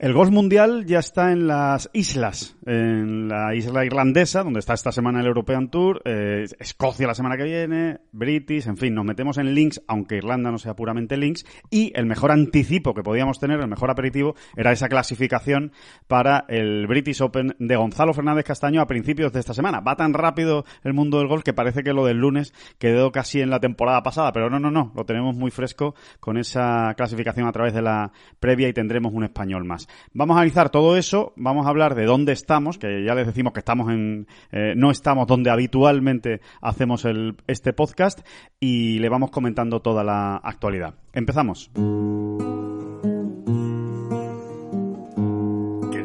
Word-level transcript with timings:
El 0.00 0.12
golf 0.12 0.30
mundial 0.30 0.86
ya 0.86 1.00
está 1.00 1.32
en 1.32 1.48
las 1.48 1.90
islas, 1.92 2.56
en 2.66 3.26
la 3.26 3.56
isla 3.56 3.84
irlandesa, 3.84 4.44
donde 4.44 4.60
está 4.60 4.72
esta 4.72 4.92
semana 4.92 5.18
el 5.18 5.26
European 5.26 5.70
Tour, 5.70 6.02
eh, 6.04 6.46
Escocia 6.60 7.08
la 7.08 7.16
semana 7.16 7.36
que 7.36 7.42
viene, 7.42 7.98
British, 8.12 8.68
en 8.68 8.76
fin, 8.76 8.94
nos 8.94 9.04
metemos 9.04 9.38
en 9.38 9.52
links, 9.56 9.82
aunque 9.88 10.14
Irlanda 10.14 10.52
no 10.52 10.58
sea 10.58 10.76
puramente 10.76 11.16
links, 11.16 11.44
y 11.68 11.90
el 11.96 12.06
mejor 12.06 12.30
anticipo 12.30 12.94
que 12.94 13.02
podíamos 13.02 13.40
tener, 13.40 13.58
el 13.58 13.66
mejor 13.66 13.90
aperitivo, 13.90 14.36
era 14.56 14.70
esa 14.70 14.88
clasificación 14.88 15.72
para 16.06 16.44
el 16.46 16.86
British 16.86 17.20
Open 17.20 17.56
de 17.58 17.74
Gonzalo 17.74 18.14
Fernández 18.14 18.44
Castaño 18.44 18.80
a 18.80 18.86
principios 18.86 19.32
de 19.32 19.40
esta 19.40 19.52
semana. 19.52 19.80
Va 19.80 19.96
tan 19.96 20.14
rápido 20.14 20.64
el 20.84 20.94
mundo 20.94 21.18
del 21.18 21.26
golf 21.26 21.42
que 21.42 21.54
parece 21.54 21.82
que 21.82 21.92
lo 21.92 22.06
del 22.06 22.18
lunes 22.18 22.54
quedó 22.78 23.10
casi 23.10 23.40
en 23.40 23.50
la 23.50 23.58
temporada 23.58 24.04
pasada, 24.04 24.30
pero 24.30 24.48
no, 24.48 24.60
no, 24.60 24.70
no, 24.70 24.92
lo 24.94 25.04
tenemos 25.04 25.34
muy 25.34 25.50
fresco 25.50 25.96
con 26.20 26.38
esa 26.38 26.94
clasificación 26.96 27.48
a 27.48 27.52
través 27.52 27.74
de 27.74 27.82
la 27.82 28.12
previa 28.38 28.68
y 28.68 28.72
tendremos 28.72 29.12
un 29.12 29.24
español 29.24 29.64
más. 29.64 29.87
Vamos 30.12 30.36
a 30.36 30.40
analizar 30.40 30.70
todo 30.70 30.96
eso, 30.96 31.32
vamos 31.36 31.66
a 31.66 31.70
hablar 31.70 31.94
de 31.94 32.04
dónde 32.04 32.32
estamos, 32.32 32.78
que 32.78 33.04
ya 33.04 33.14
les 33.14 33.26
decimos 33.26 33.52
que 33.52 33.60
estamos 33.60 33.90
en, 33.90 34.26
eh, 34.52 34.74
no 34.76 34.90
estamos 34.90 35.26
donde 35.26 35.50
habitualmente 35.50 36.40
hacemos 36.60 37.04
el, 37.04 37.36
este 37.46 37.72
podcast 37.72 38.20
y 38.60 38.98
le 38.98 39.08
vamos 39.08 39.30
comentando 39.30 39.80
toda 39.80 40.04
la 40.04 40.36
actualidad. 40.36 40.94
Empezamos. 41.12 41.70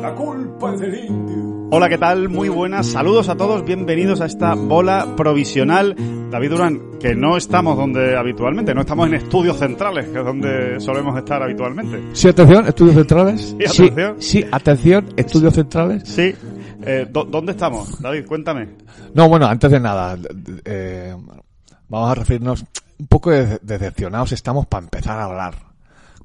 la 0.00 0.14
culpa 0.14 0.72
del 0.76 1.04
indio. 1.06 1.68
Hola, 1.70 1.88
¿qué 1.88 1.98
tal? 1.98 2.28
Muy 2.28 2.48
buenas. 2.48 2.86
Saludos 2.86 3.28
a 3.28 3.36
todos. 3.36 3.64
Bienvenidos 3.64 4.20
a 4.20 4.26
esta 4.26 4.54
bola 4.54 5.14
provisional. 5.16 5.94
David 6.30 6.50
Durán, 6.50 6.98
que 7.00 7.14
no 7.14 7.36
estamos 7.36 7.76
donde 7.76 8.16
habitualmente, 8.16 8.74
no 8.74 8.82
estamos 8.82 9.08
en 9.08 9.14
estudios 9.14 9.58
centrales, 9.58 10.08
que 10.08 10.18
es 10.18 10.24
donde 10.24 10.80
solemos 10.80 11.16
estar 11.18 11.42
habitualmente. 11.42 12.02
Sí, 12.12 12.28
atención, 12.28 12.66
estudios 12.66 12.94
centrales. 12.94 13.56
Sí, 13.66 13.84
atención. 13.84 14.16
Sí, 14.18 14.44
atención, 14.50 15.06
estudios 15.16 15.54
centrales. 15.54 16.02
Sí. 16.08 16.34
Eh, 16.82 17.06
¿Dónde 17.10 17.52
estamos, 17.52 18.00
David? 18.00 18.26
Cuéntame. 18.26 18.68
No, 19.14 19.28
bueno, 19.28 19.46
antes 19.46 19.70
de 19.70 19.80
nada, 19.80 20.16
eh, 20.64 21.14
vamos 21.88 22.10
a 22.10 22.14
referirnos 22.14 22.64
un 22.98 23.06
poco 23.06 23.30
decepcionados 23.30 24.32
estamos 24.32 24.66
para 24.66 24.84
empezar 24.84 25.18
a 25.18 25.24
hablar 25.24 25.67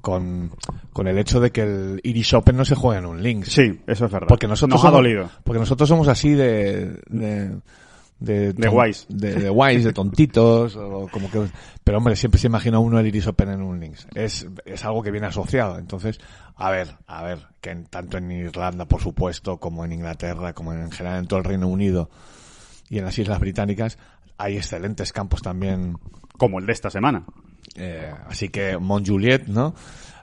con, 0.03 0.51
con 0.91 1.07
el 1.07 1.17
hecho 1.17 1.39
de 1.39 1.51
que 1.51 1.61
el 1.61 2.01
Irish 2.03 2.35
Open 2.35 2.57
no 2.57 2.65
se 2.65 2.75
juega 2.75 2.99
en 2.99 3.05
un 3.05 3.23
link. 3.23 3.45
Sí, 3.45 3.79
eso 3.87 4.05
es 4.05 4.11
verdad. 4.11 4.27
Porque 4.27 4.49
nosotros 4.49 4.83
Nos 4.83 4.91
ha 4.91 4.93
dolido. 4.93 5.29
Porque 5.45 5.59
nosotros 5.59 5.87
somos 5.87 6.09
así 6.09 6.33
de, 6.33 6.99
de 7.07 7.55
de, 8.19 8.51
de 8.51 8.67
guays. 8.67 9.05
De, 9.07 9.33
de 9.33 9.49
guays, 9.49 9.85
de 9.85 9.93
tontitos, 9.93 10.75
o 10.75 11.07
como 11.09 11.31
que, 11.31 11.47
pero 11.85 11.99
hombre, 11.99 12.17
siempre 12.17 12.37
se 12.37 12.47
imagina 12.47 12.79
uno 12.79 12.99
el 12.99 13.07
Iris 13.07 13.27
Open 13.27 13.49
en 13.49 13.61
un 13.61 13.79
links. 13.79 14.05
Es, 14.13 14.45
es 14.65 14.83
algo 14.83 15.01
que 15.03 15.11
viene 15.11 15.27
asociado. 15.27 15.79
Entonces, 15.79 16.19
a 16.57 16.69
ver, 16.69 16.97
a 17.07 17.23
ver, 17.23 17.39
que 17.61 17.69
en, 17.69 17.85
tanto 17.85 18.17
en 18.17 18.29
Irlanda, 18.29 18.83
por 18.85 18.99
supuesto, 18.99 19.57
como 19.57 19.85
en 19.85 19.94
Inglaterra, 19.94 20.51
como 20.51 20.73
en 20.73 20.91
general 20.91 21.19
en 21.19 21.28
todo 21.28 21.39
el 21.39 21.45
Reino 21.45 21.69
Unido 21.69 22.09
y 22.89 22.97
en 22.97 23.05
las 23.05 23.17
Islas 23.17 23.39
Británicas, 23.39 23.97
hay 24.38 24.57
excelentes 24.57 25.13
campos 25.13 25.41
también. 25.41 25.97
Como 26.38 26.59
el 26.59 26.66
de 26.66 26.73
esta 26.73 26.89
semana. 26.89 27.25
Eh, 27.75 28.11
así 28.28 28.50
que 28.50 28.78
Mont 28.78 29.07
Juliet, 29.07 29.47
¿no? 29.47 29.73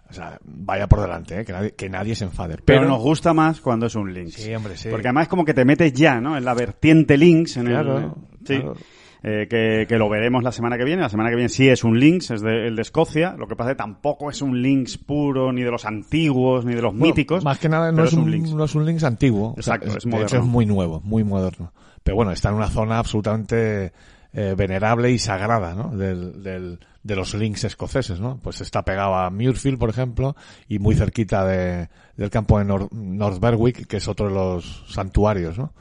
O 0.09 0.13
sea, 0.13 0.39
vaya 0.43 0.89
por 0.89 1.01
delante, 1.01 1.41
¿eh? 1.41 1.45
que, 1.45 1.53
nadie, 1.53 1.73
que 1.73 1.89
nadie 1.89 2.17
se 2.17 2.25
enfade. 2.25 2.57
Pero, 2.65 2.85
nos 2.85 3.01
gusta 3.01 3.33
más 3.33 3.61
cuando 3.61 3.87
es 3.87 3.95
un 3.95 4.13
links. 4.13 4.35
Sí, 4.35 4.53
hombre, 4.55 4.77
sí. 4.77 4.89
Porque 4.91 5.07
además 5.07 5.25
es 5.25 5.29
como 5.29 5.45
que 5.45 5.55
te 5.55 5.65
metes 5.65 5.93
ya, 5.93 6.21
¿no? 6.21 6.37
En 6.37 6.45
la 6.45 6.55
vertiente 6.55 7.17
links. 7.17 7.57
En 7.59 7.67
claro, 7.67 7.99
el, 7.99 8.47
sí. 8.47 8.57
claro. 8.57 8.75
Eh, 9.23 9.47
que, 9.51 9.85
que, 9.87 9.99
lo 9.99 10.09
veremos 10.09 10.43
la 10.43 10.51
semana 10.51 10.79
que 10.79 10.85
viene. 10.85 11.03
La 11.03 11.11
semana 11.11 11.29
que 11.29 11.37
viene 11.37 11.51
sí 11.51 11.69
es 11.69 11.85
un 11.85 12.01
links, 12.01 12.31
es 12.31 12.41
de, 12.41 12.67
el 12.67 12.75
de 12.75 12.83
Escocia. 12.83 13.37
Lo 13.39 13.47
que 13.47 13.55
pasa 13.55 13.71
es 13.71 13.77
que 13.77 13.83
tampoco 13.83 14.31
es 14.31 14.41
un 14.41 14.61
links 14.63 14.97
puro, 14.97 15.53
ni 15.53 15.63
de 15.63 15.71
los 15.71 15.85
antiguos, 15.85 16.65
ni 16.65 16.75
de 16.75 16.83
los 16.83 16.93
Bueno, 16.93 17.07
míticos. 17.07 17.45
Más 17.45 17.59
que 17.59 17.69
nada 17.69 17.93
no 17.93 18.05
es, 18.05 18.15
un, 18.15 18.31
links. 18.31 18.53
no 18.53 18.65
es 18.65 18.75
un 18.75 18.87
links 18.87 19.05
antiguo. 19.05 19.55
Exacto, 19.57 19.89
O 19.89 19.91
sea, 19.91 19.99
es 19.99 20.05
de 20.05 20.11
moderno. 20.11 20.27
hecho 20.27 20.37
es 20.39 20.45
muy 20.45 20.65
nuevo, 20.67 21.01
muy 21.05 21.23
moderno. 21.23 21.73
Pero 22.03 22.17
bueno, 22.17 22.33
está 22.33 22.49
en 22.49 22.55
una 22.55 22.69
zona 22.69 22.99
absolutamente 22.99 23.93
eh, 24.33 24.55
venerable 24.57 25.11
y 25.11 25.19
sagrada, 25.19 25.75
¿no? 25.75 25.97
Del, 25.97 26.43
del, 26.43 26.79
de 27.03 27.17
los 27.17 27.35
links 27.35 27.65
escoceses, 27.65 28.21
¿no? 28.21 28.39
Pues 28.43 28.61
está 28.61 28.83
pegado 28.85 29.15
a 29.15 29.31
Muirfield, 29.31 29.79
por 29.79 29.89
ejemplo, 29.91 30.37
y 30.69 30.79
muy 30.79 30.95
cerquita 30.95 31.45
de, 31.47 31.89
del 32.17 32.31
campo 32.31 32.59
de 32.59 32.67
Nor- 32.67 32.93
North 32.93 33.41
Berwick, 33.41 33.87
que 33.87 33.97
es 33.97 34.07
otro 34.07 34.29
de 34.29 34.35
los 34.35 34.85
santuarios, 34.89 35.59
¿no? 35.59 35.73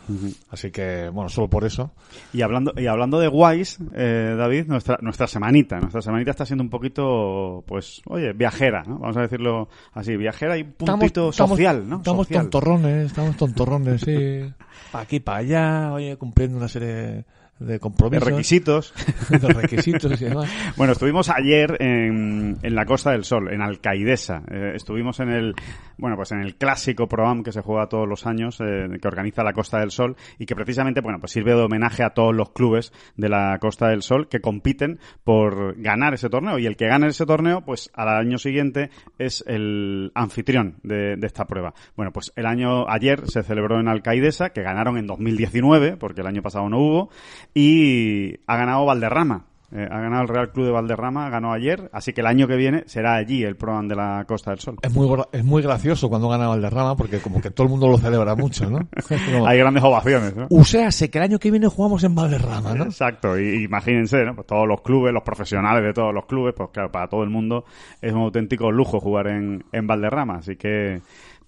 Así 0.50 0.72
que, 0.72 1.10
bueno, 1.10 1.30
solo 1.30 1.50
por 1.50 1.66
eso. 1.66 1.92
Y 2.34 2.42
hablando, 2.42 2.74
y 2.78 2.88
hablando 2.88 3.20
de 3.20 3.28
guays, 3.28 3.78
eh, 3.94 4.34
David, 4.38 4.66
nuestra, 4.68 4.98
nuestra 5.02 5.28
semanita, 5.28 5.80
nuestra 5.80 6.02
semanita 6.02 6.32
está 6.32 6.46
siendo 6.46 6.64
un 6.64 6.70
poquito, 6.70 7.64
pues, 7.68 8.02
oye, 8.06 8.32
viajera, 8.34 8.84
¿no? 8.88 8.98
Vamos 8.98 9.18
a 9.18 9.22
decirlo 9.22 9.68
así, 9.94 10.16
viajera 10.16 10.58
y 10.58 10.62
un 10.62 10.72
puntito 10.72 11.32
social, 11.50 11.88
¿no? 11.88 11.98
Estamos 11.98 12.28
Social. 12.28 12.44
tontorrones, 12.44 13.06
estamos 13.08 13.36
tontorrones, 13.38 14.02
sí. 14.02 14.52
Pa' 14.92 15.02
aquí, 15.02 15.20
para 15.20 15.38
allá, 15.40 15.94
oye, 15.94 16.16
cumpliendo 16.18 16.58
una 16.58 16.68
serie 16.68 16.88
de 16.88 17.26
De 17.60 17.80
compromisos. 17.80 18.28
requisitos. 18.28 18.94
de 19.30 19.48
requisitos 19.50 20.22
y 20.22 20.26
demás. 20.26 20.50
Bueno, 20.78 20.94
estuvimos 20.94 21.30
ayer 21.30 21.76
en, 21.82 22.58
en 22.62 22.76
la 22.76 22.86
Costa 22.86 23.12
del 23.12 23.26
Sol, 23.26 23.52
en 23.52 23.62
Alcaidesa. 23.62 24.44
Eh, 24.50 24.72
estuvimos 24.76 25.20
en 25.20 25.30
el, 25.30 25.56
bueno, 25.98 26.16
pues 26.16 26.32
en 26.32 26.40
el 26.40 26.56
clásico 26.56 27.08
ProAm 27.08 27.44
que 27.44 27.52
se 27.52 27.62
juega 27.62 27.88
todos 27.88 28.08
los 28.08 28.26
años, 28.26 28.60
eh, 28.62 28.88
que 29.02 29.08
organiza 29.08 29.44
la 29.44 29.52
Costa 29.52 29.80
del 29.80 29.92
Sol 29.92 30.16
y 30.38 30.46
que 30.46 30.56
precisamente, 30.56 31.02
bueno, 31.02 31.20
pues 31.20 31.34
sirve 31.34 31.54
de 31.54 31.62
homenaje 31.62 32.04
a 32.04 32.12
todos 32.12 32.34
los 32.34 32.52
clubes 32.52 32.94
de 33.18 33.28
la 33.28 33.58
Costa 33.60 33.90
del 33.90 34.04
Sol 34.04 34.30
que 34.30 34.40
compiten 34.40 35.00
por 35.26 35.80
ganar 35.82 36.14
ese 36.14 36.30
torneo 36.30 36.60
y 36.60 36.66
el 36.66 36.78
que 36.78 36.88
gane 36.88 37.08
ese 37.08 37.26
torneo, 37.26 37.62
pues 37.66 37.92
al 37.94 38.08
año 38.08 38.38
siguiente 38.38 38.90
es 39.18 39.44
el 39.48 40.12
anfitrión 40.16 40.78
de, 40.84 41.18
de 41.18 41.28
esta 41.28 41.46
prueba. 41.46 41.74
Bueno, 41.98 42.14
pues 42.14 42.32
el 42.38 42.46
año 42.46 42.90
ayer 42.90 43.28
se 43.28 43.44
celebró 43.44 43.80
en 43.82 43.90
Alcaidesa, 43.90 44.52
que 44.52 44.62
ganaron 44.62 44.98
en 44.98 45.08
2019, 45.08 45.98
porque 45.98 46.22
el 46.22 46.28
año 46.28 46.42
pasado 46.42 46.70
no 46.70 46.80
hubo, 46.80 47.10
y 47.54 48.40
ha 48.48 48.58
ganado 48.58 48.86
Valderrama. 48.86 49.46
Eh, 49.72 49.88
ha 49.88 50.00
ganado 50.00 50.24
el 50.24 50.28
Real 50.28 50.52
Club 50.52 50.66
de 50.66 50.72
Valderrama, 50.72 51.30
ganó 51.30 51.54
ayer, 51.54 51.92
así 51.94 52.12
que 52.12 52.22
el 52.22 52.28
año 52.28 52.48
que 52.48 52.56
viene 52.56 52.84
será 52.88 53.14
allí 53.14 53.44
el 53.44 53.56
Pro 53.56 53.80
de 53.84 53.96
la 53.96 54.26
Costa 54.28 54.50
del 54.50 54.60
Sol. 54.60 54.78
Es 54.82 54.92
muy, 54.92 55.08
es 55.32 55.46
muy 55.46 55.62
gracioso 55.62 56.10
cuando 56.10 56.28
gana 56.28 56.48
Valderrama 56.48 56.96
porque 56.96 57.20
como 57.20 57.40
que 57.40 57.52
todo 57.52 57.66
el 57.66 57.70
mundo 57.70 57.88
lo 57.88 58.00
celebra 58.00 58.36
mucho, 58.36 58.68
¿no? 58.68 58.80
Como, 59.08 59.48
Hay 59.48 59.60
grandes 59.60 59.84
ovaciones, 59.84 60.36
¿no? 60.36 60.48
Uséase 60.50 61.12
que 61.12 61.20
el 61.20 61.26
año 61.26 61.38
que 61.38 61.52
viene 61.52 61.68
jugamos 61.68 62.04
en 62.04 62.16
Valderrama, 62.16 62.74
¿no? 62.74 62.86
Exacto, 62.86 63.38
y 63.40 63.66
imagínense, 63.66 64.24
¿no? 64.26 64.34
Pues 64.34 64.48
todos 64.48 64.68
los 64.68 64.82
clubes, 64.82 65.14
los 65.14 65.24
profesionales 65.24 65.84
de 65.84 65.94
todos 65.94 66.16
los 66.16 66.26
clubes, 66.26 66.56
pues 66.58 66.70
claro, 66.72 66.92
para 66.92 67.08
todo 67.08 67.22
el 67.22 67.30
mundo 67.30 67.66
es 68.02 68.12
un 68.12 68.22
auténtico 68.22 68.72
lujo 68.72 69.00
jugar 69.00 69.28
en, 69.28 69.64
en 69.72 69.86
Valderrama, 69.86 70.38
así 70.38 70.56
que, 70.56 71.00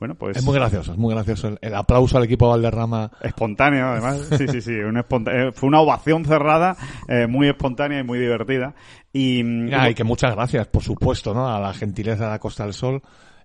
bueno, 0.02 0.16
pues... 0.16 0.36
Es 0.36 0.44
muy 0.44 0.56
gracioso, 0.56 0.94
es 0.94 0.98
muy 0.98 1.14
gracioso. 1.14 1.48
El, 1.48 1.60
el 1.62 1.76
aplauso 1.76 2.18
al 2.18 2.24
equipo 2.24 2.48
de 2.48 2.52
Valderrama. 2.54 3.12
Espontáneo, 3.22 3.86
además. 3.86 4.28
Sí, 4.38 4.48
sí, 4.48 4.60
sí. 4.62 4.72
esponta- 4.74 5.32
eh, 5.32 5.52
fue 5.54 5.68
una 5.70 5.80
ovación 5.80 6.26
cerrada, 6.26 6.76
eh, 7.08 7.28
muy 7.28 7.48
espontánea 7.48 8.00
y 8.00 8.04
muy 8.04 8.18
divertida. 8.18 8.74
Y, 9.14 9.72
Ah, 9.72 9.90
y 9.92 9.94
que 9.94 10.03
muchas 10.03 10.34
gracias, 10.36 10.68
por 10.68 10.82
supuesto, 10.82 11.36
¿no? 11.36 11.48
A 11.48 11.59
la 11.59 11.72
gentileza 11.74 12.24
de 12.26 12.30
la 12.32 12.40
Costa 12.40 12.64
del 12.64 12.74
Sol, 12.74 13.02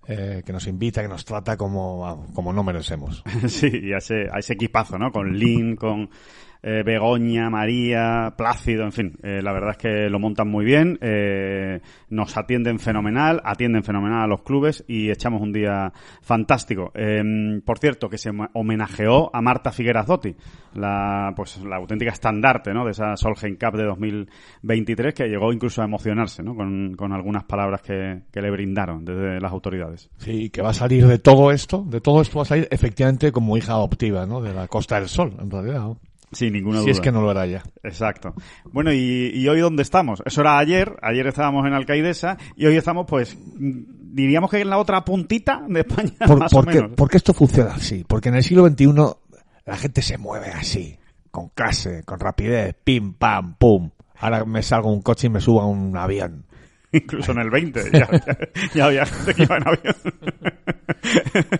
eh, 0.07 0.41
que 0.43 0.51
nos 0.51 0.65
invita, 0.65 1.03
que 1.03 1.07
nos 1.07 1.23
trata 1.25 1.55
como, 1.57 2.25
como 2.33 2.51
no 2.51 2.63
merecemos. 2.63 3.23
Sí, 3.47 3.69
y 3.71 3.93
a 3.93 3.97
ese, 3.97 4.25
a 4.33 4.39
ese 4.39 4.53
equipazo, 4.53 4.97
¿no? 4.97 5.11
Con 5.11 5.37
Lin, 5.37 5.75
con 5.75 6.09
eh, 6.63 6.83
Begoña, 6.85 7.49
María, 7.49 8.33
Plácido, 8.37 8.83
en 8.83 8.91
fin. 8.91 9.13
eh, 9.23 9.41
la 9.41 9.53
verdad 9.53 9.71
es 9.71 9.77
que 9.77 10.09
lo 10.09 10.19
montan 10.19 10.47
muy 10.49 10.65
bien, 10.65 10.97
eh, 11.01 11.81
nos 12.09 12.35
atienden 12.37 12.79
fenomenal, 12.79 13.41
atienden 13.43 13.83
fenomenal 13.83 14.23
a 14.23 14.27
los 14.27 14.41
clubes 14.41 14.83
y 14.87 15.09
echamos 15.09 15.41
un 15.41 15.51
día 15.53 15.91
fantástico. 16.21 16.91
Eh, 16.93 17.61
por 17.65 17.79
cierto, 17.79 18.09
que 18.09 18.17
se 18.17 18.31
homenajeó 18.53 19.29
a 19.33 19.41
Marta 19.41 19.71
Figueras 19.71 20.07
Dotti, 20.07 20.35
la, 20.75 21.33
pues, 21.35 21.59
la 21.63 21.77
auténtica 21.77 22.11
estandarte, 22.11 22.73
¿no? 22.73 22.85
De 22.85 22.91
esa 22.91 23.15
Solheim 23.15 23.57
Cup 23.57 23.77
de 23.77 23.85
2023 23.85 25.13
que 25.13 25.27
llegó 25.27 25.51
incluso 25.51 25.81
a 25.81 25.85
emocionarse, 25.85 26.43
¿no? 26.43 26.55
Con, 26.55 26.95
con 26.95 27.13
algunas 27.13 27.43
palabras 27.45 27.81
que, 27.81 28.23
que 28.31 28.41
le 28.41 28.51
brindaron 28.51 29.03
desde 29.05 29.39
las 29.39 29.51
autoridades. 29.51 30.09
Sí, 30.17 30.49
que 30.49 30.61
va 30.61 30.69
a 30.69 30.73
salir 30.73 31.07
de 31.07 31.19
todo 31.19 31.51
esto, 31.51 31.83
de 31.87 32.01
todo 32.01 32.21
esto 32.21 32.37
va 32.37 32.43
a 32.43 32.45
salir 32.45 32.67
efectivamente 32.71 33.31
como 33.31 33.57
hija 33.57 33.73
adoptiva, 33.73 34.25
¿no? 34.25 34.41
De 34.41 34.53
la 34.53 34.67
Costa 34.67 34.99
del 34.99 35.09
Sol, 35.09 35.33
en 35.39 35.49
realidad. 35.49 35.79
¿no? 35.79 35.99
Sin 36.31 36.53
ninguna 36.53 36.79
si 36.79 36.83
duda. 36.85 36.91
es 36.91 36.99
que 36.99 37.11
no 37.11 37.21
lo 37.21 37.31
era 37.31 37.45
ya. 37.45 37.63
Exacto. 37.83 38.33
Bueno, 38.71 38.91
y, 38.91 39.31
y 39.33 39.47
hoy 39.47 39.59
dónde 39.61 39.81
estamos? 39.83 40.21
Eso 40.25 40.41
era 40.41 40.57
ayer, 40.57 40.95
ayer 41.01 41.25
estábamos 41.27 41.65
en 41.65 41.73
Alcaidesa 41.73 42.37
y 42.55 42.65
hoy 42.65 42.75
estamos 42.75 43.05
pues 43.07 43.37
mm, 43.37 44.13
diríamos 44.13 44.49
que 44.51 44.59
en 44.59 44.69
la 44.69 44.77
otra 44.77 45.05
puntita 45.05 45.63
de 45.69 45.81
España 45.81 46.11
Por- 46.27 46.39
más 46.39 46.51
porque, 46.51 46.79
o 46.79 46.81
menos. 46.83 46.95
porque 46.97 47.17
esto 47.17 47.33
funciona 47.33 47.71
así. 47.75 48.03
Porque 48.07 48.29
en 48.29 48.35
el 48.35 48.43
siglo 48.43 48.67
XXI 48.67 48.87
la 49.65 49.77
gente 49.77 50.01
se 50.01 50.17
mueve 50.17 50.47
así, 50.47 50.97
con 51.31 51.49
clase, 51.49 52.03
con 52.03 52.19
rapidez, 52.19 52.75
pim, 52.83 53.13
pam, 53.13 53.55
pum. 53.55 53.91
Ahora 54.19 54.43
me 54.45 54.63
salgo 54.63 54.91
un 54.91 55.01
coche 55.03 55.27
y 55.27 55.29
me 55.29 55.39
subo 55.39 55.61
a 55.61 55.67
un 55.67 55.95
avión. 55.95 56.46
Incluso 56.91 57.31
en 57.33 57.39
el 57.39 57.49
20 57.49 57.91
ya, 57.91 58.09
ya, 58.11 58.37
ya 58.73 58.85
había 58.85 59.05
gente 59.05 59.33
que 59.33 59.43
iba 59.43 59.57
en 59.57 59.67
avión. 59.67 59.95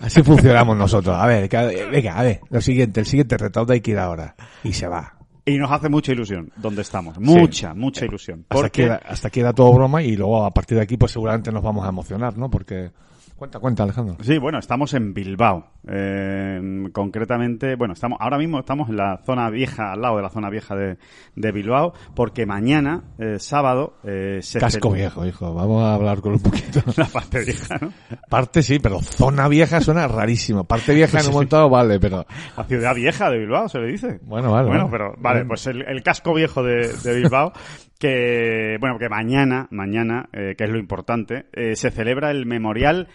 Así 0.00 0.22
funcionamos 0.22 0.76
nosotros. 0.76 1.16
A 1.16 1.26
ver, 1.26 1.48
venga, 1.90 2.18
a 2.18 2.22
ver, 2.22 2.40
lo 2.48 2.60
siguiente, 2.60 3.00
el 3.00 3.06
siguiente 3.06 3.36
reto, 3.36 3.60
¿dónde 3.60 3.74
hay 3.74 3.80
que 3.80 3.90
ir 3.92 3.98
ahora? 3.98 4.34
Y 4.64 4.72
se 4.72 4.88
va. 4.88 5.14
Y 5.44 5.56
nos 5.56 5.70
hace 5.70 5.88
mucha 5.88 6.12
ilusión 6.12 6.52
dónde 6.56 6.82
estamos. 6.82 7.18
Mucha, 7.18 7.72
mucha 7.74 8.04
ilusión. 8.04 8.44
Hasta 8.48 8.54
aquí, 8.54 8.62
Porque 8.62 8.82
era, 8.84 8.96
hasta 8.96 9.28
aquí 9.28 9.40
era 9.40 9.52
todo 9.52 9.72
broma 9.72 10.02
y 10.02 10.16
luego 10.16 10.44
a 10.44 10.52
partir 10.52 10.76
de 10.76 10.82
aquí 10.82 10.96
pues 10.96 11.12
seguramente 11.12 11.50
nos 11.50 11.62
vamos 11.62 11.84
a 11.86 11.88
emocionar, 11.88 12.36
¿no? 12.36 12.50
Porque... 12.50 12.90
Cuenta, 13.38 13.60
cuenta, 13.60 13.84
Alejandro. 13.84 14.16
Sí, 14.20 14.36
bueno, 14.36 14.58
estamos 14.58 14.94
en 14.94 15.14
Bilbao. 15.14 15.70
Eh, 15.86 16.60
concretamente, 16.92 17.76
bueno, 17.76 17.94
estamos 17.94 18.18
ahora 18.20 18.36
mismo 18.36 18.58
estamos 18.58 18.88
en 18.88 18.96
la 18.96 19.20
zona 19.24 19.48
vieja, 19.48 19.92
al 19.92 20.02
lado 20.02 20.16
de 20.16 20.22
la 20.22 20.28
zona 20.28 20.50
vieja 20.50 20.74
de, 20.74 20.98
de 21.36 21.52
Bilbao, 21.52 21.92
porque 22.16 22.46
mañana, 22.46 23.04
eh, 23.16 23.38
sábado, 23.38 23.94
eh, 24.02 24.40
se 24.42 24.58
Casco 24.58 24.90
viejo, 24.90 25.24
hijo. 25.24 25.54
Vamos 25.54 25.84
a 25.84 25.94
hablar 25.94 26.20
con 26.20 26.32
un 26.32 26.40
poquito. 26.40 26.80
La 26.96 27.04
parte 27.04 27.44
vieja, 27.44 27.78
¿no? 27.80 27.92
Parte 28.28 28.60
sí, 28.60 28.80
pero 28.80 29.00
zona 29.00 29.46
vieja 29.46 29.80
suena 29.80 30.08
rarísimo. 30.08 30.64
Parte 30.64 30.92
vieja 30.92 31.20
en 31.20 31.32
un 31.32 31.48
dado 31.48 31.70
vale, 31.70 32.00
pero... 32.00 32.26
La 32.56 32.64
ciudad 32.64 32.92
vieja 32.96 33.30
de 33.30 33.38
Bilbao, 33.38 33.68
se 33.68 33.78
le 33.78 33.92
dice. 33.92 34.18
Bueno, 34.22 34.50
vale. 34.50 34.66
Bueno, 34.66 34.88
vale. 34.88 34.90
pero 34.90 35.14
vale, 35.16 35.44
pues 35.44 35.64
el, 35.68 35.82
el 35.82 36.02
casco 36.02 36.34
viejo 36.34 36.64
de, 36.64 36.88
de 36.88 37.14
Bilbao, 37.14 37.52
que 37.98 38.78
bueno, 38.80 38.98
que 38.98 39.08
mañana, 39.08 39.68
mañana, 39.70 40.28
eh, 40.32 40.54
que 40.56 40.64
es 40.64 40.70
lo 40.70 40.78
importante, 40.78 41.46
eh, 41.52 41.76
se 41.76 41.90
celebra 41.90 42.30
el 42.30 42.46
memorial 42.46 43.08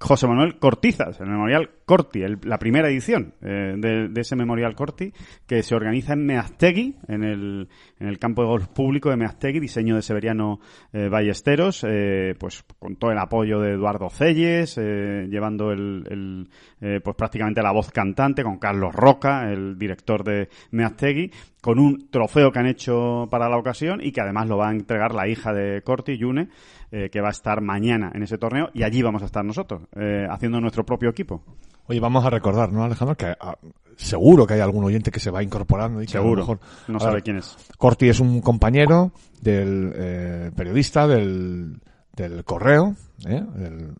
José 0.00 0.28
Manuel 0.28 0.58
Cortizas, 0.58 1.20
el 1.20 1.26
memorial 1.28 1.70
Corti, 1.84 2.22
el- 2.22 2.38
la 2.44 2.58
primera 2.58 2.88
edición 2.88 3.34
eh, 3.42 3.74
de, 3.76 4.08
de 4.08 4.20
ese 4.20 4.36
memorial 4.36 4.74
Corti, 4.76 5.12
que 5.46 5.62
se 5.62 5.74
organiza 5.74 6.12
en 6.12 6.24
Meaztegui, 6.24 6.96
en 7.08 7.24
el, 7.24 7.68
en 7.98 8.06
el 8.08 8.18
campo 8.18 8.42
de 8.42 8.48
golf 8.48 8.68
público 8.68 9.10
de 9.10 9.16
Meaztegui, 9.16 9.58
diseño 9.58 9.96
de 9.96 10.02
Severiano 10.02 10.60
eh, 10.92 11.08
Ballesteros, 11.08 11.84
eh, 11.88 12.34
pues 12.38 12.64
con 12.78 12.96
todo 12.96 13.10
el 13.10 13.18
apoyo 13.18 13.58
de 13.60 13.72
Eduardo 13.72 14.08
Celles, 14.10 14.78
eh, 14.78 15.26
llevando 15.28 15.72
el, 15.72 16.46
el, 16.80 17.00
pues 17.02 17.16
prácticamente 17.16 17.62
la 17.62 17.72
voz 17.72 17.90
cantante, 17.90 18.44
con 18.44 18.58
Carlos 18.58 18.94
Roca, 18.94 19.50
el 19.50 19.76
director 19.78 20.22
de 20.22 20.48
Meaztegui, 20.70 21.32
con 21.60 21.80
un 21.80 22.08
trofeo 22.10 22.52
que 22.52 22.60
han 22.60 22.66
hecho 22.66 23.26
para 23.30 23.48
la 23.48 23.56
ocasión 23.56 24.00
y 24.00 24.12
que 24.12 24.20
además 24.20 24.46
lo 24.48 24.58
va 24.58 24.68
a 24.68 24.72
entregar 24.72 25.12
la 25.14 25.26
hija 25.26 25.52
de 25.52 25.82
Corti, 25.82 26.16
Yune, 26.16 26.48
eh, 26.90 27.10
que 27.10 27.20
va 27.20 27.28
a 27.28 27.32
estar 27.32 27.60
mañana 27.60 28.10
en 28.14 28.22
ese 28.22 28.38
torneo 28.38 28.70
y 28.74 28.82
allí 28.82 29.02
vamos 29.02 29.22
a 29.22 29.26
estar 29.26 29.44
nosotros, 29.44 29.82
eh, 29.96 30.26
haciendo 30.30 30.60
nuestro 30.60 30.84
propio 30.84 31.10
equipo. 31.10 31.42
Oye, 31.86 32.00
vamos 32.00 32.24
a 32.24 32.30
recordar, 32.30 32.72
¿no, 32.72 32.84
Alejandro? 32.84 33.16
Que 33.16 33.34
ah, 33.40 33.56
seguro 33.96 34.46
que 34.46 34.54
hay 34.54 34.60
algún 34.60 34.84
oyente 34.84 35.10
que 35.10 35.20
se 35.20 35.30
va 35.30 35.42
incorporando 35.42 36.02
y 36.02 36.06
que 36.06 36.16
a 36.16 36.20
lo 36.20 36.24
Seguro. 36.24 36.42
mejor... 36.42 36.60
No 36.86 37.00
sabe 37.00 37.14
ver, 37.14 37.22
quién 37.22 37.36
es. 37.38 37.56
Corti 37.78 38.08
es 38.08 38.20
un 38.20 38.40
compañero 38.40 39.12
del 39.40 39.92
eh, 39.94 40.50
periodista 40.54 41.06
del, 41.06 41.80
del 42.14 42.44
Correo, 42.44 42.94
¿eh? 43.26 43.42
del 43.54 43.94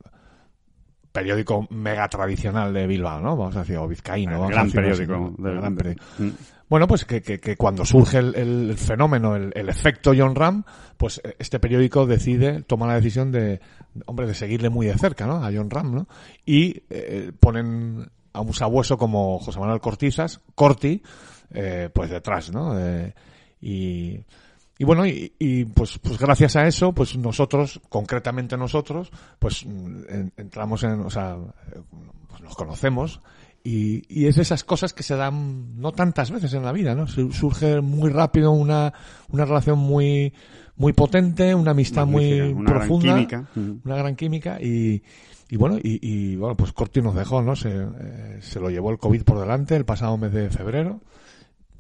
periódico 1.19 1.67
mega 1.71 2.09
tradicional 2.09 2.73
de 2.73 2.87
Bilbao, 2.87 3.21
¿no? 3.21 3.37
Vamos 3.37 3.57
a 3.57 3.61
decir, 3.61 3.77
o 3.77 3.87
vizcaíno. 3.89 4.33
El 4.33 4.39
vamos 4.39 4.51
a 4.51 4.55
gran 4.55 4.67
decirlo 4.67 4.91
así, 4.93 5.07
periódico. 5.07 5.43
del- 5.43 5.53
El 5.53 5.61
gran 5.61 5.77
periódico. 5.77 6.05
Mm. 6.19 6.29
Bueno, 6.69 6.87
pues 6.87 7.05
que, 7.07 7.23
que, 7.23 7.41
que 7.41 7.57
cuando 7.57 7.85
surge 7.87 8.19
el, 8.19 8.35
el 8.35 8.77
fenómeno, 8.77 9.35
el, 9.37 9.53
el 9.55 9.69
efecto 9.71 10.13
John 10.17 10.35
Ram, 10.35 10.65
pues 10.99 11.19
eh, 11.25 11.35
este 11.39 11.59
periódico 11.61 12.05
decide, 12.07 12.63
toma 12.63 12.87
la 12.87 12.95
decisión 12.97 13.33
de, 13.33 13.61
hombre, 14.05 14.27
de 14.27 14.35
seguirle 14.35 14.69
muy 14.69 14.87
de 14.87 14.99
cerca, 14.99 15.27
¿no? 15.27 15.43
A 15.45 15.51
John 15.51 15.71
Ram, 15.71 15.95
¿no? 15.95 16.09
Y 16.45 16.83
eh, 16.91 17.33
ponen 17.41 18.11
a 18.35 18.41
un 18.43 18.53
sabueso 18.53 18.99
como 18.99 19.39
José 19.39 19.59
Manuel 19.61 19.81
Cortizas, 19.81 20.41
Corti, 20.55 21.03
eh, 21.55 21.89
pues 21.93 22.11
detrás, 22.11 22.53
¿no? 22.53 22.79
Eh, 22.79 23.15
y, 23.63 24.21
y 24.79 24.85
bueno, 24.85 25.05
y, 25.07 25.33
y, 25.39 25.65
pues, 25.65 25.99
pues 25.99 26.19
gracias 26.19 26.55
a 26.57 26.67
eso, 26.67 26.93
pues 26.93 27.17
nosotros, 27.17 27.81
concretamente 27.89 28.57
nosotros, 28.57 29.11
pues 29.39 29.67
mm, 29.67 29.97
en- 30.09 30.33
entramos 30.37 30.85
en, 30.85 31.01
o 31.01 31.11
sea, 31.11 31.37
pues 32.29 32.41
nos 32.43 32.55
conocemos 32.55 33.21
y, 33.65 34.03
y 34.09 34.27
es 34.27 34.37
de 34.37 34.43
esas 34.43 34.63
cosas 34.63 34.93
que 34.93 35.03
se 35.03 35.17
dan 35.17 35.81
no 35.81 35.91
tantas 35.93 36.31
veces 36.31 36.55
en 36.55 36.63
la 36.65 36.73
vida, 36.73 36.95
¿no? 36.95 37.07
Su- 37.09 37.33
Surge 37.33 37.81
muy 37.81 38.11
rápido 38.11 38.53
una, 38.53 38.93
una 39.31 39.45
relación 39.45 39.79
muy, 39.81 40.33
muy 40.77 40.93
potente, 40.93 41.55
una 41.57 41.73
amistad 41.73 42.07
muy 42.07 42.31
Magnífica, 42.31 42.57
una 42.61 42.71
gran 42.71 42.79
profunda, 42.79 43.15
química. 43.15 43.49
Mm. 43.57 43.71
una 43.85 43.97
gran 43.97 44.15
química 44.17 44.59
y, 44.63 45.03
y 45.51 45.57
bueno, 45.57 45.77
y, 45.83 45.99
y, 46.01 46.37
bueno, 46.37 46.55
pues 46.57 46.73
Corti 46.73 47.03
nos 47.03 47.17
dejó, 47.17 47.43
¿no? 47.43 47.57
Se, 47.57 47.69
eh, 47.71 48.39
se 48.43 48.61
lo 48.61 48.71
llevó 48.71 48.93
el 48.93 48.99
COVID 48.99 49.25
por 49.25 49.41
delante 49.41 49.75
el 49.75 49.85
pasado 49.85 50.17
mes 50.17 50.33
de 50.33 50.51
febrero 50.51 51.01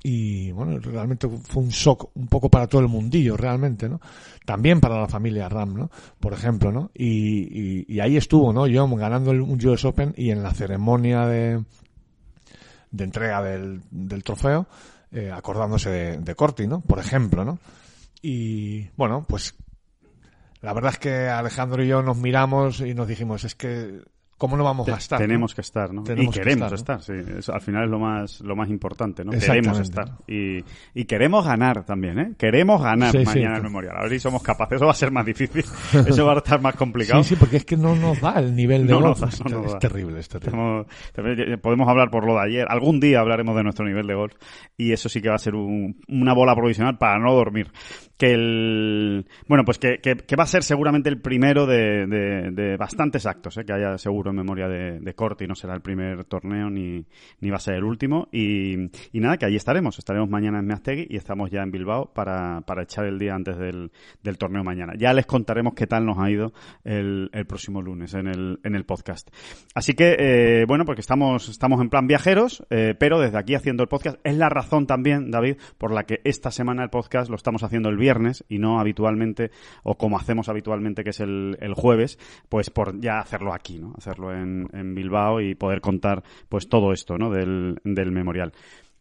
y 0.03 0.53
bueno, 0.53 0.79
realmente 0.79 1.29
fue 1.29 1.63
un 1.63 1.71
shock 1.71 2.11
un 2.15 2.29
poco 2.29 2.49
para 2.49 2.67
todo 2.67 2.81
el 2.81 2.89
mundillo, 2.89 3.37
realmente, 3.37 3.89
¿no? 3.89 4.01
También 4.45 4.81
para 4.81 5.01
la 5.01 5.09
familia 5.09 5.49
Ram, 5.49 5.75
¿no? 5.75 5.91
Por 6.21 6.33
ejemplo, 6.33 6.71
¿no? 6.71 6.91
Y, 6.95 8.01
ahí 8.01 8.17
estuvo, 8.17 8.53
¿no? 8.53 8.67
John 8.73 8.95
ganando 8.97 9.33
el, 9.33 9.41
US 9.41 9.85
Open 9.85 10.15
y 10.17 10.31
en 10.31 10.43
la 10.43 10.55
ceremonia 10.55 11.27
de, 11.27 11.65
de 12.91 13.05
entrega 13.05 13.43
del, 13.43 13.83
del 13.91 14.23
trofeo, 14.23 14.67
eh, 15.11 15.33
acordándose 15.35 15.91
de 16.19 16.35
Corti, 16.35 16.67
¿no? 16.67 16.81
Por 16.81 16.99
ejemplo, 16.99 17.45
¿no? 17.45 17.59
Y 18.23 18.89
bueno, 18.97 19.25
pues 19.29 19.55
la 20.61 20.73
verdad 20.73 20.93
es 20.93 20.99
que 20.99 21.29
Alejandro 21.29 21.85
y 21.85 21.89
yo 21.89 22.03
nos 22.03 22.17
miramos 22.17 22.81
y 22.81 22.95
nos 22.95 23.07
dijimos, 23.07 23.45
es 23.45 23.55
que, 23.55 24.01
¿cómo 24.39 24.57
no 24.57 24.65
vamos 24.65 24.89
a 24.89 24.97
estar? 24.97 25.19
tenemos 25.19 25.51
no? 25.53 25.55
que 25.57 25.61
estar, 25.61 25.93
¿no? 25.93 26.03
Tenemos 26.05 26.35
y 26.35 26.39
que 26.39 26.45
queremos 26.45 26.73
estar, 26.73 27.03
sí. 27.03 27.13
Eso 27.39 27.53
al 27.53 27.61
final 27.61 27.85
es 27.85 27.91
lo 27.91 27.99
más, 27.99 28.41
lo 28.41 28.57
más 28.57 28.71
importante, 28.71 29.25
¿no? 29.25 29.33
Queremos 29.33 29.79
estar. 29.81 30.13
Y, 30.27 30.65
y 30.95 31.05
queremos 31.05 31.45
ganar 31.45 31.85
también, 31.85 32.19
¿eh? 32.19 32.33
Queremos 32.39 32.83
ganar 32.83 33.11
Sí, 33.13 33.19
sí, 33.19 33.25
mañana 33.27 33.57
el 33.57 33.63
memorial. 33.65 33.97
A 33.99 34.03
ver 34.03 34.13
si 34.13 34.21
somos 34.21 34.43
capaces. 34.43 34.77
Eso 34.77 34.87
va 34.87 34.93
a 34.93 34.95
ser 34.95 35.11
más 35.11 35.27
difícil. 35.27 35.65
Eso 36.07 36.25
va 36.25 36.35
a 36.35 36.39
estar 36.39 36.61
más 36.63 36.75
complicado. 36.77 37.23
Sí, 37.23 37.31
sí, 37.31 37.37
porque 37.37 37.57
es 37.59 37.65
que 37.65 37.77
no 37.77 37.95
nos 37.97 38.21
da 38.21 38.39
el 38.39 38.55
nivel 38.57 38.87
de 38.87 38.93
No 38.95 39.01
nos 39.01 39.21
golf. 39.21 39.21
da, 39.21 39.29
es, 39.29 39.45
no 39.53 39.59
nos 39.59 39.67
es 39.67 39.73
da. 39.75 39.79
terrible, 39.81 40.21
es 40.21 40.29
terrible. 40.29 40.49
Estamos- 40.51 40.87
también 41.13 41.61
podemos 41.61 41.89
hablar 41.89 42.11
por 42.11 42.25
lo 42.27 42.35
de 42.35 42.41
ayer. 42.43 42.67
Algún 42.71 43.01
día 43.01 43.21
hablaremos 43.21 43.57
de 43.57 43.65
nuestro 43.65 43.85
nivel 43.87 44.07
de 44.07 44.15
golf 44.15 44.35
y 44.77 44.93
eso 44.93 45.09
sí 45.09 45.21
que 45.21 45.29
va 45.29 45.35
a 45.35 45.39
ser 45.39 45.55
un- 45.55 46.01
una 46.09 46.33
bola 46.33 46.55
provisional 46.55 46.97
para 46.97 47.19
no 47.19 47.35
dormir. 47.35 47.71
Que 48.19 48.33
el 48.33 49.27
bueno, 49.47 49.65
pues 49.65 49.79
que, 49.79 49.99
que- 49.99 50.37
va 50.37 50.43
a 50.43 50.47
ser 50.49 50.65
seguramente 50.65 51.09
el 51.09 51.21
primero 51.21 51.67
de, 51.67 52.07
de- 52.07 52.77
bastantes 52.77 53.27
actos, 53.27 53.57
¿eh? 53.59 53.65
que 53.65 53.73
haya 53.73 53.97
seguro 53.97 54.31
en 54.31 54.37
memoria 54.37 54.67
de, 54.67 54.99
de 54.99 55.15
Corti. 55.15 55.47
No 55.47 55.55
será 55.55 55.75
el 55.75 55.83
primer 55.83 56.25
torneo 56.25 56.69
ni, 56.69 57.05
ni 57.41 57.51
va 57.51 57.57
a 57.57 57.61
ser 57.61 57.75
el 57.77 57.85
último. 57.85 58.29
Y, 58.33 58.75
y 59.13 59.21
nada, 59.21 59.37
que 59.37 59.47
allí 59.47 59.55
estaremos. 59.55 59.99
Estaremos 60.01 60.29
mañana 60.29 60.59
en 60.59 60.67
Meaztegui 60.67 61.07
y 61.09 61.17
estamos 61.17 61.49
ya 61.53 61.63
en 61.63 61.71
Bilbao 61.71 62.13
para, 62.13 62.61
para 62.63 62.83
echar 62.83 63.05
el 63.07 63.21
día 63.21 63.37
antes 63.37 63.57
del, 63.57 63.93
del 64.25 64.37
torneo 64.37 64.65
mañana. 64.65 64.95
Ya 64.99 65.13
les 65.13 65.25
contaremos 65.25 65.75
qué 65.75 65.87
tal 65.87 66.05
nos 66.05 66.19
ha 66.19 66.29
ido 66.29 66.53
el, 66.83 67.31
el 67.33 67.47
próximo 67.47 67.81
lunes 67.83 68.15
en 68.15 68.27
el, 68.27 68.59
en 68.65 68.75
el 68.75 68.85
podcast. 68.85 69.31
Así 69.77 69.95
que, 69.95 70.17
eh, 70.19 70.65
bueno, 70.67 70.85
porque 70.85 71.03
estamos, 71.03 71.49
estamos 71.49 71.81
en 71.81 71.89
plan 71.89 72.09
viajeros, 72.09 72.65
eh, 72.71 72.97
pero 72.99 73.21
desde 73.21 73.39
aquí 73.39 73.55
haciendo 73.55 73.85
el 73.85 73.89
podcast. 73.89 74.19
Es 74.25 74.37
la 74.37 74.49
razón 74.49 74.89
también, 74.89 75.31
David, 75.31 75.57
por 75.79 75.93
la 75.93 76.03
que 76.03 76.21
esta 76.25 76.51
semana 76.51 76.83
el 76.83 76.91
podcast 76.91 77.31
lo 77.31 77.37
estamos 77.37 77.63
haciendo 77.63 77.89
el 77.91 77.95
viernes 77.97 78.08
y 78.49 78.59
no 78.59 78.81
habitualmente, 78.81 79.51
o 79.83 79.97
como 79.97 80.17
hacemos 80.17 80.49
habitualmente, 80.49 81.05
que 81.05 81.11
es 81.11 81.21
el, 81.21 81.57
el 81.61 81.75
jueves, 81.75 82.19
pues 82.49 82.71
por 82.71 82.99
ya 83.01 83.19
hacerlo 83.19 83.53
aquí, 83.53 83.79
¿no? 83.79 83.95
Hacerlo 83.97 84.33
en, 84.33 84.69
en 84.73 84.95
Bilbao 84.95 85.41
y 85.41 85.55
poder 85.55 85.81
contar, 85.81 86.23
pues 86.49 86.69
todo 86.69 86.93
esto, 86.93 87.19
¿no? 87.19 87.31
Del, 87.31 87.79
del 87.85 88.13
memorial. 88.13 88.53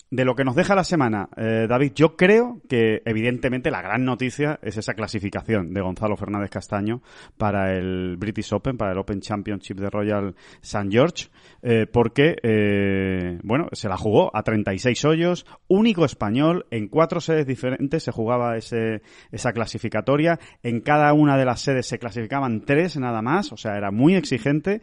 De 0.09 0.23
lo 0.23 0.35
que 0.35 0.45
nos 0.45 0.55
deja 0.55 0.73
la 0.73 0.85
semana, 0.85 1.27
eh, 1.35 1.65
David, 1.67 1.91
yo 1.93 2.15
creo 2.15 2.61
que 2.69 3.01
evidentemente 3.03 3.69
la 3.69 3.81
gran 3.81 4.05
noticia 4.05 4.57
es 4.61 4.77
esa 4.77 4.93
clasificación 4.93 5.73
de 5.73 5.81
Gonzalo 5.81 6.15
Fernández 6.15 6.49
Castaño 6.49 7.01
para 7.37 7.73
el 7.73 8.15
British 8.15 8.53
Open, 8.53 8.77
para 8.77 8.93
el 8.93 8.99
Open 8.99 9.19
Championship 9.19 9.77
de 9.77 9.89
Royal 9.89 10.33
St. 10.61 10.87
George, 10.89 11.27
eh, 11.61 11.87
porque, 11.91 12.37
eh, 12.41 13.37
bueno, 13.43 13.67
se 13.73 13.89
la 13.89 13.97
jugó 13.97 14.33
a 14.33 14.43
36 14.43 15.03
hoyos, 15.03 15.45
único 15.67 16.05
español, 16.05 16.67
en 16.71 16.87
cuatro 16.87 17.19
sedes 17.19 17.45
diferentes 17.45 18.03
se 18.03 18.13
jugaba 18.13 18.55
ese, 18.55 19.01
esa 19.33 19.51
clasificatoria, 19.51 20.39
en 20.63 20.79
cada 20.79 21.11
una 21.11 21.35
de 21.35 21.43
las 21.43 21.59
sedes 21.59 21.85
se 21.85 21.99
clasificaban 21.99 22.61
tres 22.61 22.95
nada 22.95 23.21
más, 23.21 23.51
o 23.51 23.57
sea, 23.57 23.75
era 23.75 23.91
muy 23.91 24.15
exigente, 24.15 24.81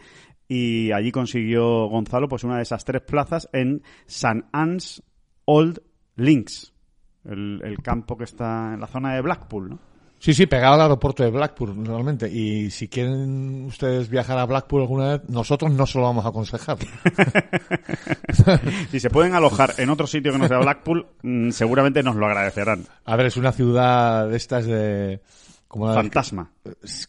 y 0.48 0.92
allí 0.92 1.10
consiguió 1.12 1.88
Gonzalo 1.88 2.28
pues 2.28 2.44
una 2.44 2.56
de 2.56 2.62
esas 2.64 2.84
tres 2.84 3.00
plazas 3.00 3.48
en 3.54 3.82
St. 4.06 4.44
Anne's 4.52 5.02
Old 5.44 5.80
Links, 6.16 6.72
el, 7.24 7.60
el 7.64 7.82
campo 7.82 8.16
que 8.16 8.24
está 8.24 8.74
en 8.74 8.80
la 8.80 8.86
zona 8.86 9.14
de 9.14 9.20
Blackpool, 9.20 9.70
¿no? 9.70 9.78
Sí, 10.24 10.32
sí, 10.32 10.46
pegado 10.46 10.72
al 10.72 10.80
aeropuerto 10.80 11.22
de 11.22 11.28
Blackpool, 11.28 11.84
realmente. 11.84 12.30
Y 12.30 12.70
si 12.70 12.88
quieren 12.88 13.66
ustedes 13.66 14.08
viajar 14.08 14.38
a 14.38 14.46
Blackpool 14.46 14.80
alguna 14.80 15.08
vez, 15.10 15.28
nosotros 15.28 15.70
no 15.70 15.86
se 15.86 15.98
lo 15.98 16.04
vamos 16.04 16.24
a 16.24 16.28
aconsejar. 16.28 16.78
si 18.90 19.00
se 19.00 19.10
pueden 19.10 19.34
alojar 19.34 19.74
en 19.76 19.90
otro 19.90 20.06
sitio 20.06 20.32
que 20.32 20.38
no 20.38 20.48
sea 20.48 20.60
Blackpool, 20.60 21.06
mm, 21.22 21.50
seguramente 21.50 22.02
nos 22.02 22.16
lo 22.16 22.24
agradecerán. 22.24 22.86
A 23.04 23.16
ver, 23.16 23.26
es 23.26 23.36
una 23.36 23.52
ciudad 23.52 24.26
de 24.26 24.36
estas 24.38 24.64
de... 24.64 25.20
Como 25.68 25.88
la 25.88 25.94
Fantasma. 25.94 26.50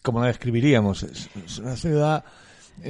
como 0.02 0.20
la 0.20 0.28
describiríamos. 0.28 1.04
Es, 1.04 1.30
una 1.60 1.78
ciudad 1.78 2.26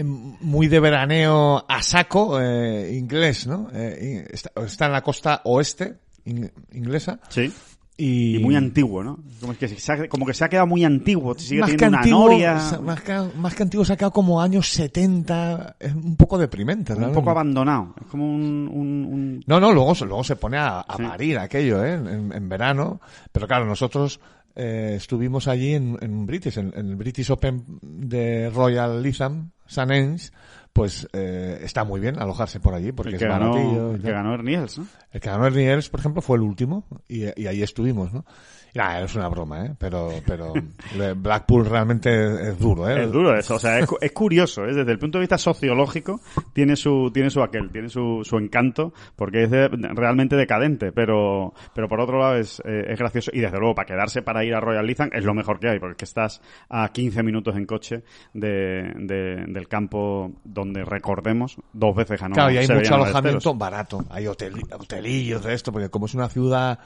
muy 0.04 0.68
de 0.68 0.80
veraneo 0.80 1.66
a 1.68 1.82
saco 1.84 2.40
eh, 2.42 2.94
inglés, 2.96 3.48
¿no? 3.48 3.70
Eh, 3.74 4.28
está, 4.32 4.52
está 4.66 4.86
en 4.88 4.92
la 4.92 5.02
costa 5.02 5.42
oeste 5.46 5.96
in- 6.26 6.52
inglesa. 6.74 7.20
Sí. 7.30 7.52
Y, 7.98 8.36
Y 8.36 8.40
muy 8.40 8.58
antiguo, 8.58 9.02
¿no? 9.06 9.20
Como 9.40 9.56
que, 9.58 9.70
se 9.70 9.92
ha, 9.94 10.10
como 10.10 10.26
que 10.26 10.34
se 10.34 10.44
ha 10.44 10.50
quedado 10.50 10.68
muy 10.68 10.84
antiguo. 10.84 11.34
Sigue 11.40 11.62
más 11.62 11.72
que, 11.76 11.88
una 11.88 12.00
antiguo, 12.00 12.30
noria. 12.30 12.54
más, 12.84 13.02
que, 13.02 13.18
más 13.38 13.56
que 13.56 13.64
antiguo, 13.64 13.86
se 13.86 13.94
ha 13.94 13.96
quedado 13.96 14.12
como 14.12 14.42
años 14.42 14.68
70. 14.68 15.78
Es 15.80 15.94
un 15.94 16.18
poco 16.18 16.38
deprimente, 16.38 16.92
Un 16.92 17.00
realmente. 17.00 17.22
poco 17.22 17.32
abandonado. 17.32 17.96
Es 18.02 18.08
como 18.08 18.26
un... 18.26 18.70
un- 18.70 19.06
un- 19.06 19.44
No, 19.48 19.62
no, 19.62 19.72
luego, 19.72 19.96
se- 19.96 20.04
luego 20.06 20.26
se 20.26 20.36
pone 20.36 20.58
a, 20.58 20.82
a 20.82 20.98
Sí. 20.98 21.04
parir 21.04 21.38
aquello, 21.40 21.86
¿eh? 21.86 21.94
En, 21.94 22.34
en 22.34 22.50
verano. 22.50 23.00
Pero 23.32 23.48
claro, 23.48 23.66
nosotros 23.66 24.20
eh, 24.56 24.94
estuvimos 24.96 25.48
allí 25.48 25.74
en, 25.74 25.98
en 26.02 26.26
British, 26.26 26.58
en, 26.58 26.74
en 26.76 26.90
el 26.90 26.96
British 26.96 27.32
Open 27.32 27.64
de 27.82 28.50
Royal 28.50 29.02
Lytham, 29.02 29.52
St. 29.68 29.82
Anne's, 29.82 30.34
pues 30.74 31.08
eh, 31.14 31.60
está 31.64 31.84
muy 31.84 32.02
bien 32.02 32.20
alojarse 32.20 32.60
por 32.60 32.74
allí, 32.74 32.92
porque 32.92 33.12
el 33.12 33.16
es 33.16 33.22
que, 33.22 33.28
baratillo. 33.28 33.96
el 33.96 34.02
que 34.02 34.12
ganó 34.12 34.34
Ernie 34.34 34.56
Els, 34.58 34.78
¿no? 34.78 34.88
El 35.12 35.22
que 35.22 35.30
ganó 35.30 35.46
Ernie 35.48 35.72
Els, 35.72 35.90
por 35.90 36.00
ejemplo, 36.02 36.22
fue 36.22 36.38
el 36.38 36.44
último, 36.44 36.86
y, 37.08 37.24
y 37.42 37.48
ahí 37.48 37.64
estuvimos, 37.64 38.14
¿no? 38.14 38.26
Nada, 38.76 39.02
es 39.06 39.16
una 39.16 39.30
broma, 39.30 39.66
¿eh? 39.66 39.76
Pero, 39.80 40.10
pero 40.28 40.54
Blackpool 41.16 41.66
realmente 41.66 42.50
es, 42.50 42.60
duro, 42.60 42.90
¿eh? 42.90 43.04
Es 43.06 43.12
duro 43.12 43.34
eso, 43.38 43.56
o 43.56 43.60
sea, 43.60 43.80
es, 43.80 43.88
es 44.02 44.12
curioso, 44.12 44.66
¿eh? 44.66 44.74
desde 44.74 44.92
el 44.92 45.00
punto 45.00 45.18
de 45.18 45.22
vista 45.22 45.38
sociológico 45.38 46.20
tiene 46.54 46.76
su 46.76 47.10
tiene 47.14 47.30
su 47.30 47.42
aquel, 47.42 47.72
tiene 47.72 47.88
su, 47.90 48.22
su 48.24 48.38
encanto, 48.38 48.94
porque 49.16 49.44
es 49.44 49.50
de- 49.52 49.70
realmente 49.70 50.36
decadente, 50.36 50.92
pero 50.92 51.54
pero 51.74 51.88
por 51.88 52.02
otro 52.02 52.20
lado 52.20 52.36
es, 52.36 52.62
eh, 52.66 52.86
es 52.90 53.00
gracioso 53.00 53.32
y 53.34 53.40
desde 53.40 53.58
luego 53.60 53.76
para 53.76 53.86
quedarse 53.88 54.22
para 54.22 54.44
ir 54.44 54.54
a 54.54 54.60
Royal 54.60 54.86
Lytham 54.86 55.10
es 55.14 55.24
lo 55.24 55.34
mejor 55.34 55.60
que 55.60 55.70
hay, 55.70 55.80
porque 55.80 55.94
es 55.94 55.98
que 55.98 56.06
estás 56.06 56.42
a 56.70 56.90
15 56.90 57.24
minutos 57.24 57.56
en 57.56 57.66
coche 57.66 58.04
de, 58.34 58.92
de- 58.98 59.46
del 59.48 59.68
campo 59.70 60.34
donde 60.44 60.84
recordemos 60.84 61.56
dos 61.72 61.96
veces 61.96 62.20
ganó 62.20 62.36
Claro, 62.36 62.52
y 62.52 62.58
hay 62.58 62.68
mucho 62.68 62.96
alojamiento 62.96 63.54
barato. 63.56 64.04
Hay 64.10 64.28
hotel- 64.28 64.62
hotelillos 64.78 65.44
de 65.44 65.54
esto, 65.54 65.72
porque 65.72 65.90
como 65.90 66.08
es 66.08 66.14
una 66.14 66.28
ciudad 66.28 66.78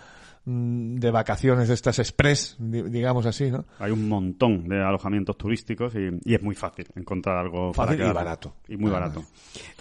de 0.45 1.11
vacaciones 1.11 1.67
de 1.67 1.73
estas 1.75 1.99
express, 1.99 2.55
di- 2.59 2.83
digamos 2.83 3.25
así, 3.25 3.51
¿no? 3.51 3.65
Hay 3.79 3.91
un 3.91 4.07
montón 4.07 4.67
de 4.67 4.81
alojamientos 4.83 5.37
turísticos 5.37 5.93
y, 5.95 6.09
y 6.23 6.33
es 6.35 6.41
muy 6.41 6.55
fácil 6.55 6.87
encontrar 6.95 7.37
algo 7.37 7.71
para 7.71 7.87
Fácil 7.89 7.95
y 7.95 8.03
quedar. 8.03 8.15
barato. 8.15 8.55
Y 8.67 8.77
muy 8.77 8.89
Ah, 8.89 8.93
barato. 8.93 9.23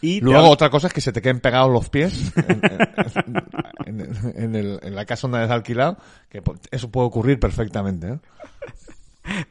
Y 0.03 0.21
Luego 0.21 0.49
otra 0.51 0.69
cosa 0.69 0.89
es 0.89 0.93
que 0.93 1.01
se 1.01 1.13
te 1.13 1.23
queden 1.23 1.41
pegados 1.41 1.73
los 1.73 1.89
pies 1.89 2.33
en, 2.37 2.61
en- 3.87 4.01
en- 4.11 4.33
en 4.37 4.55
el- 4.55 4.81
en 4.83 4.95
la 4.95 5.05
casa 5.07 5.27
donde 5.29 5.45
has 5.45 5.51
alquilado, 5.51 5.97
que 6.29 6.43
eso 6.71 6.91
puede 6.91 7.07
ocurrir 7.07 7.39
perfectamente, 7.41 8.09
¿eh? 8.09 8.19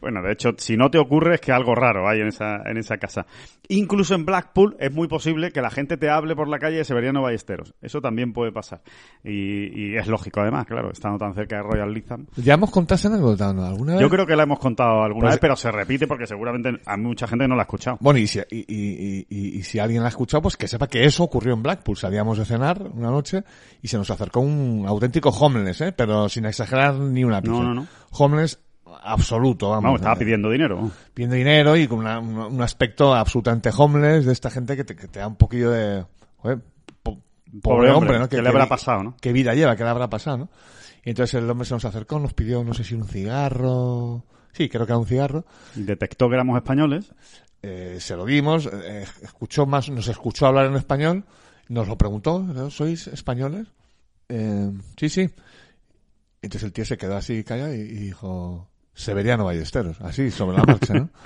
Bueno, 0.01 0.22
de 0.22 0.34
hecho, 0.34 0.51
si 0.58 0.77
no 0.77 0.89
te 0.91 0.98
ocurre 0.98 1.36
es 1.36 1.41
que 1.41 1.51
algo 1.51 1.75
raro 1.75 2.08
hay 2.08 2.22
en 2.22 2.27
esa, 2.27 2.58
en 2.65 2.77
esa 2.77 2.98
casa. 2.98 3.25
Incluso 3.70 4.15
en 4.15 4.25
Blackpool 4.25 4.75
es 4.79 4.91
muy 4.94 5.08
posible 5.08 5.51
que 5.51 5.62
la 5.62 5.70
gente 5.70 5.98
te 5.98 6.10
hable 6.10 6.36
por 6.36 6.48
la 6.48 6.60
calle 6.60 6.77
de 6.77 6.86
Severiano 6.86 7.22
Ballesteros. 7.22 7.74
Eso 7.82 8.01
también 8.01 8.34
puede 8.34 8.51
pasar. 8.51 8.82
Y, 9.24 9.91
y 9.94 9.96
es 9.98 10.08
lógico 10.08 10.41
además, 10.41 10.65
claro, 10.65 10.91
estando 10.91 11.17
tan 11.17 11.34
cerca 11.34 11.58
de 11.58 11.63
Royal 11.63 11.94
Lytham. 11.94 12.27
¿Ya 12.38 12.53
hemos 12.53 12.72
contado 12.72 12.96
esa 12.96 13.08
anécdota 13.10 13.53
¿no? 13.53 13.65
alguna 13.65 13.94
vez? 13.94 14.01
Yo 14.01 14.10
creo 14.10 14.25
que 14.25 14.36
la 14.36 14.44
hemos 14.44 14.60
contado 14.60 15.03
alguna 15.03 15.25
Pues- 15.27 15.36
vez, 15.36 15.39
pero 15.41 15.56
se 15.56 15.72
repite 15.72 16.08
porque 16.08 16.27
seguramente 16.27 16.70
a 16.86 16.98
mucha 16.98 17.27
gente 17.27 17.48
no 17.48 17.56
la 17.56 17.63
ha 17.63 17.65
escuchado. 17.65 17.98
Bueno, 18.00 18.20
y 18.20 18.27
si, 18.27 18.39
y, 18.51 18.65
y- 18.67 19.27
y- 19.29 19.63
si 19.63 19.79
alguien 19.79 20.01
la 20.01 20.08
ha 20.08 20.10
escuchado, 20.10 20.41
pues 20.44 20.56
que 20.58 20.67
sepa 20.67 20.88
que 20.88 21.03
eso 21.06 21.24
ocurrió 21.24 21.53
en 21.53 21.63
Blackpool. 21.63 21.98
Salíamos 21.98 22.38
de 22.38 22.46
cenar 22.46 22.82
una 22.94 23.10
noche 23.10 23.44
y 23.82 23.88
se 23.88 23.98
nos 23.98 24.10
acercó 24.10 24.39
un 24.39 24.86
auténtico 24.88 25.29
homeless, 25.29 25.82
¿eh? 25.82 25.91
Pero 25.91 26.29
sin 26.29 26.46
exagerar 26.46 26.96
ni 26.96 27.24
una 27.24 27.41
pizca. 27.41 27.58
No, 27.58 27.63
no, 27.63 27.74
no. 27.74 27.88
Homeless 28.12 28.60
absoluto, 29.03 29.70
vamos. 29.70 29.84
Vamos, 29.84 30.00
estaba 30.01 30.15
Eh, 30.15 30.20
pidiendo 30.20 30.50
dinero. 30.50 30.91
pidiendo 31.13 31.36
dinero 31.36 31.75
y 31.77 31.88
con 31.88 32.00
una- 32.00 32.20
un, 32.20 32.38
un 32.38 32.62
aspecto 32.62 33.13
absolutamente 33.13 33.70
homeless 33.75 34.25
de 34.25 34.34
esta 34.34 34.50
gente 34.50 34.75
que 34.75 34.84
te, 34.84 34.96
que 34.96 35.08
te 35.08 35.20
da 35.20 35.27
un 35.27 35.36
poquillo 35.36 35.72
de... 35.72 36.06
joder, 36.38 36.60
po- 37.03 37.22
pobre, 37.62 37.91
hombre, 37.91 38.20
¿no? 38.20 38.27
¿Qué 38.29 38.41
le 38.41 38.50
habrá 38.50 38.67
pasado, 38.67 39.03
no? 39.03 39.15
¿Qué 39.22 39.32
vida 39.34 39.53
lleva? 39.53 39.75
¿Qué 39.75 39.84
le 39.84 39.89
habrá 39.89 40.10
pasado, 40.10 40.38
no? 40.38 40.50
Y 41.06 41.12
entonces 41.12 41.36
el 41.41 41.50
hombre 41.50 41.65
se 41.65 41.74
nos 41.74 41.86
acercó, 41.86 42.20
nos 42.20 42.34
pidió, 42.34 42.63
no 42.63 42.74
sé 42.74 42.84
si 42.84 42.94
un 42.96 43.08
cigarro... 43.08 44.25
Sí, 44.53 44.70
creo 44.70 44.86
que 44.86 44.91
era 44.91 44.98
un 45.00 45.06
cigarro. 45.06 45.46
Detectó 45.75 46.27
que 46.29 46.34
éramos 46.36 46.58
españoles. 46.58 47.12
Eh, 47.62 47.98
se 48.00 48.15
lo 48.15 48.25
dimos, 48.25 48.67
eh, 48.72 49.06
escuchó 49.22 49.65
más, 49.65 49.89
nos 49.89 50.08
escuchó 50.08 50.48
hablar 50.48 50.65
en 50.65 50.75
español, 50.75 51.25
nos 51.70 51.88
lo 51.88 51.98
preguntó, 51.98 52.39
¿no? 52.41 52.70
¿sois 52.72 53.08
españoles? 53.08 53.67
Eh, 54.29 54.72
sí, 54.98 55.10
sí. 55.10 55.29
Entonces 56.41 56.63
el 56.63 56.74
tío 56.74 56.86
se 56.86 56.98
quedó 56.98 57.15
así 57.17 57.44
callado 57.44 57.74
y, 57.74 57.79
y 57.79 57.84
dijo, 57.98 58.67
Severiano 58.98 59.46
Ballesteros, 59.46 60.01
así, 60.01 60.32
sobre 60.32 60.58
la 60.58 60.63
marcha, 60.66 60.94
¿no? 60.96 61.10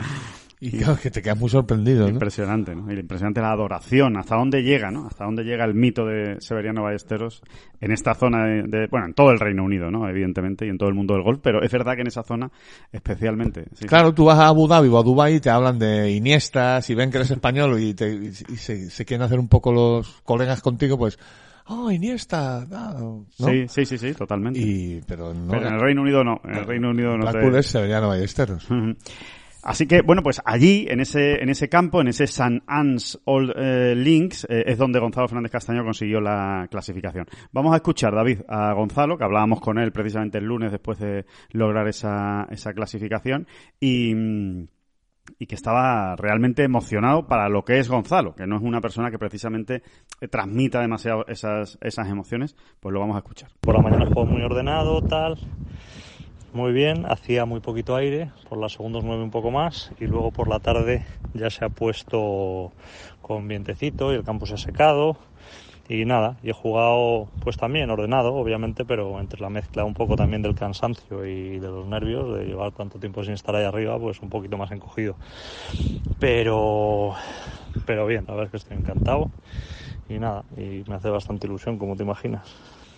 Y 0.64 0.78
claro, 0.78 0.96
que 1.02 1.10
te 1.10 1.24
quedas 1.24 1.40
muy 1.40 1.50
sorprendido, 1.50 2.04
¿no? 2.04 2.10
Impresionante, 2.10 2.76
¿no? 2.76 2.94
Y 2.94 3.00
impresionante 3.00 3.42
la 3.42 3.52
adoración, 3.52 4.16
hasta 4.16 4.36
dónde 4.36 4.62
llega, 4.62 4.92
¿no? 4.92 5.08
Hasta 5.08 5.26
dónde 5.26 5.44
llega 5.44 5.66
el 5.66 5.74
mito 5.74 6.06
de 6.06 6.36
Severiano 6.40 6.84
Ballesteros 6.84 7.42
en 7.80 7.92
esta 7.92 8.14
zona 8.14 8.46
de, 8.46 8.64
de- 8.68 8.86
bueno, 8.86 9.08
en 9.08 9.16
todo 9.16 9.32
el 9.32 9.40
Reino 9.40 9.64
Unido, 9.64 9.90
¿no? 9.90 10.08
Evidentemente, 10.08 10.68
y 10.68 10.70
en 10.70 10.78
todo 10.78 10.88
el 10.88 10.94
mundo 10.94 11.16
del 11.16 11.24
golf, 11.24 11.40
pero 11.42 11.64
es 11.64 11.72
verdad 11.72 11.96
que 11.96 12.02
en 12.02 12.08
esa 12.10 12.22
zona 12.22 12.52
especialmente. 12.92 13.66
sí. 13.74 13.88
Claro, 13.88 14.14
tú 14.14 14.26
vas 14.26 14.38
a 14.38 14.50
Abu 14.50 14.68
Dhabi 14.68 14.88
o 14.90 15.00
a 15.00 15.04
Dubai 15.04 15.38
y 15.38 15.40
te 15.40 15.50
hablan 15.50 15.80
de 15.80 16.12
Iniesta, 16.12 16.80
si 16.84 16.94
ven 16.94 17.10
que 17.10 17.18
eres 17.18 17.32
español 17.32 17.80
y, 17.80 17.96
te, 17.96 18.14
y 18.14 18.32
se, 18.32 18.92
se 18.92 19.04
quieren 19.04 19.24
hacer 19.26 19.40
un 19.40 19.48
poco 19.48 19.72
los 19.72 20.22
colegas 20.24 20.62
contigo, 20.62 20.96
pues, 20.96 21.18
oh, 21.68 21.92
Iniesta, 21.92 22.66
ah", 22.72 22.96
¿no? 23.00 23.26
Sí, 23.30 23.68
sí, 23.68 23.86
sí, 23.86 23.98
sí, 23.98 24.14
totalmente. 24.14 24.60
Y, 24.60 25.02
pero 25.08 25.34
no. 25.34 25.52
Pero 25.52 25.68
en 25.68 25.74
el 25.74 25.80
Reino 25.80 26.02
Unido 26.02 26.24
no, 26.24 26.42
en 26.44 26.56
el 26.56 26.66
Reino 26.66 26.90
Unido 26.90 27.18
no 27.18 27.24
Blackpool 27.24 27.56
es 27.56 27.74
Ballesteros. 27.74 28.68
Así 29.64 29.86
que, 29.86 30.02
bueno, 30.02 30.24
pues 30.24 30.42
allí, 30.44 30.88
en 30.90 31.02
ese, 31.02 31.36
en 31.42 31.50
ese 31.50 31.70
campo, 31.70 32.02
en 32.02 32.08
ese 32.08 32.24
St. 32.24 32.64
Anne's 32.66 33.20
Old 33.26 33.54
eh, 33.56 33.94
Links, 33.96 34.46
eh, 34.50 34.64
es 34.66 34.78
donde 34.78 35.00
Gonzalo 35.00 35.28
Fernández 35.28 35.52
Castaño 35.52 35.84
consiguió 35.84 36.20
la 36.20 36.68
clasificación. 36.70 37.28
Vamos 37.52 37.74
a 37.74 37.76
escuchar, 37.76 38.16
David, 38.16 38.40
a 38.48 38.74
Gonzalo, 38.74 39.18
que 39.18 39.24
hablábamos 39.24 39.62
con 39.62 39.78
él 39.78 39.92
precisamente 39.92 40.40
el 40.40 40.46
lunes 40.46 40.72
después 40.72 40.98
de 40.98 41.26
lograr 41.52 41.88
esa, 41.88 42.48
esa 42.50 42.74
clasificación, 42.74 43.46
y, 43.80 44.16
mm, 44.16 44.68
y 45.40 45.48
que 45.48 45.56
estaba 45.56 46.16
realmente 46.16 46.64
emocionado 46.64 47.28
para 47.28 47.50
lo 47.50 47.64
que 47.64 47.80
es 47.80 47.90
Gonzalo, 47.90 48.36
que 48.36 48.48
no 48.48 48.58
es 48.58 48.62
una 48.62 48.82
persona 48.82 49.12
que 49.12 49.20
precisamente 49.20 49.84
eh, 50.20 50.28
transmita 50.28 50.80
demasiado 50.80 51.26
esas, 51.28 51.78
esas 51.82 52.08
emociones, 52.08 52.56
pues 52.80 52.94
lo 52.94 53.00
vamos 53.00 53.16
a 53.16 53.20
escuchar. 53.20 53.50
Por 53.62 53.76
la 53.76 53.82
mañana 53.82 54.06
juego 54.06 54.26
muy 54.26 54.42
ordenado, 54.42 55.02
tal. 55.02 55.38
Muy 56.54 56.74
bien, 56.74 57.06
hacía 57.06 57.46
muy 57.46 57.62
poquito 57.62 57.96
aire, 57.96 58.32
por 58.50 58.60
las 58.60 58.74
segundos 58.74 59.06
mueve 59.06 59.24
un 59.24 59.32
poco 59.32 59.52
más 59.52 59.94
y 60.02 60.06
luego 60.06 60.32
por 60.32 60.50
la 60.50 60.60
tarde 60.60 61.06
ya 61.34 61.50
se 61.50 61.64
ha 61.64 61.70
puesto 61.70 62.74
con 63.22 63.48
vientecito 63.48 64.12
y 64.12 64.18
el 64.18 64.24
campo 64.24 64.46
se 64.46 64.56
ha 64.56 64.58
secado 64.58 65.18
y 65.92 66.06
nada, 66.06 66.38
y 66.42 66.50
he 66.50 66.54
jugado 66.54 67.28
pues 67.44 67.58
también 67.58 67.90
ordenado, 67.90 68.34
obviamente, 68.34 68.86
pero 68.86 69.20
entre 69.20 69.42
la 69.42 69.50
mezcla 69.50 69.84
un 69.84 69.94
poco 69.94 70.16
también 70.16 70.42
del 70.42 70.56
cansancio 70.56 71.26
y 71.26 71.60
de 71.60 71.68
los 71.68 71.86
nervios 71.86 72.38
de 72.38 72.46
llevar 72.46 72.72
tanto 72.72 72.98
tiempo 72.98 73.26
sin 73.26 73.34
estar 73.34 73.54
ahí 73.58 73.66
arriba, 73.66 74.00
pues 74.00 74.22
un 74.22 74.30
poquito 74.30 74.58
más 74.58 74.72
encogido. 74.72 75.18
Pero, 76.18 77.14
pero 77.86 78.06
bien, 78.08 78.24
la 78.26 78.36
verdad 78.36 78.46
es 78.46 78.52
que 78.52 78.58
estoy 78.58 78.78
encantado 78.78 79.28
y 80.08 80.14
nada, 80.14 80.46
y 80.56 80.84
me 80.88 80.96
hace 80.96 81.10
bastante 81.10 81.48
ilusión, 81.48 81.78
como 81.78 81.98
te 81.98 82.04
imaginas. 82.04 82.48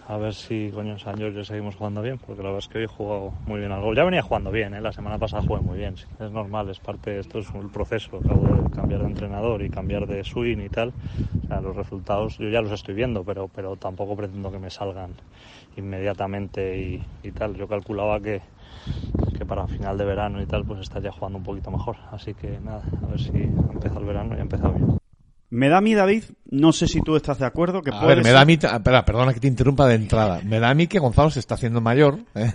A 0.06 0.18
ver 0.18 0.34
si, 0.34 0.70
coño, 0.74 1.00
San 1.00 1.16
seguimos 1.46 1.76
jugando 1.76 2.02
bien, 2.02 2.18
porque 2.18 2.44
la 2.44 2.50
verdad 2.50 2.60
es 2.60 2.68
que 2.68 2.80
hoy 2.80 2.84
he 2.84 2.88
jugado 2.88 3.34
muy 3.46 3.60
bien 3.62 3.72
al 3.72 3.82
gol. 3.82 3.96
Ya 3.96 4.04
venía 4.04 4.22
jugando 4.22 4.52
bien, 4.52 4.74
¿eh? 4.74 4.82
la 4.82 4.92
semana 4.92 5.18
pasada 5.18 5.44
jugué 5.48 5.62
muy 5.62 5.78
bien. 5.78 5.96
Es 6.20 6.30
normal, 6.30 6.70
es 6.70 6.80
parte, 6.80 7.18
esto 7.20 7.40
es 7.40 7.48
el 7.56 7.70
proceso. 7.70 8.18
Acabo 8.18 8.46
de 8.48 8.70
cambiar 8.76 9.00
de 9.00 9.08
entrenador 9.08 9.62
y 9.62 9.70
cambiar 9.70 10.06
de 10.06 10.26
swing 10.26 10.58
y 10.58 10.68
tal. 10.68 10.92
O 11.46 11.48
sea, 11.48 11.62
los 11.62 11.74
resultados 11.78 12.38
yo 12.38 12.50
ya 12.50 12.62
los 12.62 12.72
estoy 12.74 12.96
viendo, 12.96 13.24
pero, 13.24 13.48
pero 13.48 13.78
tampoco 13.78 14.18
pretendo 14.18 14.52
que 14.52 14.60
me 14.60 14.70
salgan 14.70 15.14
inmediatamente 15.78 16.78
y, 16.78 17.04
y 17.24 17.32
tal. 17.32 17.56
Yo 17.56 17.70
calculaba 17.70 18.20
que, 18.20 18.42
que 19.38 19.46
para 19.46 19.68
final 19.68 19.98
de 19.98 20.04
verano 20.04 20.42
y 20.42 20.46
tal, 20.46 20.66
pues 20.66 20.82
estaría 20.82 21.14
jugando 21.14 21.38
un 21.38 21.46
poquito 21.46 21.72
mejor. 21.72 21.96
Así 22.12 22.34
que 22.34 22.60
nada, 22.60 22.84
a 23.04 23.08
ver 23.08 23.22
si 23.22 23.30
empieza 23.38 24.00
el 24.00 24.06
verano 24.06 24.36
y 24.36 24.40
ha 24.40 24.42
empezado 24.42 24.74
bien. 24.74 25.03
Me 25.54 25.70
da 25.70 25.78
a 25.78 25.82
mí, 25.82 25.94
David, 25.94 26.24
no 26.50 26.72
sé 26.74 26.88
si 26.88 27.00
tú 27.02 27.16
estás 27.16 27.38
de 27.38 27.46
acuerdo, 27.46 27.82
que 27.84 27.92
A 27.92 28.00
puede 28.00 28.08
ver, 28.08 28.18
me 28.18 28.24
ser- 28.24 28.34
da 28.34 28.42
a 28.42 28.46
mí, 28.46 28.54
espera, 28.54 29.06
perdona 29.06 29.34
que 29.34 29.40
te 29.40 29.48
interrumpa 29.48 29.88
de 29.88 29.96
entrada. 29.96 30.42
Me 30.44 30.60
da 30.60 30.70
a 30.70 30.74
mí 30.74 30.88
que 30.88 30.98
Gonzalo 30.98 31.30
se 31.30 31.40
está 31.40 31.54
haciendo 31.56 31.80
mayor. 31.80 32.18
¿eh? 32.34 32.52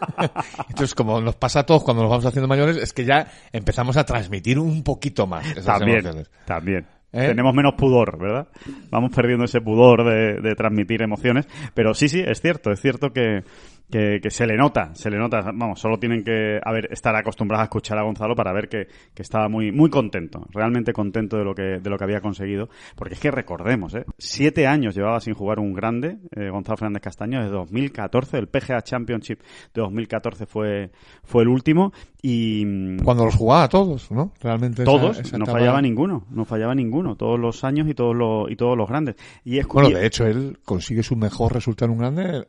Entonces, 0.68 0.94
como 0.94 1.20
nos 1.20 1.36
pasa 1.36 1.60
a 1.60 1.66
todos 1.66 1.82
cuando 1.82 2.02
nos 2.02 2.10
vamos 2.10 2.26
haciendo 2.26 2.48
mayores, 2.48 2.76
es 2.76 2.92
que 2.92 3.04
ya 3.04 3.26
empezamos 3.52 3.96
a 3.96 4.04
transmitir 4.04 4.58
un 4.58 4.82
poquito 4.82 5.26
más 5.26 5.46
esas 5.46 5.64
También, 5.64 5.98
emociones. 6.00 6.30
también. 6.44 6.86
¿Eh? 7.14 7.26
Tenemos 7.28 7.54
menos 7.54 7.74
pudor, 7.74 8.18
¿verdad? 8.18 8.48
Vamos 8.90 9.10
perdiendo 9.14 9.44
ese 9.44 9.60
pudor 9.60 10.02
de, 10.04 10.40
de 10.40 10.54
transmitir 10.54 11.02
emociones. 11.02 11.46
Pero 11.74 11.92
sí, 11.94 12.08
sí, 12.08 12.22
es 12.26 12.40
cierto, 12.40 12.70
es 12.70 12.80
cierto 12.80 13.12
que, 13.12 13.44
que, 13.92 14.20
que, 14.22 14.30
se 14.30 14.46
le 14.46 14.56
nota, 14.56 14.94
se 14.94 15.10
le 15.10 15.18
nota, 15.18 15.42
vamos, 15.52 15.78
solo 15.78 15.98
tienen 15.98 16.24
que 16.24 16.58
haber, 16.64 16.90
estar 16.90 17.14
acostumbrados 17.14 17.60
a 17.60 17.64
escuchar 17.64 17.98
a 17.98 18.02
Gonzalo 18.02 18.34
para 18.34 18.50
ver 18.50 18.68
que, 18.68 18.88
que, 19.14 19.22
estaba 19.22 19.50
muy, 19.50 19.70
muy 19.70 19.90
contento, 19.90 20.46
realmente 20.50 20.94
contento 20.94 21.36
de 21.36 21.44
lo 21.44 21.54
que, 21.54 21.78
de 21.78 21.90
lo 21.90 21.98
que 21.98 22.04
había 22.04 22.22
conseguido, 22.22 22.70
porque 22.96 23.14
es 23.14 23.20
que 23.20 23.30
recordemos, 23.30 23.94
¿eh? 23.94 24.06
siete 24.16 24.66
años 24.66 24.94
llevaba 24.94 25.20
sin 25.20 25.34
jugar 25.34 25.58
un 25.58 25.74
grande, 25.74 26.16
eh, 26.34 26.48
Gonzalo 26.48 26.78
Fernández 26.78 27.02
Castaño, 27.02 27.42
desde 27.42 27.52
2014, 27.52 28.38
el 28.38 28.48
PGA 28.48 28.80
Championship 28.80 29.40
de 29.74 29.82
2014 29.82 30.46
fue, 30.46 30.90
fue 31.22 31.42
el 31.42 31.48
último, 31.48 31.92
y... 32.22 32.64
Mm, 32.64 33.00
Cuando 33.04 33.26
los 33.26 33.34
jugaba 33.34 33.68
todos, 33.68 34.10
¿no? 34.10 34.32
Realmente. 34.40 34.84
Todos, 34.84 35.18
esa, 35.18 35.28
esa 35.28 35.38
no 35.38 35.44
fallaba 35.44 35.82
ninguno, 35.82 36.24
no 36.30 36.46
fallaba 36.46 36.74
ninguno, 36.74 37.16
todos 37.16 37.38
los 37.38 37.62
años 37.62 37.86
y 37.88 37.94
todos 37.94 38.16
los, 38.16 38.50
y 38.50 38.56
todos 38.56 38.76
los 38.76 38.88
grandes. 38.88 39.16
Y 39.44 39.58
es 39.58 39.66
bueno, 39.66 39.90
de 39.90 40.06
hecho, 40.06 40.24
él 40.24 40.58
consigue 40.64 41.02
su 41.02 41.14
mejor 41.14 41.52
resultado 41.52 41.92
en 41.92 41.92
un 41.92 41.98
grande 41.98 42.46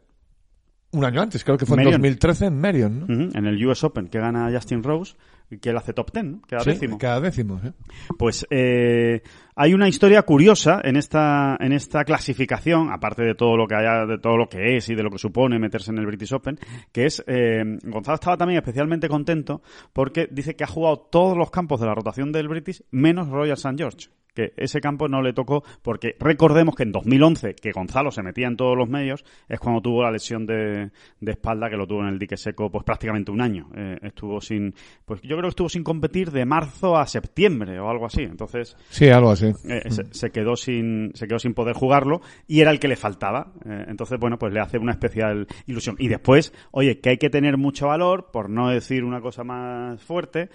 un 0.94 1.06
año 1.06 1.22
antes, 1.22 1.44
creo 1.44 1.58
que 1.58 1.66
fue 1.66 1.82
en 1.82 1.92
2013 1.92 2.46
en 2.46 2.60
Marion, 2.60 3.00
¿no? 3.00 3.06
Uh 3.06 3.10
-huh, 3.10 3.38
en 3.38 3.46
el 3.46 3.66
US 3.66 3.84
Open, 3.84 4.08
que 4.08 4.20
gana 4.20 4.50
Justin 4.52 4.84
Rose, 4.84 5.16
que 5.62 5.70
él 5.70 5.78
hace 5.78 5.94
top 5.94 6.12
ten, 6.12 6.42
cada 6.48 6.64
sí, 6.64 6.72
décimo. 6.72 6.98
Cada 6.98 7.20
décimo, 7.20 7.60
¿eh? 7.64 7.74
Pues 8.18 8.46
eh, 8.50 9.22
hay 9.56 9.74
una 9.74 9.88
historia 9.88 10.22
curiosa 10.24 10.82
en 10.84 10.96
esta, 10.96 11.58
en 11.60 11.74
esta 11.74 12.04
clasificación, 12.04 12.92
aparte 12.92 13.24
de 13.24 13.36
todo 13.36 13.58
lo 13.58 13.68
que 13.68 13.76
haya, 13.76 14.06
de 14.06 14.18
todo 14.20 14.38
lo 14.38 14.48
que 14.48 14.78
es 14.78 14.90
y 14.90 14.96
de 14.96 15.04
lo 15.04 15.10
que 15.10 15.18
supone 15.18 15.60
meterse 15.60 15.92
en 15.92 15.98
el 15.98 16.06
British 16.06 16.34
Open, 16.34 16.58
que 16.92 17.06
es, 17.06 17.24
eh, 17.28 17.64
Gonzalo 17.84 18.16
estaba 18.16 18.38
también 18.38 18.60
especialmente 18.60 19.08
contento 19.10 19.62
porque 19.92 20.28
dice 20.32 20.56
que 20.56 20.64
ha 20.64 20.68
jugado 20.68 20.98
todos 21.12 21.38
los 21.38 21.52
campos 21.52 21.80
de 21.80 21.88
la 21.88 21.96
rotación 21.96 22.32
del 22.32 22.48
British 22.48 22.84
menos 22.92 23.30
Royal 23.30 23.54
St. 23.58 23.76
George 23.78 24.10
que 24.34 24.54
ese 24.58 24.82
campo 24.82 25.08
no 25.08 25.22
le 25.22 25.34
tocó 25.34 25.64
porque 25.82 26.16
recordemos 26.20 26.76
que 26.76 26.84
en 26.84 26.92
2011, 26.92 27.56
que 27.56 27.72
Gonzalo 27.72 28.12
se 28.12 28.24
metía 28.24 28.48
en 28.48 28.58
todos 28.58 28.78
los 28.78 28.90
medios, 28.90 29.24
es 29.48 29.60
cuando 29.60 29.82
tuvo 29.82 30.04
la 30.04 30.12
lesión 30.12 30.46
de, 30.46 30.92
de 31.20 31.32
espalda 31.32 31.70
que 31.70 31.78
lo 31.78 31.88
tuvo 31.88 32.02
en 32.02 32.08
el 32.08 32.20
dique 32.20 32.38
seco 32.38 32.70
pues 32.70 32.84
prácticamente 32.84 33.32
un 33.32 33.42
año. 33.42 33.70
Eh, 33.76 33.98
estuvo 34.02 34.42
sin, 34.42 34.74
pues 35.06 35.22
yo 35.22 35.36
creo 35.36 35.44
que 35.44 35.50
estuvo 35.50 35.70
sin 35.70 35.84
competir 35.84 36.32
de 36.32 36.46
marzo 36.46 36.98
a 36.98 37.06
septiembre 37.06 37.80
o 37.80 37.90
algo 37.90 38.06
así. 38.06 38.24
Entonces, 38.24 38.76
sí, 38.90 39.10
algo 39.10 39.32
así. 39.32 39.54
Eh, 39.66 39.90
se, 39.90 40.06
se, 40.14 40.32
quedó 40.32 40.56
sin, 40.56 41.12
se 41.14 41.28
quedó 41.28 41.40
sin 41.40 41.54
poder 41.54 41.76
jugarlo 41.76 42.22
y 42.48 42.62
era 42.62 42.72
el 42.72 42.80
que 42.80 42.88
le 42.88 42.96
faltaba. 42.96 43.54
Eh, 43.66 43.86
entonces, 43.88 44.20
bueno, 44.20 44.38
pues 44.38 44.54
le 44.54 44.60
hace 44.60 44.78
una 44.78 44.92
especial 44.92 45.48
ilusión. 45.68 45.96
Y 46.00 46.08
después, 46.08 46.54
oye, 46.72 47.00
que 47.00 47.10
hay 47.10 47.18
que 47.18 47.30
tener 47.30 47.58
mucho 47.58 47.88
valor, 47.88 48.30
por 48.32 48.50
no 48.50 48.70
decir 48.70 49.04
una 49.04 49.22
cosa 49.22 49.44
más 49.44 50.02
fuerte, 50.02 50.50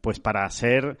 pues 0.00 0.20
para 0.20 0.48
ser 0.50 0.98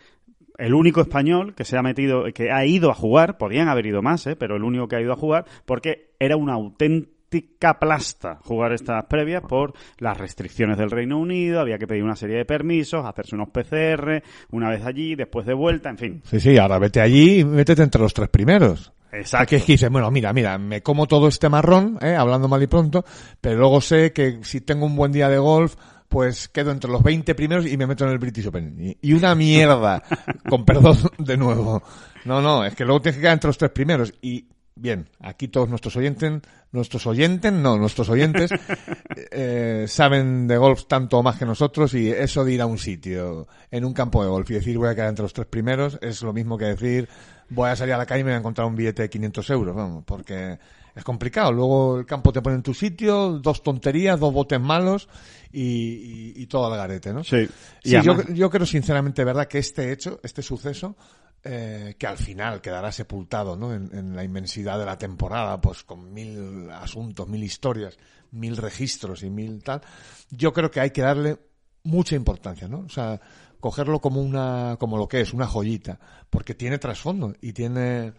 el 0.58 0.74
único 0.74 1.00
español 1.00 1.54
que 1.54 1.64
se 1.64 1.76
ha 1.76 1.82
metido, 1.82 2.24
que 2.34 2.50
ha 2.50 2.64
ido 2.64 2.90
a 2.90 2.94
jugar, 2.94 3.38
podían 3.38 3.68
haber 3.68 3.86
ido 3.86 4.02
más, 4.02 4.26
¿eh? 4.26 4.36
pero 4.36 4.56
el 4.56 4.62
único 4.62 4.88
que 4.88 4.96
ha 4.96 5.00
ido 5.00 5.12
a 5.12 5.16
jugar, 5.16 5.44
porque 5.64 6.14
era 6.18 6.36
una 6.36 6.54
auténtica 6.54 7.78
plasta 7.78 8.38
jugar 8.42 8.72
estas 8.72 9.04
previas 9.06 9.42
por 9.42 9.74
las 9.98 10.16
restricciones 10.16 10.78
del 10.78 10.90
Reino 10.90 11.18
Unido, 11.18 11.60
había 11.60 11.78
que 11.78 11.86
pedir 11.86 12.02
una 12.02 12.16
serie 12.16 12.36
de 12.36 12.44
permisos, 12.44 13.04
hacerse 13.04 13.34
unos 13.34 13.50
PCR, 13.50 14.22
una 14.50 14.70
vez 14.70 14.84
allí, 14.84 15.14
después 15.14 15.46
de 15.46 15.54
vuelta, 15.54 15.90
en 15.90 15.98
fin. 15.98 16.22
Sí, 16.24 16.40
sí, 16.40 16.56
ahora 16.56 16.78
vete 16.78 17.00
allí 17.00 17.40
y 17.40 17.44
métete 17.44 17.82
entre 17.82 18.00
los 18.00 18.14
tres 18.14 18.28
primeros. 18.28 18.92
Exacto. 19.12 19.50
Que 19.50 19.56
es 19.56 19.64
que 19.64 19.72
dices, 19.72 19.90
bueno, 19.90 20.10
mira, 20.10 20.32
mira, 20.32 20.58
me 20.58 20.82
como 20.82 21.06
todo 21.06 21.28
este 21.28 21.48
marrón, 21.48 21.98
¿eh? 22.02 22.14
hablando 22.14 22.48
mal 22.48 22.62
y 22.62 22.66
pronto, 22.66 23.04
pero 23.40 23.56
luego 23.56 23.80
sé 23.80 24.12
que 24.12 24.40
si 24.42 24.60
tengo 24.60 24.86
un 24.86 24.96
buen 24.96 25.12
día 25.12 25.28
de 25.28 25.38
golf, 25.38 25.76
pues 26.08 26.48
quedo 26.48 26.70
entre 26.70 26.90
los 26.90 27.02
20 27.02 27.34
primeros 27.34 27.66
y 27.66 27.76
me 27.76 27.86
meto 27.86 28.04
en 28.04 28.10
el 28.10 28.18
British 28.18 28.46
Open. 28.46 28.96
Y, 29.00 29.12
una 29.12 29.34
mierda, 29.34 30.02
con 30.48 30.64
perdón 30.64 30.96
de 31.18 31.36
nuevo. 31.36 31.82
No, 32.24 32.40
no, 32.40 32.64
es 32.64 32.74
que 32.74 32.84
luego 32.84 33.00
tienes 33.00 33.16
que 33.16 33.22
quedar 33.22 33.34
entre 33.34 33.48
los 33.48 33.58
tres 33.58 33.70
primeros. 33.70 34.12
Y 34.20 34.46
bien, 34.74 35.08
aquí 35.20 35.48
todos 35.48 35.68
nuestros 35.68 35.96
oyentes, 35.96 36.42
nuestros 36.72 37.06
oyentes, 37.06 37.52
no, 37.52 37.76
nuestros 37.78 38.08
oyentes, 38.08 38.50
eh, 39.30 39.86
saben 39.88 40.46
de 40.46 40.56
golf 40.56 40.86
tanto 40.86 41.18
o 41.18 41.22
más 41.22 41.36
que 41.36 41.46
nosotros 41.46 41.94
y 41.94 42.10
eso 42.10 42.44
de 42.44 42.52
ir 42.52 42.60
a 42.60 42.66
un 42.66 42.78
sitio, 42.78 43.48
en 43.70 43.84
un 43.84 43.92
campo 43.92 44.22
de 44.22 44.28
golf 44.28 44.50
y 44.50 44.54
decir 44.54 44.78
voy 44.78 44.88
a 44.88 44.94
quedar 44.94 45.08
entre 45.08 45.22
los 45.22 45.32
tres 45.32 45.46
primeros 45.46 45.98
es 46.02 46.22
lo 46.22 46.32
mismo 46.32 46.58
que 46.58 46.66
decir 46.66 47.08
voy 47.48 47.70
a 47.70 47.76
salir 47.76 47.94
a 47.94 47.98
la 47.98 48.06
calle 48.06 48.20
y 48.20 48.24
me 48.24 48.30
voy 48.30 48.36
a 48.36 48.40
encontrar 48.40 48.66
un 48.66 48.76
billete 48.76 49.02
de 49.02 49.10
500 49.10 49.50
euros, 49.50 49.74
vamos, 49.74 50.04
porque 50.04 50.58
es 50.94 51.04
complicado. 51.04 51.52
Luego 51.52 51.98
el 51.98 52.06
campo 52.06 52.32
te 52.32 52.42
pone 52.42 52.56
en 52.56 52.62
tu 52.62 52.74
sitio, 52.74 53.38
dos 53.38 53.62
tonterías, 53.62 54.18
dos 54.18 54.32
botes 54.32 54.60
malos 54.60 55.08
y, 55.56 55.62
y, 55.62 56.42
y 56.42 56.46
todo 56.46 56.70
al 56.70 56.76
garete, 56.76 57.14
¿no? 57.14 57.24
Sí. 57.24 57.48
sí 57.82 57.96
yo, 58.02 58.22
yo 58.28 58.50
creo 58.50 58.66
sinceramente, 58.66 59.24
verdad, 59.24 59.48
que 59.48 59.58
este 59.58 59.90
hecho, 59.90 60.20
este 60.22 60.42
suceso, 60.42 60.96
eh, 61.42 61.94
que 61.98 62.06
al 62.06 62.18
final 62.18 62.60
quedará 62.60 62.92
sepultado, 62.92 63.56
¿no? 63.56 63.72
En, 63.72 63.88
en, 63.96 64.14
la 64.14 64.22
inmensidad 64.22 64.78
de 64.78 64.84
la 64.84 64.98
temporada, 64.98 65.58
pues 65.58 65.82
con 65.82 66.12
mil 66.12 66.70
asuntos, 66.70 67.26
mil 67.26 67.42
historias, 67.42 67.96
mil 68.32 68.58
registros 68.58 69.22
y 69.22 69.30
mil 69.30 69.62
tal. 69.62 69.80
Yo 70.28 70.52
creo 70.52 70.70
que 70.70 70.80
hay 70.80 70.90
que 70.90 71.00
darle 71.00 71.38
mucha 71.84 72.16
importancia, 72.16 72.68
¿no? 72.68 72.80
O 72.80 72.90
sea, 72.90 73.18
cogerlo 73.58 74.00
como 74.00 74.20
una, 74.20 74.76
como 74.78 74.98
lo 74.98 75.08
que 75.08 75.22
es, 75.22 75.32
una 75.32 75.46
joyita, 75.46 75.98
porque 76.28 76.54
tiene 76.54 76.76
trasfondo 76.76 77.32
y 77.40 77.54
tiene, 77.54 78.12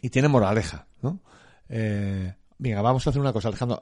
y 0.00 0.10
tiene 0.10 0.28
moraleja, 0.28 0.86
¿no? 1.00 1.20
Eh, 1.68 2.34
Venga, 2.62 2.80
vamos 2.80 3.04
a 3.04 3.10
hacer 3.10 3.20
una 3.20 3.32
cosa, 3.32 3.48
Alejandro. 3.48 3.76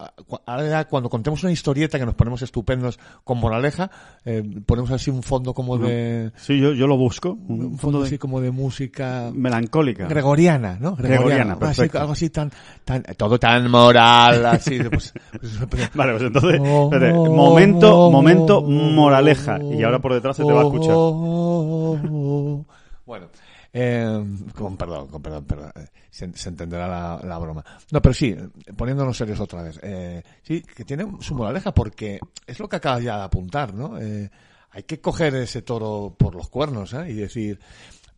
Ahora 0.46 0.86
cuando 0.86 1.10
contemos 1.10 1.42
una 1.42 1.52
historieta 1.52 1.98
que 1.98 2.06
nos 2.06 2.14
ponemos 2.14 2.40
estupendos 2.40 2.98
con 3.24 3.36
moraleja, 3.36 3.90
eh, 4.24 4.42
ponemos 4.64 4.90
así 4.90 5.10
un 5.10 5.22
fondo 5.22 5.52
como 5.52 5.76
de... 5.76 6.32
Sí, 6.36 6.58
yo, 6.58 6.72
yo 6.72 6.86
lo 6.86 6.96
busco. 6.96 7.36
Un, 7.46 7.60
un 7.62 7.78
fondo 7.78 8.00
de... 8.00 8.06
así 8.06 8.16
como 8.16 8.40
de 8.40 8.50
música... 8.50 9.30
Melancólica. 9.34 10.08
Gregoriana, 10.08 10.78
¿no? 10.80 10.96
Gregoriana, 10.96 11.58
así, 11.60 11.90
algo 11.92 12.12
así 12.12 12.30
tan, 12.30 12.50
tan... 12.82 13.02
Todo 13.18 13.38
tan 13.38 13.70
moral, 13.70 14.46
así... 14.46 14.78
Pues, 14.82 15.12
pues, 15.68 15.90
vale, 15.94 16.12
pues 16.12 16.24
entonces... 16.24 16.60
Oh, 16.64 16.84
espérate, 16.90 17.12
momento, 17.12 18.06
oh, 18.06 18.10
momento 18.10 18.62
moraleja. 18.62 19.58
Y 19.62 19.82
ahora 19.82 19.98
por 19.98 20.14
detrás 20.14 20.38
se 20.38 20.44
te 20.46 20.52
va 20.52 20.62
a 20.62 20.64
escuchar. 20.64 20.94
Oh, 20.96 22.64
bueno... 23.04 23.26
Eh, 23.72 24.24
con 24.54 24.76
perdón, 24.76 25.09
con 25.09 25.22
perdón, 25.22 25.44
perdón. 25.44 25.72
Se, 26.11 26.33
se 26.37 26.48
entenderá 26.48 26.88
la, 26.88 27.20
la, 27.22 27.38
broma. 27.38 27.64
No, 27.92 28.02
pero 28.02 28.12
sí, 28.12 28.37
poniéndonos 28.76 29.16
serios 29.16 29.38
otra 29.40 29.62
vez. 29.62 29.78
Eh, 29.83 30.22
sí, 30.42 30.62
que 30.62 30.85
tiene 30.85 31.06
su 31.20 31.35
moraleja 31.35 31.72
porque 31.72 32.18
es 32.46 32.59
lo 32.59 32.68
que 32.68 32.76
acabas 32.76 33.02
ya 33.02 33.16
de 33.18 33.24
apuntar, 33.24 33.72
¿no? 33.72 33.98
Eh, 33.98 34.30
hay 34.72 34.83
que 34.85 35.00
coger 35.00 35.35
ese 35.37 35.62
toro 35.62 36.14
por 36.18 36.35
los 36.35 36.48
cuernos, 36.48 36.92
¿eh? 36.94 37.11
Y 37.11 37.14
decir, 37.14 37.61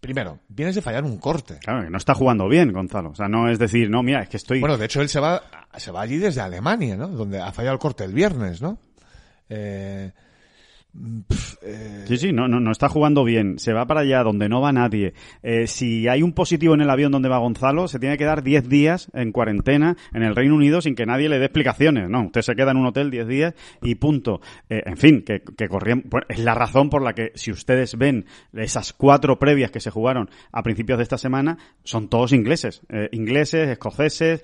primero, 0.01 0.41
vienes 0.49 0.75
de 0.75 0.83
fallar 0.83 1.05
un 1.05 1.19
corte. 1.19 1.59
Claro, 1.59 1.85
que 1.85 1.91
no 1.91 1.99
está 1.99 2.15
jugando 2.15 2.49
bien, 2.49 2.73
Gonzalo. 2.73 3.11
O 3.11 3.15
sea, 3.15 3.29
no 3.29 3.49
es 3.49 3.59
decir, 3.59 3.89
no, 3.89 4.03
mira, 4.03 4.23
es 4.23 4.29
que 4.29 4.37
estoy... 4.39 4.61
Bueno, 4.61 4.77
de 4.77 4.87
hecho, 4.87 5.01
él 5.01 5.09
se 5.09 5.21
va, 5.21 5.43
se 5.77 5.91
va 5.91 6.03
allí 6.03 6.19
desde 6.19 6.41
Alemania, 6.41 6.97
¿no? 6.97 7.09
Donde 7.09 7.41
ha 7.41 7.53
fallado 7.53 7.75
el 7.75 7.79
corte 7.79 8.05
el 8.05 8.13
viernes, 8.13 8.61
¿no? 8.61 8.79
Eh, 9.49 10.13
Eh... 11.63 12.05
Sí, 12.07 12.17
sí, 12.19 12.33
no, 12.33 12.49
no, 12.49 12.61
no 12.61 12.71
está 12.71 12.89
jugando 12.89 13.25
bien. 13.25 13.59
Se 13.59 13.73
va 13.73 13.87
para 13.87 14.01
allá 14.01 14.23
donde 14.23 14.49
no 14.49 14.61
va 14.61 14.73
nadie. 14.73 15.15
Eh, 15.43 15.67
si 15.67 16.09
hay 16.09 16.23
un 16.23 16.33
positivo 16.33 16.75
en 16.75 16.83
el 16.83 16.91
avión 16.91 17.13
donde 17.13 17.29
va 17.29 17.39
Gonzalo, 17.39 17.89
se 17.89 17.99
tiene 17.99 18.19
que 18.19 18.25
dar 18.25 18.43
10 18.43 18.69
días 18.69 19.11
en 19.15 19.33
cuarentena 19.33 19.97
en 20.13 20.23
el 20.23 20.37
Reino 20.37 20.55
Unido 20.55 20.81
sin 20.81 20.95
que 20.95 21.07
nadie 21.07 21.29
le 21.29 21.39
dé 21.39 21.47
explicaciones. 21.47 22.11
No, 22.11 22.27
usted 22.27 22.43
se 22.43 22.55
queda 22.55 22.73
en 22.73 22.77
un 22.77 22.87
hotel 22.87 23.11
10 23.11 23.27
días 23.27 23.55
y 23.81 23.95
punto. 23.95 24.41
Eh, 24.69 24.83
en 24.85 24.97
fin, 24.97 25.23
que, 25.23 25.41
que 25.41 25.69
corrían. 25.69 26.05
Es 26.29 26.39
la 26.41 26.55
razón 26.55 26.91
por 26.91 27.03
la 27.03 27.15
que, 27.15 27.33
si 27.35 27.51
ustedes 27.51 27.97
ven 27.97 28.27
esas 28.53 28.93
cuatro 28.93 29.39
previas 29.39 29.71
que 29.71 29.81
se 29.81 29.91
jugaron 29.91 30.29
a 30.51 30.63
principios 30.63 30.99
de 30.99 31.05
esta 31.05 31.19
semana, 31.19 31.59
son 31.85 32.09
todos 32.09 32.33
ingleses. 32.33 32.83
Ingleses, 33.13 33.69
escoceses, 33.69 34.43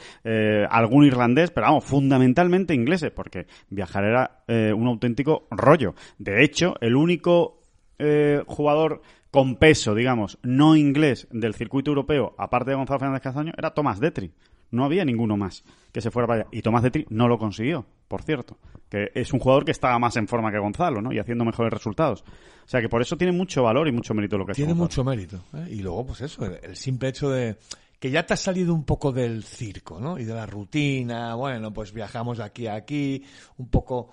algún 0.70 1.04
irlandés, 1.04 1.50
pero 1.50 1.66
vamos, 1.66 1.84
fundamentalmente 1.84 2.74
ingleses, 2.74 3.10
porque 3.10 3.46
viajar 3.70 4.04
era 4.04 4.74
un 4.74 4.86
auténtico 4.86 5.46
rollo. 5.50 5.94
De 6.18 6.37
de 6.38 6.44
hecho, 6.44 6.76
el 6.80 6.94
único 6.94 7.58
eh, 7.98 8.44
jugador 8.46 9.02
con 9.32 9.56
peso, 9.56 9.92
digamos, 9.96 10.38
no 10.44 10.76
inglés 10.76 11.26
del 11.32 11.52
circuito 11.52 11.90
europeo, 11.90 12.36
aparte 12.38 12.70
de 12.70 12.76
Gonzalo 12.76 13.00
Fernández 13.00 13.22
Castaño, 13.22 13.52
era 13.58 13.74
Tomás 13.74 13.98
Detri. 13.98 14.30
No 14.70 14.84
había 14.84 15.04
ninguno 15.04 15.36
más 15.36 15.64
que 15.90 16.00
se 16.00 16.12
fuera 16.12 16.28
para 16.28 16.40
allá. 16.42 16.48
Y 16.52 16.62
Tomás 16.62 16.84
Detri 16.84 17.06
no 17.10 17.26
lo 17.26 17.38
consiguió, 17.38 17.86
por 18.06 18.22
cierto. 18.22 18.56
Que 18.88 19.10
es 19.16 19.32
un 19.32 19.40
jugador 19.40 19.64
que 19.64 19.72
estaba 19.72 19.98
más 19.98 20.16
en 20.16 20.28
forma 20.28 20.52
que 20.52 20.60
Gonzalo, 20.60 21.02
¿no? 21.02 21.12
Y 21.12 21.18
haciendo 21.18 21.44
mejores 21.44 21.72
resultados. 21.72 22.22
O 22.22 22.68
sea 22.68 22.80
que 22.80 22.88
por 22.88 23.02
eso 23.02 23.16
tiene 23.16 23.32
mucho 23.32 23.64
valor 23.64 23.88
y 23.88 23.92
mucho 23.92 24.14
mérito 24.14 24.38
lo 24.38 24.46
que 24.46 24.52
Tiene 24.52 24.74
mucho 24.74 25.02
mérito. 25.02 25.42
¿eh? 25.54 25.66
Y 25.70 25.80
luego, 25.80 26.06
pues 26.06 26.20
eso, 26.20 26.44
el, 26.44 26.60
el 26.62 26.76
simple 26.76 27.08
hecho 27.08 27.30
de 27.30 27.56
que 27.98 28.12
ya 28.12 28.24
te 28.24 28.34
has 28.34 28.40
salido 28.40 28.74
un 28.74 28.84
poco 28.84 29.10
del 29.10 29.42
circo, 29.42 29.98
¿no? 29.98 30.20
Y 30.20 30.24
de 30.24 30.34
la 30.34 30.46
rutina, 30.46 31.34
bueno, 31.34 31.72
pues 31.72 31.92
viajamos 31.92 32.38
de 32.38 32.44
aquí 32.44 32.68
a 32.68 32.74
aquí, 32.74 33.24
un 33.56 33.68
poco 33.68 34.10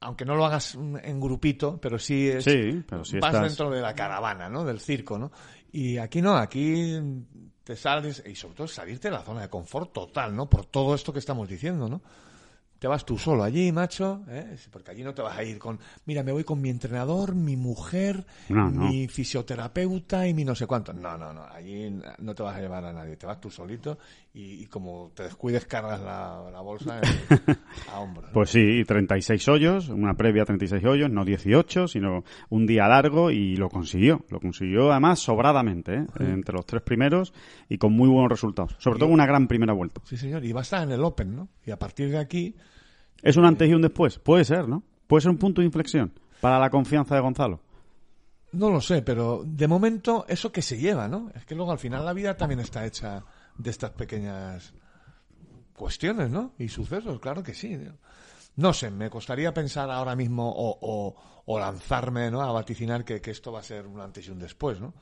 aunque 0.00 0.24
no 0.24 0.36
lo 0.36 0.44
hagas 0.44 0.74
en 0.74 1.20
grupito, 1.20 1.78
pero 1.80 1.98
sí, 1.98 2.28
es, 2.28 2.44
sí, 2.44 2.84
pero 2.86 3.04
sí 3.04 3.18
vas 3.18 3.34
estás... 3.34 3.48
dentro 3.48 3.70
de 3.70 3.80
la 3.80 3.94
caravana, 3.94 4.48
¿no? 4.48 4.64
Del 4.64 4.80
circo, 4.80 5.18
¿no? 5.18 5.32
Y 5.72 5.98
aquí 5.98 6.20
no, 6.20 6.36
aquí 6.36 6.98
te 7.64 7.74
sales, 7.76 8.22
y 8.26 8.34
sobre 8.34 8.54
todo 8.54 8.68
salirte 8.68 9.08
de 9.08 9.14
la 9.14 9.22
zona 9.22 9.42
de 9.42 9.48
confort 9.48 9.92
total, 9.92 10.36
¿no? 10.36 10.48
Por 10.48 10.66
todo 10.66 10.94
esto 10.94 11.12
que 11.12 11.18
estamos 11.18 11.48
diciendo, 11.48 11.88
¿no? 11.88 12.02
Te 12.78 12.88
vas 12.88 13.04
tú 13.06 13.16
solo 13.18 13.42
allí, 13.42 13.72
macho, 13.72 14.22
¿eh? 14.28 14.56
porque 14.70 14.90
allí 14.90 15.02
no 15.02 15.14
te 15.14 15.22
vas 15.22 15.36
a 15.36 15.42
ir 15.44 15.58
con, 15.58 15.78
mira, 16.04 16.22
me 16.22 16.32
voy 16.32 16.44
con 16.44 16.60
mi 16.60 16.68
entrenador, 16.68 17.34
mi 17.34 17.56
mujer, 17.56 18.26
No, 18.48 18.70
no. 18.70 18.88
mi 18.88 19.08
fisioterapeuta 19.08 20.26
y 20.28 20.34
mi 20.34 20.44
no 20.44 20.54
sé 20.54 20.66
cuánto. 20.66 20.92
No, 20.92 21.16
no, 21.16 21.32
no, 21.32 21.44
allí 21.44 21.90
no 22.18 22.34
te 22.34 22.42
vas 22.42 22.56
a 22.56 22.60
llevar 22.60 22.84
a 22.84 22.92
nadie, 22.92 23.16
te 23.16 23.26
vas 23.26 23.40
tú 23.40 23.50
solito 23.50 23.98
y, 24.34 24.62
y 24.62 24.66
como 24.66 25.10
te 25.14 25.22
descuides 25.24 25.64
cargas 25.66 26.00
la, 26.00 26.50
la 26.52 26.60
bolsa 26.60 27.00
en- 27.00 27.56
a 27.92 28.00
hombros. 28.00 28.26
¿no? 28.26 28.32
Pues 28.32 28.50
sí, 28.50 28.60
y 28.60 28.84
36 28.84 29.48
hoyos, 29.48 29.88
una 29.88 30.14
previa 30.14 30.44
36 30.44 30.84
hoyos, 30.84 31.10
no 31.10 31.24
18, 31.24 31.88
sino 31.88 32.24
un 32.50 32.66
día 32.66 32.86
largo 32.88 33.30
y 33.30 33.56
lo 33.56 33.68
consiguió. 33.68 34.24
Lo 34.28 34.40
consiguió 34.40 34.90
además 34.90 35.18
sobradamente, 35.20 35.94
¿eh? 35.94 36.06
entre 36.20 36.54
los 36.54 36.66
tres 36.66 36.82
primeros 36.82 37.32
y 37.68 37.78
con 37.78 37.92
muy 37.92 38.08
buenos 38.08 38.30
resultados. 38.30 38.74
Sobre 38.78 38.98
todo 38.98 39.08
una 39.08 39.26
gran 39.26 39.46
primera 39.48 39.72
vuelta. 39.72 40.00
Sí, 40.04 40.16
señor, 40.16 40.44
y 40.44 40.52
va 40.52 40.60
a 40.60 40.62
estar 40.62 40.82
en 40.82 40.92
el 40.92 41.02
Open, 41.04 41.34
¿no? 41.34 41.48
Y 41.64 41.70
a 41.70 41.78
partir 41.78 42.10
de 42.10 42.18
aquí, 42.18 42.54
¿Es 43.22 43.36
un 43.36 43.44
antes 43.44 43.68
y 43.68 43.74
un 43.74 43.82
después? 43.82 44.18
Puede 44.18 44.44
ser, 44.44 44.68
¿no? 44.68 44.82
Puede 45.06 45.22
ser 45.22 45.30
un 45.30 45.38
punto 45.38 45.60
de 45.60 45.66
inflexión 45.66 46.12
para 46.40 46.58
la 46.58 46.70
confianza 46.70 47.14
de 47.14 47.20
Gonzalo. 47.20 47.60
no 48.52 48.70
lo 48.70 48.80
sé, 48.80 49.02
pero 49.02 49.42
de 49.44 49.68
momento 49.68 50.24
eso 50.28 50.50
que 50.52 50.62
se 50.62 50.78
lleva, 50.78 51.08
¿no? 51.08 51.30
Es 51.34 51.44
que 51.44 51.54
luego 51.54 51.72
al 51.72 51.78
final 51.78 52.04
la 52.04 52.12
vida 52.12 52.36
también 52.36 52.60
está 52.60 52.86
hecha 52.86 53.24
de 53.56 53.70
estas 53.70 53.90
pequeñas 53.90 54.72
cuestiones, 55.74 56.30
¿no? 56.30 56.52
Y 56.58 56.68
sucesos, 56.68 57.20
claro 57.20 57.42
que 57.42 57.54
sí. 57.54 57.78
¿no? 58.56 58.72
Sé, 58.72 58.90
me 58.90 59.10
costaría 59.10 59.52
pensar 59.52 59.90
ahora 59.90 60.16
mismo 60.16 60.50
o, 60.50 60.78
o, 60.80 61.16
o 61.44 61.58
lanzarme, 61.58 62.30
¿no? 62.30 62.40
A 62.40 62.52
vaticinar 62.52 63.04
que, 63.04 63.20
que 63.20 63.30
esto 63.30 63.52
va 63.52 63.60
a 63.60 63.62
ser 63.62 63.86
un 63.86 64.00
antes 64.00 64.26
y 64.26 64.30
un 64.30 64.38
después, 64.38 64.80
¿no? 64.80 64.94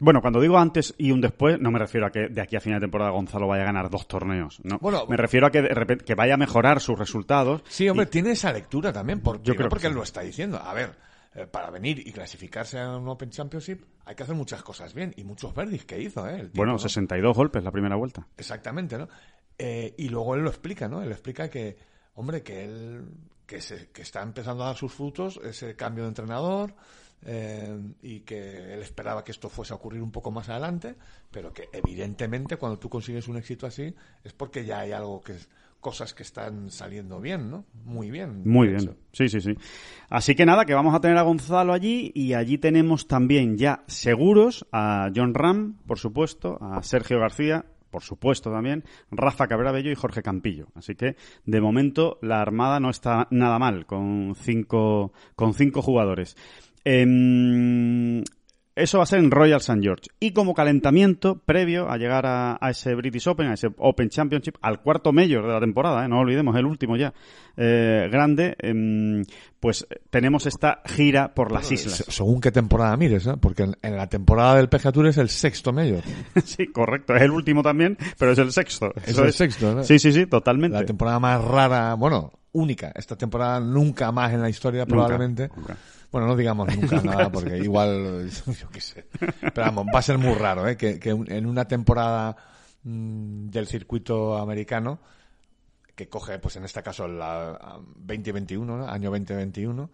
Bueno, 0.00 0.20
cuando 0.20 0.40
digo 0.40 0.58
antes 0.58 0.94
y 0.96 1.10
un 1.10 1.20
después, 1.20 1.58
no 1.60 1.70
me 1.70 1.78
refiero 1.78 2.06
a 2.06 2.10
que 2.10 2.28
de 2.28 2.40
aquí 2.40 2.54
a 2.56 2.60
final 2.60 2.78
de 2.80 2.84
temporada 2.84 3.10
Gonzalo 3.10 3.48
vaya 3.48 3.62
a 3.62 3.66
ganar 3.66 3.90
dos 3.90 4.06
torneos. 4.06 4.60
No. 4.62 4.78
Bueno, 4.78 5.06
me 5.08 5.16
refiero 5.16 5.46
a 5.46 5.50
que 5.50 5.62
de 5.62 5.74
repente 5.74 6.04
que 6.04 6.14
vaya 6.14 6.34
a 6.34 6.36
mejorar 6.36 6.80
sus 6.80 6.98
resultados. 6.98 7.62
Sí, 7.68 7.88
hombre, 7.88 8.04
y- 8.06 8.08
tiene 8.10 8.30
esa 8.32 8.52
lectura 8.52 8.92
también, 8.92 9.20
por, 9.20 9.42
Yo 9.42 9.54
creo 9.54 9.66
que 9.66 9.70
porque 9.70 9.86
sí. 9.86 9.88
él 9.88 9.94
lo 9.94 10.02
está 10.04 10.20
diciendo. 10.20 10.58
A 10.62 10.72
ver, 10.72 10.94
eh, 11.34 11.46
para 11.46 11.70
venir 11.70 11.98
y 12.06 12.12
clasificarse 12.12 12.78
a 12.78 12.96
un 12.96 13.08
Open 13.08 13.30
Championship 13.30 13.82
hay 14.04 14.14
que 14.14 14.22
hacer 14.22 14.34
muchas 14.36 14.62
cosas 14.62 14.94
bien 14.94 15.12
y 15.16 15.24
muchos 15.24 15.52
verdis 15.54 15.84
que 15.84 16.00
hizo, 16.00 16.28
¿eh? 16.28 16.34
El 16.40 16.46
tipo, 16.50 16.58
bueno, 16.58 16.72
¿no? 16.72 16.78
62 16.78 17.36
golpes 17.36 17.64
la 17.64 17.72
primera 17.72 17.96
vuelta. 17.96 18.26
Exactamente, 18.36 18.96
¿no? 18.98 19.08
Eh, 19.58 19.94
y 19.98 20.08
luego 20.08 20.36
él 20.36 20.42
lo 20.42 20.48
explica, 20.50 20.86
¿no? 20.88 21.02
Él 21.02 21.10
explica 21.10 21.50
que, 21.50 21.76
hombre, 22.14 22.42
que 22.44 22.64
él 22.64 23.04
que, 23.46 23.60
se, 23.60 23.88
que 23.90 24.02
está 24.02 24.22
empezando 24.22 24.62
a 24.62 24.66
dar 24.68 24.76
sus 24.76 24.92
frutos 24.92 25.40
ese 25.42 25.74
cambio 25.74 26.04
de 26.04 26.10
entrenador 26.10 26.74
eh, 27.24 27.78
y 28.02 28.20
que 28.20 28.74
él 28.74 28.80
esperaba 28.80 29.24
que 29.24 29.32
esto 29.32 29.48
fuese 29.48 29.72
a 29.72 29.76
ocurrir 29.76 30.02
un 30.02 30.12
poco 30.12 30.30
más 30.30 30.48
adelante, 30.48 30.94
pero 31.30 31.52
que 31.52 31.68
evidentemente 31.72 32.56
cuando 32.56 32.78
tú 32.78 32.88
consigues 32.88 33.28
un 33.28 33.36
éxito 33.36 33.66
así 33.66 33.94
es 34.24 34.32
porque 34.32 34.64
ya 34.64 34.80
hay 34.80 34.92
algo 34.92 35.20
que 35.20 35.32
es 35.32 35.48
cosas 35.80 36.12
que 36.12 36.22
están 36.22 36.70
saliendo 36.70 37.20
bien, 37.20 37.50
¿no? 37.50 37.64
Muy 37.84 38.10
bien. 38.10 38.42
Muy 38.44 38.68
bien. 38.68 38.96
Sí, 39.12 39.28
sí, 39.28 39.40
sí. 39.40 39.54
Así 40.08 40.34
que 40.34 40.44
nada, 40.44 40.64
que 40.64 40.74
vamos 40.74 40.94
a 40.94 41.00
tener 41.00 41.16
a 41.16 41.22
Gonzalo 41.22 41.72
allí 41.72 42.10
y 42.14 42.34
allí 42.34 42.58
tenemos 42.58 43.06
también 43.06 43.56
ya 43.56 43.84
seguros 43.86 44.66
a 44.72 45.10
John 45.14 45.34
Ram, 45.34 45.78
por 45.86 45.98
supuesto, 45.98 46.58
a 46.60 46.82
Sergio 46.82 47.20
García, 47.20 47.64
por 47.90 48.02
supuesto 48.02 48.50
también, 48.50 48.84
Rafa 49.10 49.46
Cabrabello 49.46 49.90
y 49.90 49.94
Jorge 49.94 50.22
Campillo. 50.22 50.66
Así 50.74 50.94
que 50.94 51.16
de 51.46 51.60
momento 51.60 52.18
la 52.22 52.42
Armada 52.42 52.80
no 52.80 52.90
está 52.90 53.28
nada 53.30 53.58
mal 53.58 53.86
con 53.86 54.34
cinco, 54.36 55.12
con 55.36 55.54
cinco 55.54 55.80
jugadores. 55.80 56.36
Em, 56.90 58.24
eso 58.74 58.96
va 58.98 59.04
a 59.04 59.06
ser 59.06 59.18
en 59.18 59.30
Royal 59.30 59.58
St. 59.58 59.80
George. 59.82 60.04
Y 60.20 60.30
como 60.30 60.54
calentamiento 60.54 61.38
previo 61.44 61.90
a 61.90 61.98
llegar 61.98 62.24
a, 62.24 62.56
a 62.60 62.70
ese 62.70 62.94
British 62.94 63.28
Open, 63.28 63.48
a 63.48 63.54
ese 63.54 63.68
Open 63.76 64.08
Championship, 64.08 64.54
al 64.62 64.80
cuarto 64.80 65.12
mayor 65.12 65.46
de 65.46 65.52
la 65.52 65.60
temporada, 65.60 66.04
¿eh? 66.04 66.08
no 66.08 66.20
olvidemos, 66.20 66.56
el 66.56 66.64
último 66.64 66.96
ya, 66.96 67.12
eh, 67.58 68.08
grande, 68.10 68.56
em, 68.60 69.22
pues 69.60 69.86
tenemos 70.08 70.46
esta 70.46 70.80
gira 70.86 71.34
por 71.34 71.52
las 71.52 71.70
islas. 71.72 72.04
Según 72.08 72.40
qué 72.40 72.52
temporada 72.52 72.96
mires, 72.96 73.26
¿eh? 73.26 73.34
Porque 73.38 73.64
en, 73.64 73.76
en 73.82 73.96
la 73.96 74.06
temporada 74.06 74.54
del 74.54 74.68
PGA 74.70 74.92
Tour 74.92 75.08
es 75.08 75.18
el 75.18 75.28
sexto 75.28 75.72
mayor. 75.74 76.04
sí, 76.44 76.68
correcto, 76.68 77.14
es 77.16 77.22
el 77.22 77.32
último 77.32 77.62
también, 77.62 77.98
pero 78.16 78.32
es 78.32 78.38
el 78.38 78.50
sexto. 78.52 78.94
Es 78.96 79.08
Eso 79.08 79.24
el 79.24 79.32
sexto, 79.34 79.74
¿no? 79.74 79.84
Sí, 79.84 79.98
sí, 79.98 80.10
sí, 80.12 80.24
totalmente. 80.24 80.78
La 80.78 80.86
temporada 80.86 81.18
más 81.18 81.44
rara, 81.44 81.94
bueno, 81.94 82.32
única. 82.52 82.92
Esta 82.94 83.16
temporada 83.16 83.60
nunca 83.60 84.10
más 84.12 84.32
en 84.32 84.40
la 84.40 84.48
historia 84.48 84.82
Nunca, 84.82 84.90
probablemente. 84.94 85.50
nunca. 85.54 85.76
Bueno, 86.10 86.26
no 86.26 86.36
digamos 86.36 86.68
nunca 86.76 87.00
nada 87.02 87.30
porque 87.30 87.58
igual, 87.58 88.30
yo 88.46 88.68
qué 88.70 88.80
sé. 88.80 89.06
Pero 89.18 89.66
vamos, 89.66 89.86
va 89.94 89.98
a 89.98 90.02
ser 90.02 90.18
muy 90.18 90.34
raro, 90.34 90.66
¿eh? 90.66 90.76
Que, 90.76 90.98
que 90.98 91.10
en 91.10 91.46
una 91.46 91.66
temporada 91.66 92.36
mm, 92.84 93.48
del 93.48 93.66
circuito 93.66 94.36
americano, 94.38 94.98
que 95.94 96.08
coge, 96.08 96.38
pues 96.38 96.56
en 96.56 96.64
este 96.64 96.82
caso, 96.82 97.08
la 97.08 97.58
ah, 97.60 97.80
2021, 97.96 98.76
¿no? 98.76 98.88
año 98.88 99.10
2021, 99.10 99.90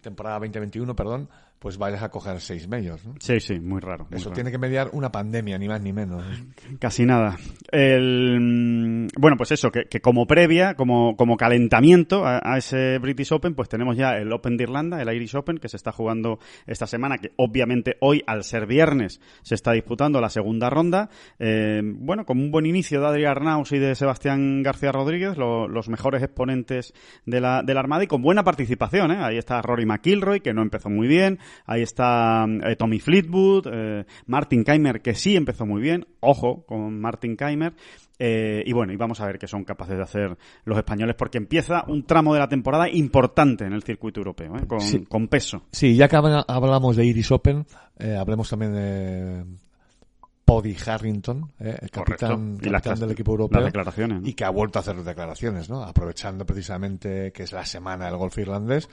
temporada 0.00 0.36
2021, 0.36 0.96
perdón, 0.96 1.28
pues 1.58 1.76
vayas 1.78 2.02
a 2.02 2.08
coger 2.10 2.40
seis 2.40 2.68
medios, 2.68 3.04
¿no? 3.04 3.14
Sí, 3.18 3.40
sí, 3.40 3.58
muy 3.58 3.80
raro. 3.80 4.06
muy 4.10 4.18
Eso 4.18 4.28
raro. 4.30 4.34
tiene 4.36 4.50
que 4.50 4.58
mediar 4.58 4.90
una 4.92 5.10
pandemia, 5.10 5.58
ni 5.58 5.66
más 5.68 5.80
ni 5.80 5.92
menos. 5.92 6.24
Casi 6.78 7.04
nada. 7.04 7.36
El, 7.72 8.38
mm, 8.40 9.08
bueno, 9.18 9.36
pues 9.36 9.52
eso, 9.52 9.70
que, 9.70 9.84
que 9.86 10.00
como 10.00 10.26
previa, 10.26 10.74
como, 10.74 11.16
como 11.16 11.36
calentamiento 11.36 12.24
a, 12.26 12.40
a 12.42 12.58
ese 12.58 12.98
British 12.98 13.32
Open, 13.32 13.54
pues 13.54 13.68
tenemos 13.68 13.96
ya 13.96 14.12
el 14.16 14.32
Open 14.32 14.56
de 14.56 14.64
Irlanda, 14.64 15.00
el 15.02 15.12
Irish 15.14 15.36
Open, 15.36 15.58
que 15.58 15.68
se 15.68 15.76
está 15.76 15.92
jugando 15.92 16.38
esta 16.66 16.86
semana, 16.86 17.18
que 17.18 17.32
obviamente 17.36 17.96
hoy, 18.00 18.22
al 18.26 18.44
ser 18.44 18.66
viernes, 18.66 19.20
se 19.42 19.54
está 19.54 19.72
disputando 19.72 20.20
la 20.20 20.30
segunda 20.30 20.70
ronda. 20.70 21.10
Eh, 21.38 21.82
bueno, 21.84 22.24
con 22.24 22.38
un 22.38 22.50
buen 22.50 22.66
inicio 22.66 23.00
de 23.00 23.06
Adrián 23.06 23.28
Arnaus 23.32 23.72
y 23.72 23.78
de 23.78 23.94
Sebastián 23.94 24.62
García 24.62 24.92
Rodríguez, 24.92 25.36
lo- 25.36 25.68
los 25.68 25.88
mejores 25.88 26.22
exponentes 26.22 26.94
de 27.26 27.40
la, 27.40 27.62
de 27.62 27.74
la 27.74 27.80
Armada, 27.80 28.04
y 28.04 28.06
con 28.06 28.22
buena 28.22 28.44
participación, 28.44 29.10
¿eh? 29.12 29.18
Ahí 29.20 29.36
está 29.38 29.60
Rory 29.62 29.86
McIlroy, 29.86 30.40
que 30.40 30.54
no 30.54 30.62
empezó 30.62 30.88
muy 30.88 31.06
bien, 31.08 31.38
ahí 31.66 31.82
está 31.82 32.46
eh, 32.64 32.76
Tommy 32.76 33.00
Fleetwood, 33.00 33.66
eh, 33.72 34.04
Martin 34.26 34.64
Keimer, 34.64 35.00
que 35.02 35.14
sí 35.14 35.36
empezó 35.36 35.66
muy 35.66 35.80
bien, 35.80 36.06
ojo 36.20 36.64
con 36.66 37.00
Martin 37.00 37.36
Keimer, 37.36 37.74
eh, 38.18 38.62
y 38.66 38.72
bueno, 38.72 38.92
y 38.92 38.96
vamos 38.96 39.20
a 39.20 39.26
ver 39.26 39.38
qué 39.38 39.46
son 39.46 39.64
capaces 39.64 39.96
de 39.96 40.02
hacer 40.02 40.36
los 40.64 40.76
españoles, 40.76 41.14
porque 41.16 41.38
empieza 41.38 41.84
un 41.86 42.04
tramo 42.04 42.34
de 42.34 42.40
la 42.40 42.48
temporada 42.48 42.88
importante 42.90 43.64
en 43.64 43.72
el 43.72 43.82
circuito 43.82 44.20
europeo, 44.20 44.56
¿eh? 44.56 44.66
con, 44.66 44.80
Sí. 44.80 45.04
con 45.06 45.28
peso. 45.28 45.62
Sí, 45.72 45.94
ya 45.96 46.08
que 46.08 46.16
habla- 46.16 46.44
hablamos 46.48 46.96
de 46.96 47.04
Iris 47.06 47.30
Open, 47.30 47.64
eh, 47.98 48.16
hablemos 48.16 48.50
también 48.50 48.72
de 48.72 49.44
Poddy 50.48 50.74
Harrington, 50.86 51.52
eh, 51.60 51.76
el 51.78 51.90
capitán, 51.90 52.56
las, 52.62 52.98
del 52.98 53.10
equipo 53.10 53.32
europeo, 53.32 53.62
declaraciones. 53.62 54.22
¿no? 54.22 54.26
y 54.26 54.32
que 54.32 54.46
ha 54.46 54.50
vuelto 54.50 54.78
a 54.78 54.80
hacer 54.80 54.96
declaraciones, 54.96 55.68
¿no? 55.68 55.82
Aprovechando 55.82 56.46
precisamente 56.46 57.32
que 57.32 57.42
es 57.42 57.52
la 57.52 57.66
semana 57.66 58.06
del 58.06 58.16
golf 58.16 58.38
irlandés, 58.38 58.88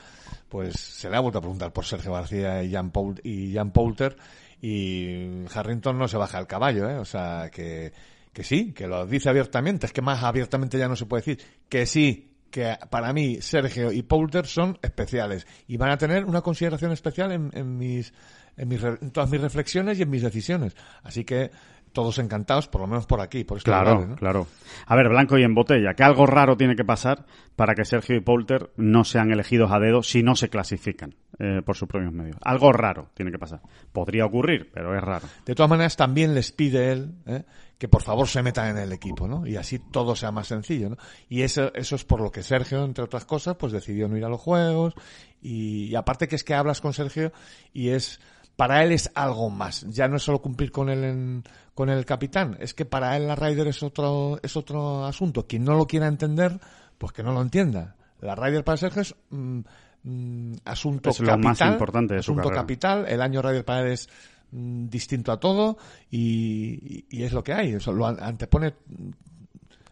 pues 0.49 0.77
se 0.77 1.09
le 1.09 1.15
ha 1.15 1.21
vuelto 1.21 1.37
a 1.37 1.41
preguntar 1.41 1.71
por 1.71 1.85
Sergio 1.85 2.11
García 2.11 2.61
y 2.61 2.73
Jan, 2.73 2.91
Poul- 2.91 3.21
y 3.23 3.53
Jan 3.53 3.71
Poulter, 3.71 4.17
y 4.61 5.45
Harrington 5.53 5.97
no 5.97 6.09
se 6.09 6.17
baja 6.17 6.39
el 6.39 6.45
caballo, 6.47 6.89
¿eh? 6.89 6.97
O 6.97 7.05
sea, 7.05 7.49
que, 7.49 7.93
que 8.33 8.43
sí, 8.43 8.73
que 8.73 8.85
lo 8.85 9.07
dice 9.07 9.29
abiertamente, 9.29 9.85
es 9.85 9.93
que 9.93 10.01
más 10.01 10.23
abiertamente 10.23 10.77
ya 10.77 10.89
no 10.89 10.97
se 10.97 11.05
puede 11.05 11.21
decir, 11.21 11.39
que 11.69 11.85
sí, 11.85 12.33
que 12.51 12.77
para 12.89 13.13
mí 13.13 13.37
Sergio 13.39 13.93
y 13.93 14.01
Poulter 14.03 14.45
son 14.45 14.77
especiales 14.81 15.47
y 15.69 15.77
van 15.77 15.91
a 15.91 15.97
tener 15.97 16.25
una 16.25 16.41
consideración 16.41 16.91
especial 16.91 17.31
en, 17.31 17.49
en 17.53 17.77
mis, 17.77 18.13
en, 18.57 18.67
mis 18.67 18.83
en 18.83 19.11
todas 19.11 19.29
mis 19.29 19.41
reflexiones 19.41 19.99
y 19.99 20.03
en 20.03 20.09
mis 20.09 20.21
decisiones. 20.23 20.75
Así 21.03 21.23
que 21.23 21.51
todos 21.95 22.19
encantados, 22.19 22.67
por 22.67 22.81
lo 22.81 22.87
menos 22.87 23.05
por 23.05 23.21
aquí, 23.21 23.45
por 23.45 23.57
estos 23.57 23.71
Claro, 23.71 23.91
lugares, 23.91 24.09
¿no? 24.09 24.15
claro. 24.17 24.47
A 24.85 24.95
ver, 24.97 25.07
blanco 25.07 25.37
y 25.37 25.43
en 25.43 25.55
botella, 25.55 25.93
que 25.93 26.03
algo 26.03 26.25
raro 26.25 26.57
tiene 26.57 26.75
que 26.75 26.83
pasar 26.83 27.25
para 27.55 27.73
que 27.73 27.85
Sergio 27.85 28.17
y 28.17 28.19
Poulter 28.19 28.71
no 28.75 29.05
sean 29.05 29.31
elegidos 29.31 29.71
a 29.71 29.79
dedo 29.79 30.03
si 30.03 30.21
no 30.21 30.35
se 30.35 30.49
clasifican 30.49 31.15
eh, 31.39 31.61
por 31.65 31.77
sus 31.77 31.87
propios 31.87 32.11
medios. 32.11 32.35
Algo 32.41 32.73
raro 32.73 33.11
tiene 33.13 33.31
que 33.31 33.39
pasar. 33.39 33.61
Podría 33.93 34.25
ocurrir, 34.25 34.69
pero 34.73 34.93
es 34.93 35.01
raro. 35.01 35.25
De 35.45 35.55
todas 35.55 35.69
maneras, 35.69 35.95
también 35.95 36.35
les 36.35 36.51
pide 36.51 36.91
él 36.91 37.15
¿eh? 37.27 37.43
que 37.77 37.87
por 37.87 38.01
favor 38.03 38.27
se 38.27 38.43
metan 38.43 38.71
en 38.71 38.77
el 38.83 38.91
equipo, 38.91 39.25
¿no? 39.25 39.47
Y 39.47 39.55
así 39.55 39.79
todo 39.79 40.17
sea 40.17 40.31
más 40.33 40.47
sencillo, 40.47 40.89
¿no? 40.89 40.97
Y 41.29 41.43
eso, 41.43 41.73
eso 41.75 41.95
es 41.95 42.03
por 42.03 42.19
lo 42.19 42.29
que 42.29 42.43
Sergio, 42.43 42.83
entre 42.83 43.05
otras 43.05 43.23
cosas, 43.23 43.55
pues 43.55 43.71
decidió 43.71 44.09
no 44.09 44.17
ir 44.17 44.25
a 44.25 44.29
los 44.29 44.41
juegos. 44.41 44.95
Y, 45.41 45.85
y 45.85 45.95
aparte 45.95 46.27
que 46.27 46.35
es 46.35 46.43
que 46.43 46.55
hablas 46.55 46.81
con 46.81 46.91
Sergio 46.91 47.31
y 47.71 47.89
es, 47.89 48.19
para 48.55 48.83
él 48.83 48.91
es 48.91 49.11
algo 49.15 49.49
más. 49.49 49.85
Ya 49.89 50.07
no 50.07 50.17
es 50.17 50.23
solo 50.23 50.41
cumplir 50.41 50.71
con 50.71 50.89
él 50.89 51.03
en, 51.03 51.43
con 51.73 51.89
el 51.89 52.05
capitán. 52.05 52.57
Es 52.59 52.73
que 52.73 52.85
para 52.85 53.15
él 53.17 53.27
la 53.27 53.35
Ryder 53.35 53.67
es 53.67 53.83
otro, 53.83 54.39
es 54.41 54.55
otro 54.55 55.05
asunto. 55.05 55.45
Quien 55.47 55.63
no 55.65 55.75
lo 55.75 55.87
quiera 55.87 56.07
entender, 56.07 56.59
pues 56.97 57.11
que 57.11 57.23
no 57.23 57.33
lo 57.33 57.41
entienda. 57.41 57.95
La 58.21 58.33
Ryder 58.35 58.63
para 58.63 58.77
Sergio 58.77 59.01
es, 59.01 59.13
mm, 59.29 59.59
mm, 60.03 60.53
asunto 60.65 61.09
Es 61.09 61.19
lo 61.19 61.27
capital. 61.27 61.49
más 61.51 61.61
importante 61.73 62.15
de 62.15 62.23
su 62.23 62.31
asunto 62.31 62.49
capital. 62.49 63.05
El 63.07 63.21
año 63.21 63.41
Ryder 63.41 63.65
para 63.65 63.81
él 63.81 63.91
es 63.91 64.07
mm, 64.51 64.87
distinto 64.87 65.31
a 65.33 65.39
todo 65.39 65.77
y, 66.09 66.79
y- 66.81 67.05
y 67.09 67.23
es 67.23 67.33
lo 67.33 67.43
que 67.43 67.53
hay. 67.53 67.73
Eso 67.73 67.91
lo 67.91 68.07
an- 68.07 68.17
antepone 68.21 68.73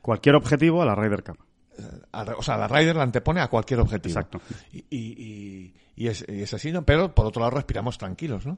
Cualquier 0.02 0.36
objetivo 0.36 0.82
a 0.82 0.86
la 0.86 0.95
Ryder 0.95 1.23
Cup. 1.23 1.38
a- 2.12 2.23
o 2.38 2.43
sea, 2.43 2.58
la 2.58 2.67
Ryder 2.67 2.95
la 2.95 3.04
antepone 3.04 3.41
a 3.41 3.47
cualquier 3.47 3.80
objetivo. 3.80 4.12
Exacto. 4.19 4.39
Y, 4.71 4.86
y, 4.89 5.73
y- 5.96 6.08
es, 6.08 6.26
y 6.28 6.42
es 6.42 6.54
así, 6.54 6.72
¿no? 6.72 6.84
Pero 6.84 7.14
por 7.14 7.26
otro 7.26 7.40
lado 7.42 7.56
respiramos 7.56 7.98
tranquilos, 7.98 8.46
¿no? 8.46 8.58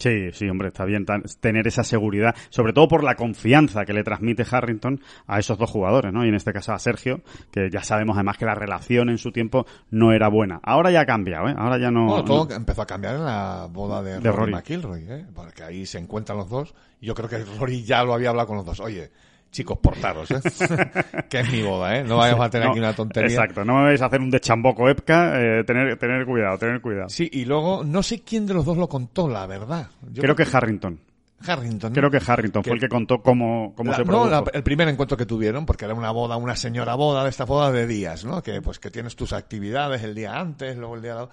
Sí, 0.00 0.32
sí, 0.32 0.48
hombre, 0.48 0.68
está 0.68 0.84
bien 0.84 1.06
tan- 1.06 1.22
tener 1.40 1.66
esa 1.68 1.84
seguridad, 1.84 2.34
sobre 2.50 2.72
todo 2.72 2.88
por 2.88 3.04
la 3.04 3.14
confianza 3.14 3.84
que 3.84 3.92
le 3.92 4.02
transmite 4.02 4.44
Harrington 4.50 5.00
a 5.28 5.38
esos 5.38 5.56
dos 5.58 5.70
jugadores, 5.70 6.12
¿no? 6.12 6.24
Y 6.24 6.28
en 6.28 6.34
este 6.34 6.52
caso 6.52 6.72
a 6.72 6.78
Sergio, 6.78 7.20
que 7.52 7.70
ya 7.70 7.82
sabemos 7.84 8.16
además 8.16 8.36
que 8.36 8.46
la 8.46 8.54
relación 8.56 9.08
en 9.10 9.18
su 9.18 9.30
tiempo 9.30 9.64
no 9.90 10.12
era 10.12 10.28
buena. 10.28 10.58
Ahora 10.64 10.90
ya 10.90 11.02
ha 11.02 11.06
cambiado, 11.06 11.48
¿eh? 11.48 11.54
Ahora 11.56 11.78
ya 11.78 11.90
no... 11.92 12.06
Bueno, 12.06 12.24
todo 12.24 12.46
no- 12.48 12.54
empezó 12.56 12.82
a 12.82 12.86
cambiar 12.86 13.14
en 13.14 13.24
la 13.24 13.68
boda 13.70 14.02
de, 14.02 14.18
De 14.20 14.32
Rory, 14.32 14.36
Rory. 14.50 14.52
McIlroy, 14.54 15.04
¿eh? 15.08 15.26
Porque 15.34 15.62
ahí 15.62 15.86
se 15.86 15.98
encuentran 15.98 16.36
los 16.36 16.48
dos. 16.48 16.74
Y 17.00 17.06
yo 17.06 17.14
creo 17.14 17.28
que 17.28 17.44
Rory 17.58 17.84
ya 17.84 18.02
lo 18.02 18.12
había 18.14 18.30
hablado 18.30 18.48
con 18.48 18.56
los 18.56 18.66
dos. 18.66 18.80
Oye, 18.80 19.10
chicos, 19.56 19.78
portaros, 19.78 20.30
¿eh? 20.30 20.40
que 21.30 21.40
es 21.40 21.50
mi 21.50 21.62
boda, 21.62 21.96
¿eh? 21.98 22.04
No 22.04 22.18
vayamos 22.18 22.44
a 22.46 22.50
tener 22.50 22.66
no, 22.66 22.72
aquí 22.72 22.78
una 22.78 22.92
tontería. 22.94 23.30
Exacto, 23.30 23.64
no 23.64 23.76
me 23.76 23.84
vais 23.84 24.02
a 24.02 24.06
hacer 24.06 24.20
un 24.20 24.30
deschamboco 24.30 24.86
Epca, 24.88 25.40
eh, 25.40 25.64
tener, 25.64 25.96
tener 25.98 26.26
cuidado, 26.26 26.58
tener 26.58 26.80
cuidado. 26.82 27.08
Sí, 27.08 27.28
y 27.32 27.46
luego, 27.46 27.82
no 27.82 28.02
sé 28.02 28.20
quién 28.22 28.46
de 28.46 28.52
los 28.52 28.66
dos 28.66 28.76
lo 28.76 28.86
contó, 28.88 29.28
la 29.28 29.46
verdad. 29.46 29.88
Yo 30.12 30.22
Creo 30.22 30.36
que 30.36 30.46
Harrington. 30.52 31.00
Harrington. 31.46 31.92
¿no? 31.92 31.94
Creo 32.00 32.10
que 32.10 32.20
Harrington 32.30 32.62
Que- 32.62 32.70
fue 32.70 32.74
el 32.76 32.80
que 32.80 32.88
contó 32.88 33.22
cómo, 33.22 33.74
cómo 33.74 33.90
La- 33.90 33.96
se 33.96 34.02
no, 34.04 34.06
produjo. 34.06 34.28
la- 34.30 34.44
el 34.52 34.62
primer 34.62 34.88
encuentro 34.88 35.16
que 35.16 35.26
tuvieron, 35.26 35.64
porque 35.64 35.84
era 35.86 35.94
una 35.94 36.10
boda, 36.10 36.36
una 36.36 36.54
señora 36.56 36.94
boda 36.94 37.24
de 37.24 37.30
esta 37.30 37.44
boda 37.44 37.72
de 37.72 37.86
días, 37.86 38.24
¿no? 38.24 38.42
Que 38.42 38.60
pues 38.62 38.78
que 38.78 38.90
tienes 38.90 39.16
tus 39.16 39.32
actividades 39.32 40.02
el 40.02 40.14
día 40.14 40.38
antes, 40.38 40.76
luego 40.76 40.96
el 40.96 41.02
día 41.02 41.14
de- 41.16 41.28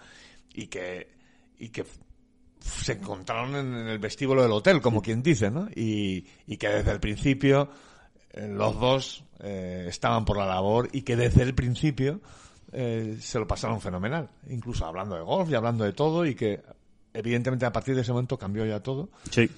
y 0.53 0.67
que 0.67 1.07
y 1.59 1.69
que 1.69 1.83
se 2.59 2.93
encontraron 2.93 3.55
en, 3.55 3.73
en 3.75 3.87
el 3.87 3.99
vestíbulo 3.99 4.41
del 4.43 4.51
hotel, 4.53 4.79
como 4.81 5.01
quien 5.01 5.21
dice, 5.21 5.51
¿no? 5.51 5.67
Y, 5.75 6.25
y 6.47 6.55
que 6.57 6.69
desde 6.69 6.91
el 6.91 6.99
principio 7.01 7.69
los 8.33 8.79
dos 8.79 9.23
eh, 9.39 9.85
estaban 9.87 10.25
por 10.25 10.37
la 10.37 10.45
labor 10.45 10.89
y 10.91 11.03
que 11.03 11.15
desde 11.15 11.43
el 11.43 11.53
principio 11.53 12.21
eh, 12.71 13.17
se 13.19 13.39
lo 13.39 13.47
pasaron 13.47 13.79
fenomenal, 13.81 14.29
incluso 14.49 14.85
hablando 14.85 15.15
de 15.15 15.21
golf 15.21 15.49
y 15.49 15.55
hablando 15.55 15.83
de 15.83 15.93
todo 15.93 16.25
y 16.25 16.33
que 16.33 16.61
evidentemente 17.13 17.65
a 17.65 17.71
partir 17.71 17.95
de 17.95 18.01
ese 18.01 18.11
momento 18.11 18.37
cambió 18.37 18.65
ya 18.65 18.81
todo. 18.81 19.09
Sí. 19.29 19.49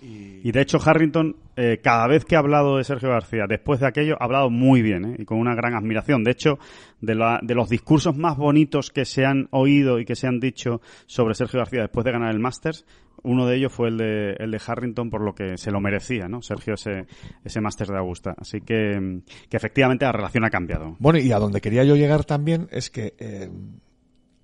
Y, 0.00 0.40
Y 0.48 0.52
de 0.52 0.60
hecho 0.60 0.78
Harrington, 0.84 1.36
eh, 1.56 1.80
cada 1.82 2.06
vez 2.06 2.24
que 2.24 2.36
ha 2.36 2.38
hablado 2.38 2.76
de 2.76 2.84
Sergio 2.84 3.08
García, 3.10 3.46
después 3.48 3.80
de 3.80 3.86
aquello, 3.86 4.16
ha 4.20 4.24
hablado 4.24 4.50
muy 4.50 4.80
bien 4.82 5.04
¿eh? 5.04 5.16
y 5.18 5.24
con 5.24 5.38
una 5.38 5.54
gran 5.54 5.74
admiración. 5.74 6.22
De 6.24 6.30
hecho, 6.30 6.58
de, 7.00 7.14
la- 7.14 7.40
de 7.42 7.54
los 7.54 7.68
discursos 7.68 8.16
más 8.16 8.36
bonitos 8.36 8.90
que 8.90 9.04
se 9.04 9.24
han 9.24 9.48
oído 9.50 9.98
y 9.98 10.04
que 10.04 10.14
se 10.16 10.26
han 10.26 10.38
dicho 10.40 10.80
sobre 11.06 11.34
Sergio 11.34 11.58
García 11.58 11.80
después 11.82 12.04
de 12.04 12.12
ganar 12.12 12.30
el 12.32 12.38
Masters, 12.40 12.86
uno 13.24 13.46
de 13.46 13.56
ellos 13.56 13.72
fue 13.72 13.88
el 13.88 13.98
de, 13.98 14.32
el 14.38 14.52
de 14.52 14.60
Harrington 14.64 15.10
por 15.10 15.20
lo 15.22 15.34
que 15.34 15.58
se 15.58 15.72
lo 15.72 15.80
merecía, 15.80 16.28
¿no? 16.28 16.40
Sergio 16.40 16.74
ese, 16.74 17.06
ese 17.44 17.60
Masters 17.60 17.90
de 17.90 17.98
Augusta. 17.98 18.34
Así 18.38 18.60
que, 18.60 19.00
mm, 19.00 19.22
que 19.50 19.56
efectivamente 19.56 20.04
la 20.04 20.12
relación 20.12 20.44
ha 20.44 20.50
cambiado. 20.50 20.94
Bueno, 21.00 21.18
y 21.18 21.32
a 21.32 21.38
donde 21.40 21.60
quería 21.60 21.82
yo 21.82 21.96
llegar 21.96 22.24
también 22.24 22.68
es 22.70 22.90
que 22.90 23.14
eh, 23.18 23.50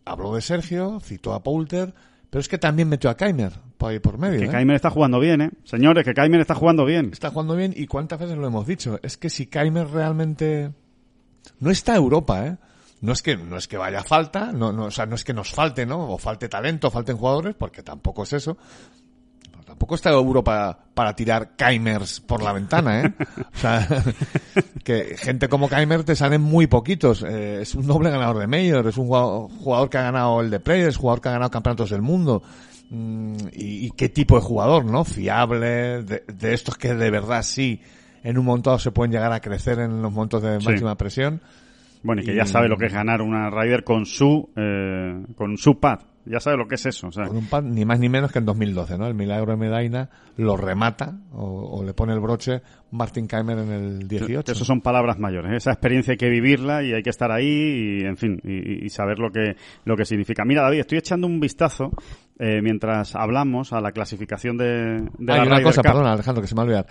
habló 0.05 0.35
de 0.35 0.41
Sergio, 0.41 0.99
citó 1.01 1.35
a 1.35 1.43
Poulter, 1.45 1.95
pero 2.35 2.41
es 2.41 2.49
que 2.49 2.59
también 2.59 2.89
metió 2.89 3.11
a 3.11 3.17
Keimer 3.17 3.53
por 3.79 3.93
ahí 3.93 4.01
por 4.01 4.19
medio. 4.19 4.41
Que 4.41 4.47
¿eh? 4.47 4.51
Kaimer 4.51 4.75
está 4.75 4.91
jugando 4.91 5.21
bien, 5.21 5.41
¿eh? 5.41 5.51
Señores, 5.63 6.03
que 6.05 6.15
Kaimer 6.15 6.41
está 6.41 6.57
jugando 6.57 6.85
bien. 6.85 7.11
Está 7.13 7.31
jugando 7.31 7.55
bien 7.55 7.73
y 7.77 7.87
cuántas 7.87 8.19
veces 8.19 8.37
lo 8.37 8.45
hemos 8.49 8.67
dicho. 8.67 8.99
Es 9.05 9.17
que 9.17 9.31
si 9.31 9.47
Keimer 9.47 9.87
realmente 9.87 10.73
no 11.61 11.71
está 11.71 11.95
Europa, 11.95 12.45
¿eh? 12.45 12.57
No 13.03 13.13
es 13.13 13.23
que 13.23 13.37
no 13.37 13.57
es 13.57 13.69
que 13.69 13.77
vaya 13.77 14.03
falta, 14.03 14.51
no, 14.51 14.73
no, 14.73 14.87
o 14.87 14.91
sea, 14.91 15.07
no 15.07 15.15
es 15.15 15.23
que 15.23 15.33
nos 15.33 15.53
falte, 15.53 15.87
¿no? 15.87 16.11
O 16.11 16.19
falte 16.19 16.49
talento, 16.49 16.91
falten 16.91 17.17
jugadores, 17.17 17.55
porque 17.55 17.85
tampoco 17.85 18.25
es 18.25 18.33
eso. 18.33 18.59
Tampoco 19.65 19.95
está 19.95 20.11
Europa 20.11 20.79
para 20.95 21.17
tirar 21.17 21.57
Keimers 21.57 22.21
por 22.21 22.43
la 22.43 22.53
ventana, 22.53 23.01
¿eh? 23.03 23.13
O 23.55 23.59
sea, 23.59 23.87
que 24.85 25.17
gente 25.17 25.49
como 25.49 25.69
Keimer 25.69 26.05
te 26.05 26.15
salen 26.15 26.43
muy 26.43 26.67
poquitos. 26.67 27.23
Eh, 27.27 27.63
es 27.63 27.75
un 27.75 27.87
doble 27.87 28.11
ganador 28.11 28.39
de 28.39 28.47
Major, 28.47 28.87
es 28.87 28.97
un 28.99 29.07
jugador, 29.07 29.51
jugador 29.59 29.91
que 29.91 29.99
ha 29.99 30.03
ganado 30.03 30.41
el 30.41 30.51
de 30.51 30.61
Players, 30.61 30.97
jugador 30.97 31.21
que 31.21 31.29
ha 31.31 31.33
ganado 31.33 31.51
campeonatos 31.51 31.91
del 31.91 32.03
mundo. 32.03 32.43
Mm, 32.91 33.37
y, 33.53 33.87
y 33.87 33.91
qué 33.93 34.09
tipo 34.11 34.37
de 34.37 34.43
jugador, 34.43 34.85
¿no? 34.85 35.05
Fiable, 35.05 36.03
de, 36.03 36.25
de 36.27 36.55
estos 36.55 36.77
que 36.77 36.95
de 36.95 37.11
verdad 37.11 37.43
sí, 37.43 37.81
en 38.23 38.37
un 38.39 38.45
momento 38.45 38.71
dado 38.71 38.79
se 38.79 38.93
pueden 38.93 39.13
llegar 39.13 39.33
a 39.33 39.41
crecer 39.41 39.79
en 39.79 40.03
los 40.03 40.13
momentos 40.13 40.43
de 40.43 40.61
Sí. 40.61 40.67
máxima 40.67 40.95
presión. 40.97 41.41
Bueno, 42.03 42.21
y 42.21 42.27
que 42.27 42.33
Y- 42.35 42.37
ya 42.37 42.45
sabe 42.47 42.69
lo 42.69 42.77
que 42.77 42.87
es 42.87 42.93
ganar 42.93 43.23
una 43.23 43.49
Ryder 43.51 43.83
con 43.83 44.05
su, 44.05 44.51
eh, 44.57 45.25
con 45.37 45.57
su 45.57 45.81
pad. 45.81 46.01
Ya 46.27 46.41
sabe 46.41 46.57
lo 46.57 46.67
que 46.67 46.77
es 46.77 46.87
eso. 46.87 47.09
O 47.09 47.13
sea, 47.13 47.27
Con 47.27 47.37
un 47.37 47.47
pad 47.47 47.63
ni 47.63 47.85
más 47.85 47.99
ni 47.99 48.09
menos 48.09 48.33
que 48.33 48.39
en 48.39 48.47
2012, 48.47 48.97
¿no? 48.97 49.07
El 49.07 49.15
milagro 49.15 49.53
de 49.53 49.59
Medaina 49.59 50.09
lo 50.37 50.57
remata 50.57 51.19
o, 51.33 51.79
o 51.79 51.85
le 51.85 51.93
pone 51.95 52.13
el 52.15 52.21
broche 52.21 52.63
Martin 52.91 53.27
Keimer 53.29 53.59
en 53.59 53.71
el 53.71 54.09
18. 54.09 54.53
Eso 54.53 54.65
son 54.65 54.81
palabras 54.81 55.19
mayores. 55.19 55.53
¿eh? 55.53 55.57
Esa 55.57 55.73
experiencia 55.73 56.13
hay 56.13 56.17
que 56.17 56.29
vivirla 56.31 56.83
y 56.83 56.93
hay 56.93 57.03
que 57.03 57.11
estar 57.11 57.31
ahí 57.31 58.01
y, 58.01 58.05
en 58.05 58.17
fin, 58.17 58.41
y, 58.43 58.87
y 58.87 58.89
saber 58.89 59.19
lo 59.19 59.31
que, 59.31 59.57
lo 59.85 59.97
que 59.97 60.05
significa. 60.05 60.45
Mira, 60.45 60.63
David, 60.63 60.81
estoy 60.81 60.99
echando 60.99 61.27
un 61.27 61.41
vistazo 61.41 61.91
eh, 62.39 62.61
mientras 62.63 63.15
hablamos 63.15 63.73
a 63.73 63.81
la 63.81 63.93
clasificación 63.93 64.57
de, 64.57 65.09
de 65.19 65.33
Hay 65.33 65.41
la 65.41 65.47
una 65.47 65.63
cosa, 65.63 65.83
Cup. 65.83 65.91
perdona 65.91 66.13
Alejandro, 66.13 66.43
que 66.43 66.49
se 66.49 66.55
me 66.55 66.59
va 66.59 66.63
a 66.63 66.67
olvidar. 66.67 66.87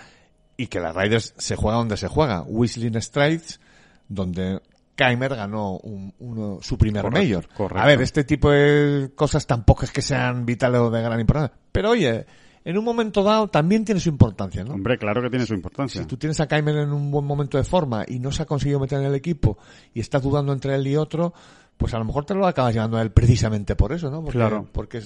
Y 0.58 0.68
que 0.68 0.80
la 0.80 0.94
Raiders 0.94 1.34
se 1.38 1.56
juega 1.56 1.78
donde 1.78 1.98
se 1.98 2.08
juega. 2.08 2.44
Whistling 2.44 3.02
Straits, 3.02 3.60
donde 4.08 4.62
Keimer 4.96 5.36
ganó 5.36 5.78
un- 5.78 6.14
uno- 6.20 6.60
su 6.62 6.78
primer 6.78 7.02
Correcto, 7.04 7.20
mayor. 7.22 7.48
correcto. 7.56 7.82
A 7.84 7.86
ver, 7.88 8.02
este 8.02 8.24
tipo 8.24 8.52
de 8.52 9.12
cosas 9.16 9.48
tampoco 9.48 9.86
es 9.86 9.92
que 9.92 10.02
sean 10.02 10.46
vitales 10.46 10.82
o 10.82 10.92
de 10.92 11.02
gran 11.02 11.20
importancia. 11.20 11.58
Pero 11.72 11.90
oye, 11.92 12.26
en 12.66 12.78
un 12.78 12.86
momento 12.86 13.24
dado 13.24 13.48
también 13.50 13.84
tiene 13.86 14.00
su 14.00 14.10
importancia, 14.10 14.64
¿no? 14.64 14.74
Hombre, 14.76 14.98
claro 14.98 15.22
que 15.22 15.30
tiene 15.30 15.46
su 15.46 15.54
importancia. 15.54 16.02
Si 16.02 16.08
tú 16.08 16.16
tienes 16.18 16.40
a 16.40 16.48
Keimer 16.48 16.78
en 16.78 16.94
un 16.94 17.10
buen 17.12 17.26
momento 17.26 17.58
de 17.58 17.64
forma 17.64 18.06
y 18.08 18.20
no 18.20 18.32
se 18.32 18.44
ha 18.44 18.46
conseguido 18.46 18.80
meter 18.80 19.00
en 19.00 19.06
el 19.06 19.16
equipo 19.16 19.58
y 19.94 20.00
estás 20.00 20.22
dudando 20.22 20.54
entre 20.54 20.76
él 20.76 20.86
y 20.88 20.96
otro, 20.96 21.34
pues 21.78 21.94
a 21.96 22.00
lo 22.00 22.06
mejor 22.06 22.26
te 22.26 22.36
lo 22.36 22.46
acabas 22.46 22.74
llevando 22.74 22.98
a 22.98 23.02
él 23.02 23.12
precisamente 23.12 23.76
por 23.76 23.92
eso, 23.94 24.12
¿no? 24.12 24.22
Porque, 24.22 24.38
Claro. 24.38 24.68
Porque 24.72 25.02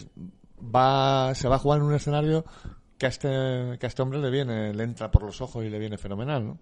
va, 0.61 1.33
se 1.33 1.47
va 1.47 1.55
a 1.55 1.59
jugar 1.59 1.79
en 1.79 1.85
un 1.85 1.93
escenario 1.95 2.45
que 2.97 3.05
a 3.05 3.09
este, 3.09 3.27
que 3.79 3.85
a 3.85 3.87
este 3.87 4.01
hombre 4.01 4.19
le 4.19 4.29
viene, 4.29 4.73
le 4.73 4.83
entra 4.83 5.09
por 5.11 5.23
los 5.23 5.39
ojos 5.41 5.63
y 5.63 5.69
le 5.69 5.79
viene 5.79 5.97
fenomenal, 5.97 6.45
¿no? 6.45 6.57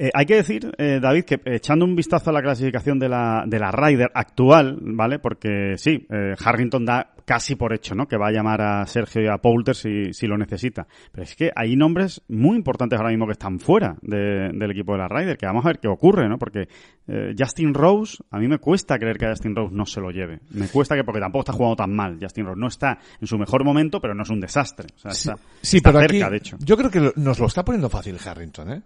Eh, 0.00 0.10
hay 0.14 0.26
que 0.26 0.36
decir, 0.36 0.70
eh, 0.78 1.00
David, 1.02 1.24
que 1.24 1.34
eh, 1.34 1.56
echando 1.56 1.84
un 1.84 1.96
vistazo 1.96 2.30
a 2.30 2.32
la 2.32 2.40
clasificación 2.40 3.00
de 3.00 3.08
la, 3.08 3.42
de 3.46 3.58
la 3.58 3.72
Ryder 3.72 4.10
actual, 4.14 4.78
¿vale? 4.80 5.18
Porque 5.18 5.74
sí, 5.76 6.06
eh, 6.08 6.34
Harrington 6.44 6.84
da 6.84 7.10
casi 7.24 7.56
por 7.56 7.74
hecho, 7.74 7.94
¿no? 7.96 8.06
Que 8.06 8.16
va 8.16 8.28
a 8.28 8.30
llamar 8.30 8.60
a 8.62 8.86
Sergio 8.86 9.22
y 9.22 9.26
a 9.26 9.38
Poulter 9.38 9.74
si, 9.74 10.12
si 10.14 10.26
lo 10.28 10.38
necesita. 10.38 10.86
Pero 11.10 11.24
es 11.24 11.34
que 11.34 11.50
hay 11.54 11.74
nombres 11.76 12.22
muy 12.28 12.56
importantes 12.56 12.96
ahora 12.98 13.10
mismo 13.10 13.26
que 13.26 13.32
están 13.32 13.58
fuera 13.58 13.96
de- 14.00 14.50
del 14.54 14.70
equipo 14.70 14.92
de 14.92 14.98
la 14.98 15.08
Ryder, 15.08 15.36
que 15.36 15.46
vamos 15.46 15.64
a 15.64 15.68
ver 15.68 15.78
qué 15.80 15.88
ocurre, 15.88 16.28
¿no? 16.28 16.38
Porque 16.38 16.68
eh, 17.08 17.34
Justin 17.36 17.74
Rose, 17.74 18.18
a 18.30 18.38
mí 18.38 18.46
me 18.46 18.58
cuesta 18.58 18.98
creer 18.98 19.18
que 19.18 19.26
a 19.26 19.30
Justin 19.30 19.56
Rose 19.56 19.74
no 19.74 19.84
se 19.84 20.00
lo 20.00 20.10
lleve. 20.10 20.38
Me 20.52 20.68
cuesta 20.68 20.94
que, 20.94 21.02
porque 21.04 21.20
tampoco 21.20 21.40
está 21.40 21.52
jugando 21.52 21.76
tan 21.76 21.92
mal. 21.94 22.18
Justin 22.20 22.46
Rose 22.46 22.60
no 22.60 22.68
está 22.68 22.98
en 23.20 23.26
su 23.26 23.36
mejor 23.36 23.64
momento, 23.64 24.00
pero 24.00 24.14
no 24.14 24.22
es 24.22 24.30
un 24.30 24.40
desastre. 24.40 24.86
O 24.94 24.98
sea, 25.00 25.10
está, 25.10 25.36
Sí, 25.60 25.78
está 25.78 25.90
pero 25.92 26.00
cerca, 26.08 26.26
aquí 26.26 26.30
de 26.32 26.36
hecho. 26.38 26.56
yo 26.60 26.76
creo 26.76 26.90
que 26.90 27.12
nos 27.16 27.38
lo 27.40 27.46
está 27.46 27.64
poniendo 27.64 27.90
fácil 27.90 28.16
Harrington, 28.24 28.70
¿eh? 28.72 28.82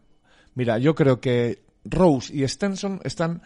Mira, 0.55 0.79
yo 0.79 0.95
creo 0.95 1.21
que 1.21 1.63
Rose 1.85 2.35
y 2.35 2.47
Stenson 2.47 3.01
están 3.05 3.43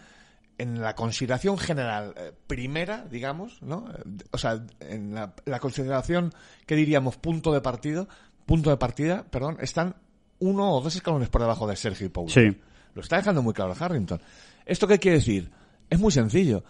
en 0.59 0.81
la 0.81 0.95
consideración 0.95 1.59
general 1.59 2.15
eh, 2.17 2.33
primera, 2.47 3.05
digamos, 3.11 3.63
¿no? 3.63 3.87
Eh, 3.93 4.03
O 4.33 4.39
sea, 4.39 4.65
en 4.81 5.15
la, 5.15 5.35
la 5.45 5.61
consideración 5.61 6.33
que 6.67 6.75
diríamos 6.77 7.17
punto 7.17 7.53
de 7.53 7.61
partido, 7.61 8.09
punto 8.47 8.71
de 8.71 8.77
partida, 8.79 9.25
perdón, 9.31 9.59
están 9.61 9.97
uno 10.39 10.73
o 10.73 10.81
dos 10.81 10.97
escalones 10.97 11.29
por 11.29 11.41
debajo 11.43 11.67
de 11.67 11.77
Sergio 11.77 12.07
y 12.07 12.11
Paul. 12.11 12.31
Sí. 12.31 12.57
Lo 12.95 13.03
está 13.03 13.17
dejando 13.17 13.43
muy 13.43 13.53
claro 13.53 13.75
Harrington. 13.79 14.21
¿Esto 14.65 14.87
qué 14.89 14.99
quiere 14.99 15.19
decir? 15.19 15.51
Es 15.91 15.99
muy 15.99 16.11
sencillo. 16.11 16.65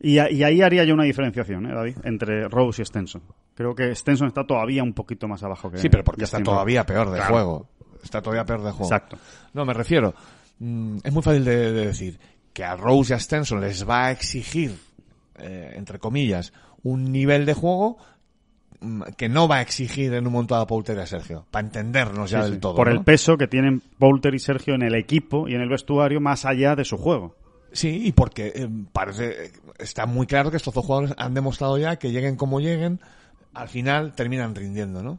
Y, 0.00 0.18
a- 0.18 0.30
y 0.30 0.44
ahí 0.44 0.62
haría 0.62 0.84
yo 0.84 0.94
una 0.94 1.04
diferenciación, 1.04 1.66
¿eh, 1.66 1.74
David? 1.74 1.96
Entre 2.04 2.46
Rose 2.48 2.82
y 2.82 2.84
Stenson. 2.84 3.22
Creo 3.54 3.74
que 3.74 3.94
Stenson 3.94 4.28
está 4.28 4.46
todavía 4.46 4.82
un 4.84 4.92
poquito 4.92 5.26
más 5.26 5.42
abajo 5.42 5.70
que 5.70 5.78
Sí, 5.78 5.88
pero 5.88 6.04
porque 6.04 6.22
Justin 6.22 6.40
está 6.40 6.50
todavía 6.52 6.84
peor 6.86 7.10
de 7.10 7.16
Claro. 7.16 7.32
juego. 7.34 7.68
Está 8.02 8.20
todavía 8.22 8.44
peor 8.44 8.62
de 8.62 8.70
juego. 8.70 8.84
Exacto. 8.84 9.18
No, 9.54 9.64
me 9.64 9.74
refiero. 9.74 10.14
mm, 10.58 10.98
es 11.04 11.12
muy 11.12 11.22
fácil 11.22 11.44
de, 11.44 11.72
de 11.72 11.86
decir 11.86 12.18
que 12.52 12.64
a 12.64 12.76
Rose 12.76 13.12
y 13.12 13.16
a 13.16 13.20
Stenson 13.20 13.60
les 13.60 13.88
va 13.88 14.06
a 14.06 14.10
exigir, 14.10 14.76
eh, 15.38 15.72
entre 15.76 15.98
comillas, 15.98 16.52
un 16.82 17.12
nivel 17.12 17.46
de 17.46 17.54
juego 17.54 17.98
mm, 18.80 19.02
que 19.16 19.28
no 19.28 19.46
va 19.48 19.56
a 19.56 19.60
exigir 19.62 20.12
en 20.14 20.26
un 20.26 20.32
montón 20.32 20.60
a 20.60 20.66
Poulter 20.66 20.96
y 20.96 21.00
a 21.00 21.06
Sergio. 21.06 21.46
Para 21.50 21.66
entendernos 21.66 22.30
ya 22.30 22.38
Sí, 22.40 22.44
del 22.46 22.54
sí. 22.54 22.60
todo. 22.60 22.74
Por 22.74 22.88
¿no? 22.88 22.94
el 22.94 23.04
peso 23.04 23.36
que 23.36 23.46
tienen 23.46 23.80
Poulter 23.98 24.34
y 24.34 24.38
Sergio 24.40 24.74
en 24.74 24.82
el 24.82 24.94
equipo 24.94 25.48
y 25.48 25.54
en 25.54 25.60
el 25.60 25.68
vestuario 25.68 26.20
más 26.20 26.44
allá 26.44 26.74
de 26.74 26.84
su 26.84 26.96
juego. 26.96 27.36
Sí, 27.70 28.00
y 28.06 28.12
porque 28.12 28.52
eh, 28.54 28.68
parece, 28.92 29.44
eh, 29.46 29.52
está 29.78 30.06
muy 30.06 30.26
claro 30.26 30.50
que 30.50 30.56
estos 30.56 30.72
dos 30.72 30.84
jugadores 30.86 31.14
han 31.18 31.34
demostrado 31.34 31.76
ya 31.78 31.96
que 31.96 32.10
lleguen 32.10 32.36
como 32.36 32.60
lleguen, 32.60 32.98
al 33.52 33.68
final 33.68 34.14
terminan 34.14 34.54
rindiendo, 34.54 35.02
¿no? 35.02 35.18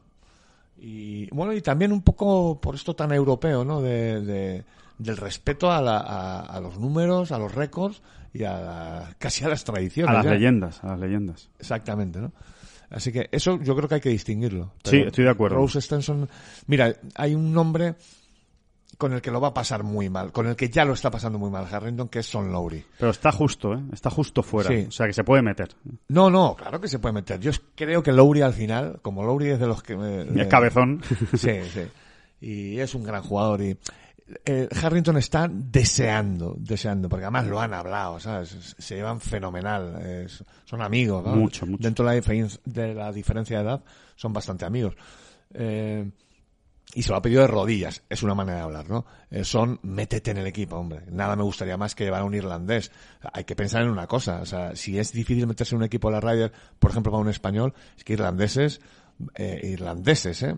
Y 0.82 1.28
bueno, 1.32 1.54
y 1.54 1.62
también 1.62 1.92
un 1.92 2.02
poco 2.02 2.60
por 2.62 2.76
esto 2.76 2.96
tan 2.96 3.12
europeo, 3.12 3.64
¿no? 3.66 3.82
De, 3.82 4.22
de- 4.22 4.64
del 4.98 5.18
respeto 5.18 5.72
a, 5.72 5.82
la- 5.82 6.00
a, 6.00 6.40
a 6.42 6.60
los 6.60 6.78
números, 6.78 7.32
a 7.32 7.38
los 7.38 7.54
récords 7.56 8.02
y 8.34 8.44
a 8.44 8.60
la- 8.60 9.16
casi 9.18 9.44
a 9.44 9.50
las 9.50 9.64
tradiciones. 9.64 10.10
A 10.12 10.14
las 10.18 10.26
ya. 10.26 10.32
leyendas, 10.34 10.84
a 10.84 10.88
las 10.88 11.00
leyendas. 11.00 11.50
Exactamente, 11.60 12.20
¿no? 12.20 12.32
Así 12.90 13.12
que 13.12 13.30
eso 13.32 13.60
yo 13.62 13.76
creo 13.76 13.88
que 13.88 13.96
hay 13.96 14.02
que 14.02 14.10
distinguirlo. 14.10 14.74
Sí, 14.84 14.98
estoy 14.98 15.24
de 15.26 15.30
acuerdo. 15.30 15.58
Rose 15.58 15.80
Stenson, 15.82 16.28
mira, 16.68 16.96
hay 17.16 17.36
un 17.36 17.54
nombre 17.54 17.96
con 19.00 19.14
el 19.14 19.22
que 19.22 19.32
lo 19.32 19.40
va 19.40 19.48
a 19.48 19.54
pasar 19.54 19.84
muy 19.84 20.10
mal, 20.10 20.34
con 20.34 20.46
el 20.46 20.58
que 20.58 20.68
ya 20.68 20.84
lo 20.84 20.92
está 20.92 21.10
pasando 21.10 21.40
muy 21.40 21.50
mal 21.50 21.66
Harrington, 21.72 22.10
que 22.10 22.20
es 22.20 22.26
Son 22.26 22.52
Lowry. 22.52 22.84
Pero 22.98 23.12
está 23.12 23.32
justo, 23.32 23.74
¿eh? 23.74 23.80
Está 23.94 24.10
justo 24.10 24.44
fuera. 24.44 24.70
Sí. 24.70 24.88
O 24.90 24.92
sea, 24.92 25.08
que 25.08 25.14
se 25.14 25.24
puede 25.24 25.42
meter. 25.42 25.70
No, 26.10 26.30
no, 26.30 26.54
claro 26.54 26.82
que 26.82 26.90
se 26.90 27.00
puede 27.00 27.14
meter. 27.14 27.40
Yo 27.40 27.52
creo 27.76 28.04
que 28.04 28.12
Lowry 28.12 28.42
al 28.42 28.52
final, 28.52 29.00
como 29.02 29.24
Lowry 29.24 29.52
es 29.52 29.60
de 29.62 29.68
los 29.68 29.82
que... 29.82 29.94
es 30.36 30.48
cabezón. 30.48 31.02
Sí, 31.38 31.62
sí. 31.74 31.82
Y 32.42 32.80
es 32.80 32.94
un 32.94 33.06
gran 33.06 33.24
jugador 33.24 33.62
y 33.62 33.78
eh, 34.44 34.68
Harrington 34.84 35.16
está 35.16 35.50
deseando, 35.50 36.58
deseando, 36.60 37.08
porque 37.08 37.24
además 37.24 37.48
lo 37.48 37.62
han 37.62 37.74
hablado, 37.74 38.20
¿sabes? 38.20 38.76
Se 38.78 38.96
llevan 38.96 39.22
fenomenal, 39.22 40.28
son 40.66 40.82
amigos, 40.82 41.24
¿no? 41.24 41.38
Mucho, 41.38 41.66
mucho. 41.66 41.82
Dentro 41.82 42.06
de 42.06 42.22
la, 42.22 42.50
de 42.66 42.94
la 42.94 43.14
diferencia 43.14 43.60
de 43.60 43.64
edad, 43.64 43.84
son 44.18 44.34
bastante 44.34 44.66
amigos. 44.66 44.94
Eh, 45.54 46.12
y 46.94 47.04
se 47.04 47.12
lo 47.12 47.18
ha 47.18 47.22
pedido 47.22 47.42
de 47.42 47.48
rodillas, 47.48 48.04
es 48.10 48.24
una 48.24 48.34
manera 48.34 48.58
de 48.58 48.64
hablar, 48.64 48.90
¿no? 48.90 49.06
Eh, 49.30 49.44
son, 49.44 49.80
métete 49.84 50.32
en 50.32 50.38
el 50.38 50.48
equipo, 50.48 50.76
hombre. 50.76 51.02
Nada 51.12 51.36
me 51.36 51.44
gustaría 51.44 51.78
más 51.78 51.94
que 51.94 52.04
llevar 52.04 52.22
a 52.22 52.26
un 52.26 52.34
irlandés. 52.34 52.92
Hay 53.32 53.44
que 53.44 53.56
pensar 53.56 53.84
en 53.84 53.90
una 53.90 54.08
cosa, 54.08 54.42
o 54.42 54.46
sea, 54.46 54.76
si 54.76 54.98
es 54.98 55.12
difícil 55.12 55.46
meterse 55.46 55.76
en 55.76 55.80
un 55.80 55.86
equipo 55.86 56.10
de 56.10 56.16
la 56.16 56.22
Ryder, 56.22 56.52
por 56.80 56.90
ejemplo, 56.90 57.12
para 57.12 57.22
un 57.22 57.30
español, 57.30 57.74
es 57.96 58.04
que 58.04 58.14
irlandeses, 58.14 58.82
eh, 59.36 59.60
irlandeses, 59.64 60.42
¿eh? 60.42 60.58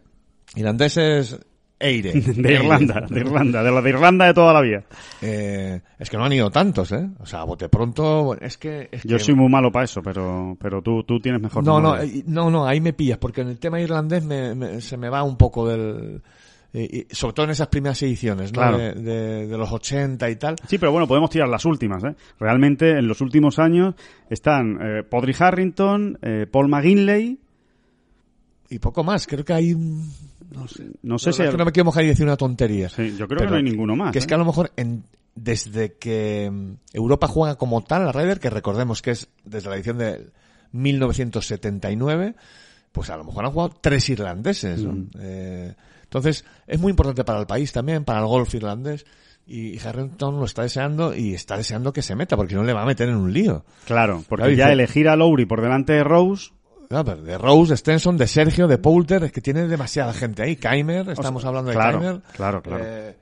Irlandeses, 0.56 1.40
Eire. 1.82 2.12
De 2.22 2.54
Irlanda, 2.54 3.02
de 3.10 3.20
Irlanda, 3.20 3.64
de 3.64 3.72
la 3.72 3.82
de 3.82 3.90
Irlanda 3.90 4.26
de 4.28 4.34
toda 4.34 4.54
la 4.54 4.62
vida. 4.62 4.84
Eh, 5.22 5.82
es 6.00 6.10
que 6.10 6.18
no 6.18 6.26
han 6.26 6.34
ido 6.34 6.50
tantos, 6.52 6.92
¿eh? 6.92 7.10
O 7.20 7.26
sea, 7.26 7.42
a 7.42 7.44
bote 7.44 7.68
pronto, 7.70 8.36
es 8.40 8.58
que... 8.58 8.90
Es 8.92 9.04
Yo 9.04 9.18
que- 9.18 9.24
soy 9.24 9.36
muy 9.36 9.50
malo 9.50 9.72
para 9.72 9.86
eso, 9.86 10.02
pero, 10.02 10.56
pero 10.62 10.82
tú, 10.82 11.04
tú 11.04 11.20
tienes 11.20 11.42
mejor 11.42 11.64
No, 11.64 11.80
no, 11.82 11.94
memoria. 11.94 12.24
no, 12.28 12.50
no, 12.52 12.66
ahí 12.66 12.80
me 12.82 12.94
pillas, 12.94 13.18
porque 13.18 13.42
en 13.42 13.50
el 13.50 13.60
tema 13.60 13.80
irlandés 13.82 14.24
me, 14.24 14.56
me- 14.56 14.82
se 14.82 14.98
me 14.98 15.10
va 15.10 15.24
un 15.24 15.38
poco 15.38 15.68
del... 15.68 16.22
eh, 16.74 17.06
y 17.10 17.16
sobre 17.16 17.34
todo 17.34 17.44
en 17.46 17.52
esas 17.52 17.68
primeras 17.68 18.02
ediciones, 18.04 18.52
¿no? 18.54 18.60
Claro. 18.62 18.78
De, 18.78 18.94
de- 18.94 19.48
de 19.48 19.58
los 19.58 19.72
80 19.72 20.30
y 20.30 20.36
tal. 20.38 20.56
Sí, 20.68 20.78
pero 20.78 20.92
bueno, 20.92 21.08
podemos 21.08 21.30
tirar 21.30 21.50
las 21.50 21.66
últimas, 21.66 22.04
¿eh? 22.04 22.16
Realmente, 22.40 22.92
en 22.98 23.08
los 23.08 23.20
últimos 23.22 23.60
años 23.60 23.96
están 24.30 24.78
eh, 24.82 25.04
Podri 25.04 25.36
Harrington, 25.38 26.18
eh, 26.22 26.46
Paul 26.50 26.70
McGinley, 26.70 27.38
Y 28.70 28.80
poco 28.80 29.04
más, 29.04 29.28
creo 29.28 29.44
que 29.44 29.54
hay... 29.54 29.74
un- 29.74 30.10
no 30.52 30.68
sé 30.68 31.30
La 31.30 31.34
si... 31.34 31.42
verdad 31.42 31.46
es 31.48 31.52
que 31.52 31.58
no 31.58 31.66
me 31.66 31.72
quiero 31.72 31.86
mojar 31.86 32.04
y 32.04 32.08
decir 32.08 32.26
una 32.26 32.38
tontería. 32.38 32.90
Sí, 32.90 33.16
yo 33.18 33.28
creo 33.28 33.40
Pero 33.40 33.42
que 33.42 33.48
no 33.52 33.56
hay 33.58 33.64
ninguno 33.64 33.96
más. 33.96 34.12
Que 34.12 34.20
es 34.20 34.26
¿eh? 34.26 34.28
que 34.28 34.34
a 34.34 34.38
lo 34.38 34.46
mejor 34.46 34.72
en, 34.76 35.04
desde 35.36 35.94
que 35.94 36.50
mm, 36.52 36.74
Europa 36.94 37.28
juega 37.28 37.56
como 37.56 37.82
tal 37.84 38.06
la 38.06 38.12
Ryder, 38.12 38.40
que 38.40 38.50
recordemos 38.50 39.02
que 39.02 39.12
es 39.12 39.30
desde 39.46 39.70
la 39.70 39.76
edición 39.76 39.98
de 39.98 40.28
1979, 40.74 42.36
pues 42.92 43.10
a 43.10 43.18
lo 43.18 43.24
mejor 43.24 43.46
han 43.46 43.52
jugado 43.52 43.74
tres 43.82 44.10
irlandeses. 44.10 44.84
¿no? 44.84 45.06
Eh, 45.20 45.74
entonces, 46.04 46.44
es 46.68 46.80
muy 46.80 46.90
importante 46.92 47.24
para 47.24 47.40
el 47.40 47.48
país 47.48 47.72
también, 47.72 48.04
para 48.04 48.20
el 48.20 48.26
golf 48.26 48.54
irlandés. 48.54 49.06
Y 49.48 49.80
Harrington 49.80 50.38
lo 50.40 50.46
está 50.46 50.62
deseando 50.62 51.16
y 51.16 51.34
está 51.34 51.58
deseando 51.58 51.92
que 51.92 52.02
se 52.02 52.16
meta, 52.16 52.38
porque 52.38 52.56
no 52.56 52.64
le 52.64 52.74
va 52.74 52.84
a 52.84 52.86
meter 52.86 53.10
en 53.10 53.16
un 53.16 53.34
lío. 53.34 53.66
Claro, 53.86 54.24
porque 54.30 54.44
Claro, 54.44 54.56
ya 54.56 54.66
dice- 54.66 54.74
elegir 54.74 55.10
a 55.10 55.16
Lowry 55.16 55.46
por 55.46 55.62
delante 55.62 55.94
de 55.94 56.04
Rose... 56.04 56.52
De 56.92 57.38
Rose, 57.38 57.72
de 57.72 57.78
Stenson, 57.78 58.18
de 58.18 58.28
Sergio, 58.28 58.68
de 58.68 58.78
Poulter, 58.78 59.24
es 59.24 59.32
que 59.32 59.40
tiene 59.40 59.66
demasiada 59.68 60.14
gente 60.14 60.44
ahí. 60.44 60.58
Keimer, 60.58 61.10
estamos 61.10 61.46
hablando 61.46 61.70
de 61.70 61.76
claro, 61.78 62.00
Keimer. 62.00 62.22
claro, 62.36 62.62
claro. 62.62 62.84
Eh, 62.86 63.16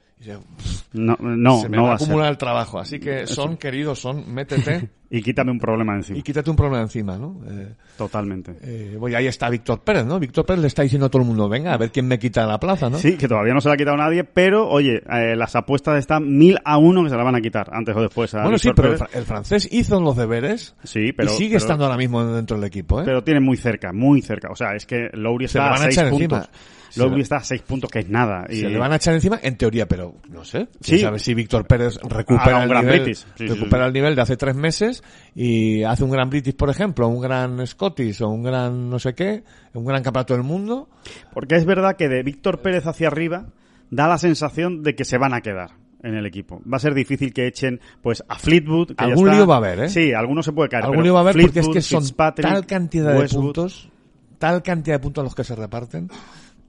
No, 0.91 1.15
no, 1.19 1.61
se 1.61 1.69
me 1.69 1.77
no 1.77 1.83
va 1.83 1.89
va 1.89 1.93
a 1.93 1.95
a 1.95 1.99
ser. 1.99 2.07
acumular 2.07 2.29
el 2.31 2.37
trabajo. 2.37 2.79
Así 2.79 2.99
que 2.99 3.25
son, 3.27 3.57
queridos, 3.57 3.99
son, 3.99 4.33
métete 4.33 4.89
Y 5.11 5.23
quítame 5.23 5.49
un 5.51 5.59
problema 5.59 5.95
encima. 5.95 6.19
y 6.19 6.21
quítate 6.21 6.51
un 6.51 6.55
problema 6.55 6.81
encima, 6.83 7.17
¿no? 7.17 7.41
Eh, 7.49 7.73
Totalmente. 7.97 8.55
eh, 8.61 8.95
bueno, 8.99 9.13
y 9.13 9.15
ahí 9.19 9.27
está 9.27 9.49
Víctor 9.49 9.79
Pérez, 9.81 10.05
¿no? 10.05 10.19
Víctor 10.19 10.45
Pérez 10.45 10.61
le 10.61 10.67
está 10.67 10.83
diciendo 10.83 11.07
a 11.07 11.09
todo 11.09 11.23
el 11.23 11.27
mundo, 11.27 11.49
venga, 11.49 11.73
a 11.73 11.77
ver 11.77 11.91
quién 11.91 12.07
me 12.07 12.19
quita 12.19 12.45
la 12.45 12.59
plaza, 12.59 12.91
¿no? 12.91 12.97
Sí, 12.99 13.17
que 13.17 13.27
todavía 13.27 13.53
no 13.55 13.59
se 13.61 13.69
la 13.69 13.73
ha 13.73 13.77
quitado 13.77 13.97
nadie, 13.97 14.23
pero 14.23 14.67
oye, 14.69 15.01
eh, 15.09 15.35
las 15.35 15.55
apuestas 15.55 15.97
están 15.97 16.37
mil 16.37 16.59
a 16.63 16.77
uno 16.77 17.03
que 17.03 17.09
se 17.09 17.15
la 17.15 17.23
van 17.23 17.33
a 17.35 17.41
quitar, 17.41 17.69
antes 17.73 17.95
o 17.95 18.01
después. 18.01 18.35
A 18.35 18.43
bueno, 18.43 18.59
sí, 18.59 18.69
pero 18.75 18.93
el, 18.93 18.99
el 19.13 19.23
francés 19.25 19.67
hizo 19.71 19.99
los 19.99 20.15
deberes 20.15 20.75
Sí, 20.83 21.11
pero, 21.11 21.31
y 21.31 21.35
sigue 21.35 21.49
pero- 21.55 21.57
estando 21.57 21.85
ahora 21.85 21.97
mismo 21.97 22.23
dentro 22.25 22.57
del 22.57 22.67
equipo, 22.67 23.01
¿eh? 23.01 23.03
pero 23.05 23.23
tiene 23.23 23.39
muy 23.39 23.57
cerca, 23.57 23.91
muy 23.93 24.21
cerca. 24.21 24.49
O 24.51 24.55
sea, 24.55 24.75
es 24.75 24.85
que 24.85 25.09
Lowry 25.13 25.47
Se 25.47 25.57
está 25.57 25.67
a 25.67 25.69
van 25.71 25.79
a 25.79 25.83
seis 25.85 25.97
echar 25.97 26.09
puntos. 26.11 26.37
encima. 26.37 26.49
Le- 26.97 27.21
está 27.21 27.37
a 27.37 27.43
seis 27.43 27.61
puntos, 27.61 27.89
que 27.91 27.99
es 27.99 28.09
nada. 28.09 28.45
Y... 28.49 28.57
Se 28.61 28.69
le 28.69 28.77
van 28.77 28.91
a 28.91 28.95
echar 28.95 29.13
encima 29.13 29.39
en 29.41 29.57
teoría, 29.57 29.87
pero 29.87 30.15
no 30.29 30.43
sé. 30.45 30.67
Sí. 30.81 30.97
Sí. 30.97 30.99
sabe 30.99 31.19
si 31.19 31.33
Víctor 31.33 31.65
Pérez 31.67 31.97
recupera 32.01 32.57
un 32.57 32.63
el 32.63 32.69
gran 32.69 32.85
nivel. 32.85 33.15
Sí, 33.15 33.25
recupera 33.47 33.83
sí. 33.83 33.87
el 33.87 33.93
nivel 33.93 34.15
de 34.15 34.21
hace 34.21 34.37
tres 34.37 34.55
meses 34.55 35.03
y 35.35 35.83
hace 35.83 36.03
un 36.03 36.11
gran 36.11 36.29
British, 36.29 36.55
por 36.55 36.69
ejemplo, 36.69 37.07
un 37.07 37.21
gran 37.21 37.65
Scottish 37.67 38.21
o 38.21 38.29
un 38.29 38.43
gran 38.43 38.89
no 38.89 38.99
sé 38.99 39.13
qué, 39.13 39.43
un 39.73 39.85
gran 39.85 40.03
campeonato 40.03 40.33
del 40.33 40.43
mundo. 40.43 40.89
Porque 41.33 41.55
es 41.55 41.65
verdad 41.65 41.95
que 41.95 42.07
de 42.09 42.23
Víctor 42.23 42.61
Pérez 42.61 42.85
hacia 42.87 43.07
arriba 43.07 43.47
da 43.91 44.07
la 44.07 44.17
sensación 44.17 44.83
de 44.83 44.95
que 44.95 45.05
se 45.05 45.17
van 45.17 45.33
a 45.33 45.41
quedar 45.41 45.71
en 46.01 46.15
el 46.15 46.25
equipo. 46.25 46.61
Va 46.71 46.77
a 46.77 46.79
ser 46.79 46.93
difícil 46.93 47.33
que 47.33 47.45
echen 47.47 47.81
pues 48.01 48.23
a 48.29 48.35
Fleetwood. 48.39 48.89
Que 48.89 48.95
ya 48.99 49.03
Algún 49.05 49.27
está- 49.27 49.37
lío 49.37 49.47
va 49.47 49.55
a 49.55 49.57
haber, 49.57 49.79
¿eh? 49.81 49.89
Sí, 49.89 50.13
alguno 50.13 50.41
se 50.43 50.53
puede 50.53 50.69
caer. 50.69 50.83
Algún 50.85 50.97
pero 50.97 51.03
lío 51.03 51.13
va 51.13 51.19
a 51.19 51.23
haber 51.23 51.33
porque 51.41 51.59
es 51.59 51.65
Fleetwood, 51.65 51.73
que 51.73 51.81
son 51.81 52.35
tal 52.35 52.65
cantidad 52.65 53.13
de 53.13 53.19
Westwood- 53.19 53.41
puntos, 53.41 53.89
tal 54.37 54.63
cantidad 54.63 54.95
de 54.95 54.99
puntos 54.99 55.21
a 55.21 55.25
los 55.25 55.35
que 55.35 55.43
se 55.43 55.55
reparten, 55.55 56.09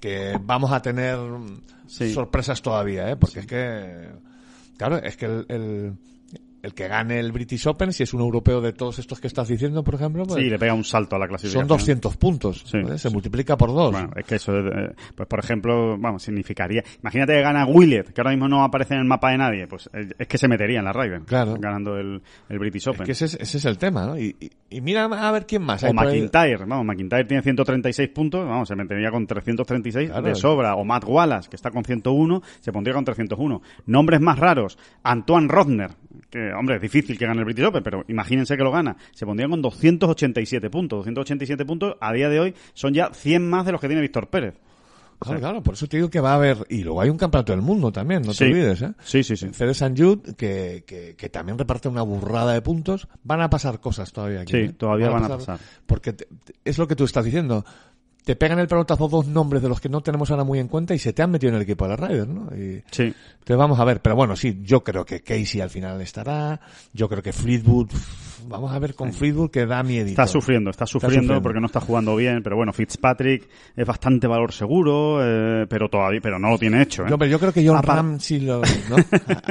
que 0.01 0.39
vamos 0.43 0.73
a 0.73 0.81
tener 0.83 1.19
Sí. 1.87 2.13
sorpresas 2.15 2.63
todavía, 2.63 3.11
¿eh? 3.11 3.17
Porque 3.17 3.41
es 3.41 3.47
que, 3.47 4.09
claro, 4.77 4.97
es 4.99 5.17
que 5.17 5.27
el, 5.27 5.47
el, 5.49 5.93
el 6.63 6.75
que 6.75 6.89
gane 6.89 7.19
el 7.19 7.33
British 7.33 7.67
Open, 7.67 7.93
si 7.93 8.03
es 8.03 8.13
un 8.15 8.21
europeo 8.21 8.61
de 8.61 8.73
todos 8.73 8.99
estos 8.99 9.21
que 9.21 9.27
estás 9.27 9.49
diciendo, 9.49 9.83
por 9.83 9.95
ejemplo, 9.95 10.25
pues 10.25 10.43
Sí, 10.43 10.49
le 10.51 10.59
pega 10.59 10.75
un 10.75 10.85
salto 10.85 11.17
a 11.17 11.19
la 11.19 11.27
clasificación. 11.29 11.63
son 11.69 11.69
200 11.79 12.17
puntos, 12.17 12.63
se 12.67 12.99
sí. 12.99 13.09
multiplica 13.13 13.57
por 13.57 13.71
dos. 13.73 13.93
Bueno, 13.93 14.11
es 14.17 14.25
que 14.25 14.35
eso, 14.37 14.53
eh, 14.59 14.95
pues 15.15 15.29
por 15.29 15.39
ejemplo, 15.39 15.97
vamos, 15.99 16.23
significaría. 16.23 16.83
Imagínate 17.03 17.33
que 17.35 17.43
gana 17.43 17.65
Willett, 17.67 18.13
que 18.13 18.21
ahora 18.21 18.31
mismo 18.31 18.49
no 18.49 18.63
aparece 18.65 18.95
en 18.95 19.01
el 19.01 19.07
mapa 19.07 19.31
de 19.31 19.39
nadie, 19.39 19.67
pues 19.67 19.89
eh, 19.93 20.11
es 20.19 20.27
que 20.29 20.39
se 20.39 20.49
metería 20.49 20.79
en 20.81 20.85
la 20.85 20.93
Ryder. 20.93 21.23
Claro. 21.23 21.57
Ganando 21.59 21.97
el, 21.97 22.21
el 22.49 22.59
British 22.59 22.89
Open. 22.89 23.03
es 23.03 23.07
que 23.07 23.13
ese 23.13 23.25
es, 23.27 23.35
ese 23.35 23.59
es 23.59 23.65
el 23.65 23.79
tema, 23.79 24.07
¿no? 24.07 24.19
Y, 24.19 24.37
y, 24.41 24.51
y 24.71 24.81
mira 24.81 25.05
a 25.05 25.33
ver 25.33 25.47
quién 25.47 25.63
más. 25.63 25.83
O. 25.85 25.93
McIntyre, 25.93 26.65
vamos, 26.67 26.85
McIntyre 26.87 27.25
tiene 27.25 27.43
136 27.43 28.09
puntos, 28.11 28.47
vamos, 28.47 28.69
se 28.69 28.77
metería 28.77 29.11
con 29.11 29.27
336 29.27 30.11
Claro. 30.11 30.27
de 30.27 30.35
sobra. 30.35 30.75
O 30.77 30.85
Matt 30.85 31.05
Wallace, 31.07 31.49
que 31.49 31.57
está 31.57 31.71
con 31.71 31.85
101, 31.85 32.43
se 32.61 32.73
pondría 32.73 32.95
con 32.95 33.05
301. 33.05 33.63
Nombres 33.87 34.21
más 34.21 34.39
raros, 34.39 34.79
Antoine 35.03 35.49
Rodner, 35.49 35.91
que, 36.31 36.50
hombre, 36.55 36.77
es 36.77 36.83
difícil 36.83 37.19
que 37.19 37.27
gane 37.27 37.39
el 37.41 37.45
British 37.45 37.65
Open, 37.65 37.83
pero 37.83 38.05
imagínense 38.09 38.57
que 38.57 38.63
lo 38.63 38.71
gana, 38.73 38.97
se 39.13 39.25
pondría 39.27 39.49
con 39.49 39.61
287 39.63 40.71
puntos. 40.71 41.05
287 41.05 41.65
puntos, 41.65 41.97
a 42.01 42.13
día 42.13 42.29
de 42.29 42.41
hoy, 42.41 42.55
son 42.75 42.93
ya 42.95 43.11
100 43.13 43.49
más 43.49 43.67
de 43.67 43.73
los 43.73 43.81
que 43.81 43.87
tiene 43.89 44.03
Víctor 44.03 44.29
Pérez. 44.29 44.55
Claro, 45.23 45.39
claro, 45.39 45.63
por 45.63 45.75
eso 45.75 45.87
te 45.87 45.99
digo 45.99 46.09
que 46.09 46.19
va 46.19 46.33
a 46.33 46.37
haber, 46.37 46.65
y 46.71 46.83
luego 46.83 47.03
hay 47.03 47.11
un 47.11 47.19
campeonato 47.19 47.53
del 47.53 47.61
mundo 47.61 47.93
también, 47.93 48.23
no 48.23 48.33
Sí. 48.33 48.39
te 48.39 48.45
olvides, 48.53 48.81
¿eh? 48.81 48.93
Sí, 49.05 49.23
sí, 49.23 49.37
sí. 49.37 49.51
CD 49.53 49.75
San 49.75 49.95
Jude, 49.95 50.35
que, 50.35 50.83
que, 50.87 51.15
que 51.15 51.29
también 51.29 51.59
reparte 51.59 51.89
una 51.89 52.01
burrada 52.01 52.55
de 52.55 52.63
puntos, 52.63 53.07
van 53.23 53.43
a 53.43 53.51
pasar 53.51 53.81
cosas 53.81 54.11
todavía 54.15 54.41
aquí. 54.41 54.53
Sí, 54.53 54.59
¿eh? 54.59 54.73
todavía 54.73 55.11
van 55.11 55.25
a 55.25 55.29
pasar. 55.29 55.59
Porque 55.85 56.15
te- 56.15 56.25
te- 56.25 56.55
es 56.65 56.79
lo 56.79 56.89
que 56.89 56.97
tú 56.97 57.05
estás 57.05 57.27
diciendo. 57.27 57.67
Te 58.25 58.37
pegan 58.37 58.59
el 58.59 58.69
pelotazo 58.69 59.09
dos 59.09 59.27
nombres 59.27 59.63
de 59.63 59.69
los 59.69 59.81
que 59.81 59.89
no 59.89 60.03
tenemos 60.03 60.31
ahora 60.31 60.45
muy 60.45 60.59
en 60.59 60.69
cuenta 60.69 60.95
y 60.95 60.99
se 60.99 61.13
te 61.13 61.23
han 61.23 61.31
metido 61.31 61.51
en 61.51 61.57
el 61.57 61.63
equipo 61.63 61.85
de 61.89 61.91
la 61.91 61.97
Ryder, 62.09 62.29
¿no? 62.29 62.55
Y, 62.55 62.83
Sí. 62.91 63.05
entonces 63.33 63.57
vamos 63.57 63.81
a 63.81 63.85
ver, 63.85 64.01
pero 64.03 64.15
bueno, 64.15 64.37
sí, 64.37 64.61
yo 64.63 64.85
creo 64.85 65.05
que 65.05 65.23
Casey 65.23 65.61
al 65.61 65.71
final 65.71 66.01
estará, 66.01 66.61
yo 66.93 67.09
creo 67.09 67.23
que 67.23 67.33
Fleetwood, 67.33 67.89
vamos 68.49 68.73
a 68.73 68.79
ver 68.79 68.95
con 68.95 69.13
Fleetwood 69.13 69.51
que 69.51 69.67
da 69.67 69.83
miedo. 69.83 70.09
Está 70.09 70.27
sufriendo, 70.27 70.71
está 70.71 70.87
sufriendo, 70.87 71.21
sufriendo. 71.23 71.43
porque 71.43 71.61
no 71.61 71.67
está 71.67 71.81
jugando 71.81 72.17
bien, 72.17 72.43
pero 72.43 72.57
bueno, 72.57 72.73
Fitzpatrick 72.73 73.49
es 73.77 73.87
bastante 73.87 74.27
valor 74.27 74.53
seguro, 74.53 75.19
eh, 75.23 75.67
pero 75.69 75.89
todavía, 75.89 76.21
pero 76.23 76.39
no 76.39 76.51
lo 76.51 76.59
tiene 76.59 76.83
hecho, 76.83 77.05
¿eh? 77.05 77.07
Yo, 77.11 77.19
pero 77.19 77.31
yo 77.31 77.39
creo 77.39 77.53
que 77.53 77.67
John 77.67 77.77
Apa- 77.79 77.97
Ram 77.97 78.19
sí 78.21 78.41
lo, 78.41 78.61
¿no? 78.61 78.97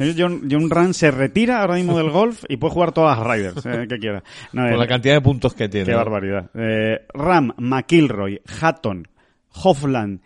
John, 0.16 0.48
John 0.50 0.70
Ram 0.70 0.92
se 0.94 1.10
retira 1.10 1.60
ahora 1.60 1.74
mismo 1.74 1.96
del 1.96 2.10
golf 2.10 2.44
y 2.48 2.56
puede 2.56 2.72
jugar 2.74 2.92
todas 2.92 3.18
las 3.18 3.26
Riders, 3.26 3.66
eh, 3.66 3.86
que 3.88 3.98
quiera. 3.98 4.22
No, 4.52 4.62
por 4.62 4.72
eh, 4.72 4.76
la 4.78 4.86
cantidad 4.86 5.14
de 5.14 5.20
puntos 5.20 5.54
que 5.54 5.68
tiene. 5.68 5.86
qué 5.86 5.94
barbaridad. 5.94 6.50
Eh, 6.54 7.06
Ram, 7.14 7.52
McIlroy, 7.58 8.40
Hatton, 8.60 9.08
Hoffland 9.62 10.20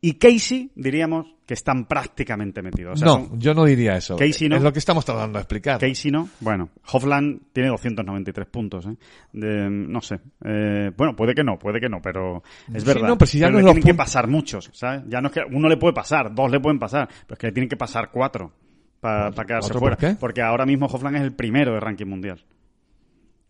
y 0.00 0.14
Casey, 0.14 0.70
diríamos 0.74 1.26
que 1.50 1.54
están 1.54 1.84
prácticamente 1.86 2.62
metidos. 2.62 2.92
O 2.92 2.96
sea, 2.96 3.06
no, 3.06 3.26
son- 3.26 3.40
yo 3.40 3.54
no 3.54 3.64
diría 3.64 3.96
eso. 3.96 4.14
Casey 4.14 4.48
no. 4.48 4.54
Es 4.54 4.62
lo 4.62 4.72
que 4.72 4.78
estamos 4.78 5.04
tratando 5.04 5.36
de 5.36 5.42
explicar. 5.42 5.80
Casey 5.80 6.12
no. 6.12 6.28
Bueno, 6.38 6.68
Hoffland 6.92 7.40
tiene 7.52 7.70
293 7.70 8.46
puntos, 8.46 8.86
¿eh? 8.86 8.94
De- 9.32 9.68
no 9.68 10.00
sé. 10.00 10.20
Eh, 10.44 10.92
bueno, 10.96 11.16
puede 11.16 11.34
que 11.34 11.42
no, 11.42 11.58
puede 11.58 11.80
que 11.80 11.88
no, 11.88 12.00
pero 12.00 12.44
es 12.72 12.84
Sí, 12.84 12.86
verdad. 12.88 13.08
no, 13.08 13.18
pero 13.18 13.26
si 13.26 13.40
ya 13.40 13.50
no 13.50 13.58
le 13.58 13.64
tienen 13.64 13.82
que 13.82 13.94
pasar 13.94 14.28
muchos, 14.28 14.70
¿sabes? 14.72 15.02
Ya 15.08 15.20
no 15.20 15.26
es 15.26 15.34
que 15.34 15.40
uno 15.50 15.68
le 15.68 15.76
puede 15.76 15.92
pasar, 15.92 16.32
dos 16.32 16.52
le 16.52 16.60
pueden 16.60 16.78
pasar, 16.78 17.08
pero 17.26 17.32
es 17.34 17.38
que 17.40 17.46
le 17.48 17.52
tienen 17.52 17.68
que 17.68 17.76
pasar 17.76 18.10
cuatro 18.12 18.52
para 19.00 19.32
quedarse 19.32 19.70
¿Cuatro 19.72 19.80
fuera. 19.80 19.96
por 19.96 20.08
qué? 20.10 20.14
Porque 20.20 20.42
ahora 20.42 20.64
mismo 20.64 20.86
Hoffland 20.86 21.16
es 21.16 21.22
el 21.22 21.32
primero 21.34 21.74
de 21.74 21.80
ranking 21.80 22.06
mundial. 22.06 22.40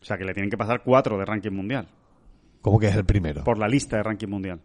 O 0.00 0.04
sea, 0.06 0.16
que 0.16 0.24
le 0.24 0.32
tienen 0.32 0.48
que 0.48 0.56
pasar 0.56 0.80
cuatro 0.82 1.18
de 1.18 1.26
ranking 1.26 1.50
mundial. 1.52 1.86
¿Cómo 2.62 2.78
que 2.78 2.86
es 2.88 2.96
el 2.96 3.04
primero? 3.04 3.44
Por 3.44 3.58
la 3.58 3.68
lista 3.68 3.98
de 3.98 4.04
ranking 4.04 4.28
mundial. 4.28 4.58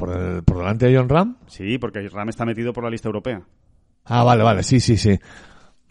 ¿Por, 0.00 0.16
el- 0.16 0.42
por 0.42 0.58
delante 0.58 0.86
de 0.86 0.96
John 0.96 1.08
Ram? 1.08 1.36
Sí, 1.46 1.78
porque 1.78 2.08
Ram 2.08 2.28
está 2.28 2.44
metido 2.44 2.72
por 2.72 2.82
la 2.84 2.90
lista 2.90 3.08
europea. 3.08 3.42
Ah, 4.06 4.24
vale, 4.24 4.42
vale, 4.42 4.62
sí, 4.62 4.80
sí, 4.80 4.96
sí. 4.96 5.18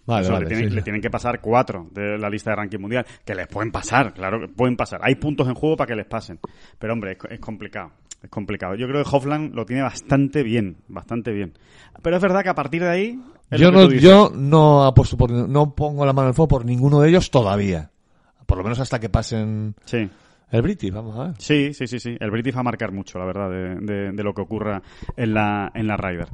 Vale, 0.05 0.23
Eso, 0.23 0.33
vale. 0.33 0.45
le, 0.45 0.49
tienen, 0.49 0.65
sí, 0.65 0.69
sí. 0.71 0.75
le 0.75 0.81
tienen 0.81 1.01
que 1.01 1.09
pasar 1.11 1.39
cuatro 1.39 1.87
de 1.91 2.17
la 2.17 2.29
lista 2.29 2.49
de 2.49 2.55
ranking 2.55 2.79
mundial, 2.79 3.05
que 3.23 3.35
les 3.35 3.47
pueden 3.47 3.71
pasar, 3.71 4.11
claro 4.13 4.39
que 4.39 4.47
pueden 4.47 4.75
pasar. 4.75 4.99
Hay 5.03 5.15
puntos 5.15 5.47
en 5.47 5.53
juego 5.53 5.77
para 5.77 5.87
que 5.89 5.95
les 5.95 6.07
pasen. 6.07 6.39
Pero 6.79 6.93
hombre, 6.93 7.11
es, 7.11 7.17
es 7.29 7.39
complicado. 7.39 7.91
es 8.21 8.29
complicado. 8.29 8.73
Yo 8.75 8.87
creo 8.87 9.03
que 9.03 9.09
Hofland 9.15 9.53
lo 9.53 9.65
tiene 9.67 9.83
bastante 9.83 10.41
bien, 10.41 10.77
bastante 10.87 11.31
bien. 11.31 11.53
Pero 12.01 12.15
es 12.15 12.21
verdad 12.23 12.41
que 12.41 12.49
a 12.49 12.55
partir 12.55 12.81
de 12.81 12.89
ahí... 12.89 13.21
Yo 13.51 13.71
no, 13.71 13.89
yo 13.91 14.31
no 14.35 14.83
apuesto 14.85 15.15
por, 15.17 15.31
no 15.31 15.75
pongo 15.75 16.05
la 16.05 16.13
mano 16.13 16.27
en 16.27 16.29
el 16.29 16.33
fuego 16.35 16.47
por 16.49 16.65
ninguno 16.65 17.01
de 17.01 17.09
ellos 17.09 17.29
todavía. 17.29 17.91
Por 18.47 18.57
lo 18.57 18.63
menos 18.63 18.79
hasta 18.79 18.99
que 18.99 19.09
pasen 19.09 19.75
Sí. 19.85 20.09
El 20.51 20.61
British, 20.61 20.91
vamos 20.91 21.15
a 21.17 21.23
ver. 21.27 21.33
Sí, 21.37 21.73
sí, 21.73 21.87
sí, 21.87 21.99
sí. 21.99 22.15
El 22.19 22.31
British 22.31 22.55
va 22.55 22.61
a 22.61 22.63
marcar 22.63 22.91
mucho, 22.91 23.19
la 23.19 23.25
verdad, 23.25 23.49
de, 23.49 23.75
de- 23.81 24.11
de 24.11 24.23
lo 24.23 24.33
que 24.33 24.41
ocurra 24.41 24.81
en 25.15 25.33
la, 25.33 25.71
en 25.73 25.87
la 25.87 25.97
Ryder. 25.97 26.27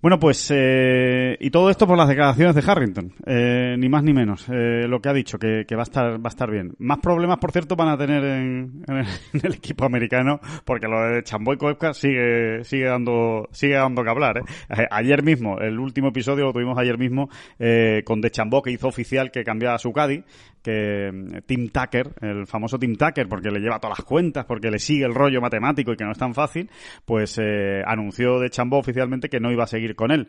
Bueno, 0.00 0.20
pues, 0.20 0.48
eh, 0.54 1.36
y 1.40 1.50
todo 1.50 1.70
esto 1.70 1.84
por 1.84 1.98
las 1.98 2.06
declaraciones 2.06 2.54
de 2.54 2.62
Harrington, 2.70 3.12
eh, 3.26 3.74
ni 3.76 3.88
más 3.88 4.04
ni 4.04 4.12
menos, 4.12 4.48
eh, 4.48 4.86
lo 4.86 5.00
que 5.00 5.08
ha 5.08 5.12
dicho, 5.12 5.40
que, 5.40 5.64
que 5.66 5.74
va 5.74 5.82
a 5.82 5.90
estar, 5.90 6.12
va 6.24 6.26
a 6.26 6.28
estar 6.28 6.48
bien. 6.48 6.72
Más 6.78 6.98
problemas, 6.98 7.38
por 7.38 7.50
cierto, 7.50 7.74
van 7.74 7.88
a 7.88 7.98
tener 7.98 8.22
en, 8.22 8.84
en 8.86 8.96
el, 8.98 9.06
en 9.34 9.40
el 9.42 9.54
equipo 9.54 9.84
americano, 9.86 10.38
porque 10.64 10.86
lo 10.86 11.00
de 11.02 11.24
Chamboy 11.24 11.56
Koepka 11.56 11.94
sigue, 11.94 12.62
sigue 12.62 12.84
dando, 12.84 13.48
sigue 13.50 13.74
dando 13.74 14.04
que 14.04 14.10
hablar, 14.10 14.38
¿eh? 14.38 14.86
Ayer 14.92 15.24
mismo, 15.24 15.58
el 15.58 15.80
último 15.80 16.10
episodio 16.10 16.44
lo 16.44 16.52
tuvimos 16.52 16.78
ayer 16.78 16.96
mismo, 16.96 17.28
eh, 17.58 18.02
con 18.04 18.20
De 18.20 18.30
Chambó, 18.30 18.62
que 18.62 18.70
hizo 18.70 18.86
oficial 18.86 19.32
que 19.32 19.42
cambiaba 19.42 19.74
a 19.74 19.78
su 19.80 19.92
Caddy, 19.92 20.22
que 20.62 21.10
mm, 21.12 21.46
Tim 21.46 21.68
Tucker, 21.68 22.12
el 22.20 22.46
famoso 22.46 22.78
Tim 22.78 22.96
Tucker, 22.96 23.28
porque 23.28 23.50
le 23.50 23.60
lleva 23.60 23.78
todas 23.78 23.98
las 23.98 24.06
cuentas, 24.06 24.44
porque 24.44 24.70
le 24.70 24.78
sigue 24.78 25.04
el 25.04 25.14
rollo 25.14 25.40
matemático 25.40 25.92
y 25.92 25.96
que 25.96 26.04
no 26.04 26.12
es 26.12 26.18
tan 26.18 26.34
fácil, 26.34 26.70
pues 27.04 27.38
eh, 27.38 27.82
anunció 27.86 28.38
de 28.38 28.50
Chambó 28.50 28.78
oficialmente 28.78 29.28
que 29.28 29.40
no 29.40 29.52
iba 29.52 29.64
a 29.64 29.68
seguir 29.68 29.94
con 29.94 30.10
él. 30.10 30.28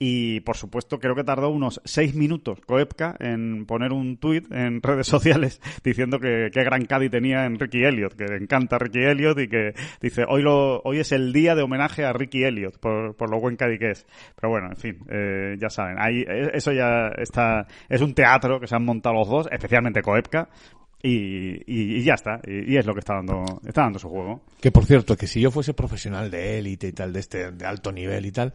Y 0.00 0.40
por 0.40 0.56
supuesto, 0.56 1.00
creo 1.00 1.16
que 1.16 1.24
tardó 1.24 1.50
unos 1.50 1.80
seis 1.84 2.14
minutos 2.14 2.60
Koepka 2.60 3.16
en 3.18 3.66
poner 3.66 3.92
un 3.92 4.16
tuit 4.16 4.50
en 4.52 4.80
redes 4.82 5.08
sociales 5.08 5.60
diciendo 5.82 6.20
que 6.20 6.50
qué 6.52 6.62
gran 6.62 6.84
Caddy 6.84 7.08
tenía 7.08 7.44
en 7.46 7.58
Ricky 7.58 7.82
Elliott, 7.82 8.14
que 8.14 8.26
le 8.26 8.36
encanta 8.36 8.78
Ricky 8.78 9.00
Elliott 9.00 9.40
y 9.40 9.48
que 9.48 9.74
dice 10.00 10.24
hoy 10.28 10.42
lo 10.42 10.80
hoy 10.82 11.00
es 11.00 11.10
el 11.10 11.32
día 11.32 11.56
de 11.56 11.62
homenaje 11.62 12.04
a 12.04 12.12
Ricky 12.12 12.44
Elliott 12.44 12.78
por, 12.78 13.16
por 13.16 13.28
lo 13.28 13.40
buen 13.40 13.56
Caddy 13.56 13.78
que 13.78 13.90
es. 13.90 14.06
Pero 14.40 14.50
bueno, 14.50 14.68
en 14.68 14.76
fin, 14.76 14.98
eh, 15.10 15.56
ya 15.58 15.68
saben, 15.68 15.96
ahí 15.98 16.24
eh, 16.28 16.50
eso 16.54 16.72
ya 16.72 17.08
está 17.18 17.66
es 17.88 18.00
un 18.00 18.14
teatro 18.14 18.60
que 18.60 18.68
se 18.68 18.76
han 18.76 18.84
montado 18.84 19.16
los 19.16 19.28
dos, 19.28 19.48
especialmente 19.68 20.00
Koepka. 20.02 20.48
Y, 21.00 21.62
y, 21.66 22.02
ya 22.02 22.14
está, 22.14 22.40
y, 22.44 22.76
es 22.76 22.84
lo 22.84 22.92
que 22.92 22.98
está 23.00 23.14
dando, 23.14 23.44
está 23.64 23.82
dando 23.82 24.00
su 24.00 24.08
juego. 24.08 24.42
Que 24.60 24.72
por 24.72 24.84
cierto, 24.84 25.16
que 25.16 25.28
si 25.28 25.40
yo 25.40 25.52
fuese 25.52 25.72
profesional 25.72 26.28
de 26.28 26.58
élite 26.58 26.88
y 26.88 26.92
tal, 26.92 27.12
de 27.12 27.20
este, 27.20 27.52
de 27.52 27.66
alto 27.66 27.92
nivel 27.92 28.26
y 28.26 28.32
tal, 28.32 28.52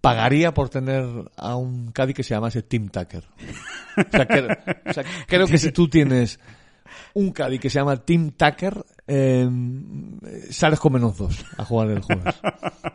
pagaría 0.00 0.54
por 0.54 0.68
tener 0.68 1.04
a 1.36 1.56
un 1.56 1.90
Caddy 1.90 2.14
que 2.14 2.22
se 2.22 2.34
llamase 2.34 2.62
Tim 2.62 2.88
Tucker. 2.90 3.24
O 3.96 4.10
sea, 4.12 4.26
que- 4.26 4.56
creo 5.26 5.46
que 5.48 5.58
si 5.58 5.72
tú 5.72 5.88
tienes 5.88 6.38
un 7.14 7.30
Caddy 7.32 7.58
que 7.58 7.70
se 7.70 7.78
llama 7.78 7.96
Tim 7.96 8.30
Tucker, 8.32 8.84
eh, 9.06 9.48
sales 10.50 10.78
con 10.78 10.92
menos 10.92 11.16
dos 11.16 11.44
a 11.56 11.64
jugar 11.64 11.90
el 11.90 12.00
jueves. 12.02 12.34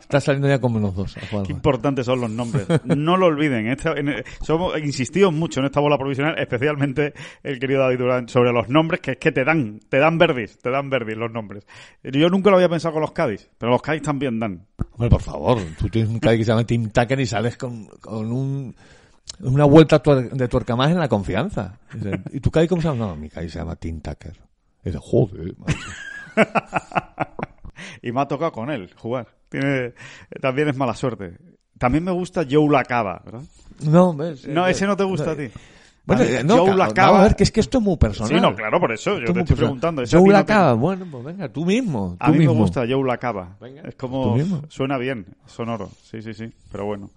Estás 0.00 0.24
saliendo 0.24 0.48
ya 0.48 0.60
con 0.60 0.72
menos 0.72 0.94
dos 0.94 1.16
a 1.16 1.26
jugar. 1.26 1.46
Qué 1.46 1.52
importantes 1.52 2.06
son 2.06 2.20
los 2.20 2.30
nombres. 2.30 2.66
No 2.84 3.16
lo 3.16 3.26
olviden. 3.26 3.66
Esta- 3.68 3.92
en- 3.94 4.22
somos 4.42 4.78
insistimos 4.78 5.32
mucho 5.32 5.60
en 5.60 5.66
esta 5.66 5.80
bola 5.80 5.98
provisional, 5.98 6.38
especialmente 6.38 7.14
el 7.42 7.58
querido 7.58 7.80
David 7.80 7.98
Durán, 7.98 8.28
sobre 8.28 8.52
los 8.52 8.68
nombres 8.68 9.00
que 9.00 9.12
es 9.12 9.16
que 9.18 9.32
te 9.32 9.44
dan, 9.44 9.80
te 9.88 9.98
dan 9.98 10.18
verdis, 10.18 10.58
te 10.58 10.70
dan 10.70 10.88
verdis 10.90 11.16
los 11.16 11.32
nombres. 11.32 11.66
Yo 12.02 12.28
nunca 12.28 12.50
lo 12.50 12.56
había 12.56 12.68
pensado 12.68 12.92
con 12.92 13.02
los 13.02 13.12
Cádiz, 13.12 13.48
pero 13.58 13.72
los 13.72 13.82
Cádiz 13.82 14.02
también 14.02 14.38
dan. 14.38 14.66
Hombre, 14.92 15.08
por 15.10 15.22
favor, 15.22 15.58
tú 15.78 15.88
tienes 15.88 16.10
un 16.10 16.20
Caddy 16.20 16.38
que 16.38 16.44
se 16.44 16.50
llama 16.52 16.64
Tim 16.64 16.90
Tucker 16.90 17.18
y 17.20 17.26
sales 17.26 17.56
con, 17.56 17.86
con 18.00 18.30
un, 18.30 18.76
una 19.40 19.64
vuelta 19.64 19.98
de 19.98 20.48
tuerca 20.48 20.76
más 20.76 20.90
en 20.90 20.98
la 20.98 21.08
confianza. 21.08 21.78
¿Y 22.32 22.40
tu 22.40 22.50
Caddy 22.50 22.68
cómo 22.68 22.82
se 22.82 22.88
llama? 22.88 23.06
No, 23.06 23.16
mi 23.16 23.28
Caddy 23.28 23.48
se 23.48 23.58
llama 23.58 23.76
Tim 23.76 24.00
Tucker. 24.00 24.36
Y 24.84 24.86
dice, 24.90 24.98
joder. 25.00 25.54
Y 28.02 28.12
me 28.12 28.20
ha 28.20 28.28
tocado 28.28 28.52
con 28.52 28.70
él 28.70 28.90
jugar. 28.96 29.28
Tiene, 29.48 29.94
también 30.40 30.68
es 30.68 30.76
mala 30.76 30.94
suerte. 30.94 31.38
También 31.78 32.04
me 32.04 32.12
gusta 32.12 32.44
Joe 32.48 32.68
Lacaba, 32.70 33.20
¿verdad? 33.24 33.42
No, 33.82 34.14
ves, 34.14 34.46
No, 34.46 34.66
ese 34.66 34.86
no 34.86 34.96
te 34.96 35.04
gusta 35.04 35.32
a 35.32 35.36
ti. 35.36 35.48
Bueno, 36.06 36.22
A 36.22 36.26
eh, 36.26 36.44
no, 36.44 36.58
Joe 36.58 36.70
ca- 36.70 36.76
Lacaba- 36.76 37.20
a 37.20 37.22
ver 37.22 37.34
que 37.36 37.44
es 37.44 37.50
que 37.50 37.60
esto 37.60 37.78
es 37.78 37.84
muy 37.84 37.96
personal. 37.96 38.32
Sí, 38.32 38.40
no, 38.40 38.54
claro, 38.54 38.78
por 38.78 38.92
eso. 38.92 39.12
Yo 39.14 39.20
Esto 39.20 39.32
te 39.32 39.38
es 39.40 39.42
estoy 39.44 39.56
personal. 39.56 39.80
preguntando. 39.80 40.02
Joe 40.10 40.24
te- 40.24 40.32
Lacaba, 40.32 40.72
bueno, 40.74 41.06
pues 41.10 41.24
venga, 41.24 41.48
tú 41.48 41.64
mismo. 41.64 42.16
A 42.20 42.30
mí 42.30 42.38
mismo. 42.38 42.54
me 42.54 42.60
gusta 42.60 42.80
Joe 42.88 43.04
Lacaba. 43.06 43.56
Venga, 43.60 43.82
es 43.82 43.94
como 43.94 44.36
suena 44.68 44.98
bien, 44.98 45.26
sonoro. 45.46 45.90
Sí, 46.02 46.20
sí, 46.22 46.34
sí. 46.34 46.52
Pero 46.70 46.84
bueno. 46.86 47.10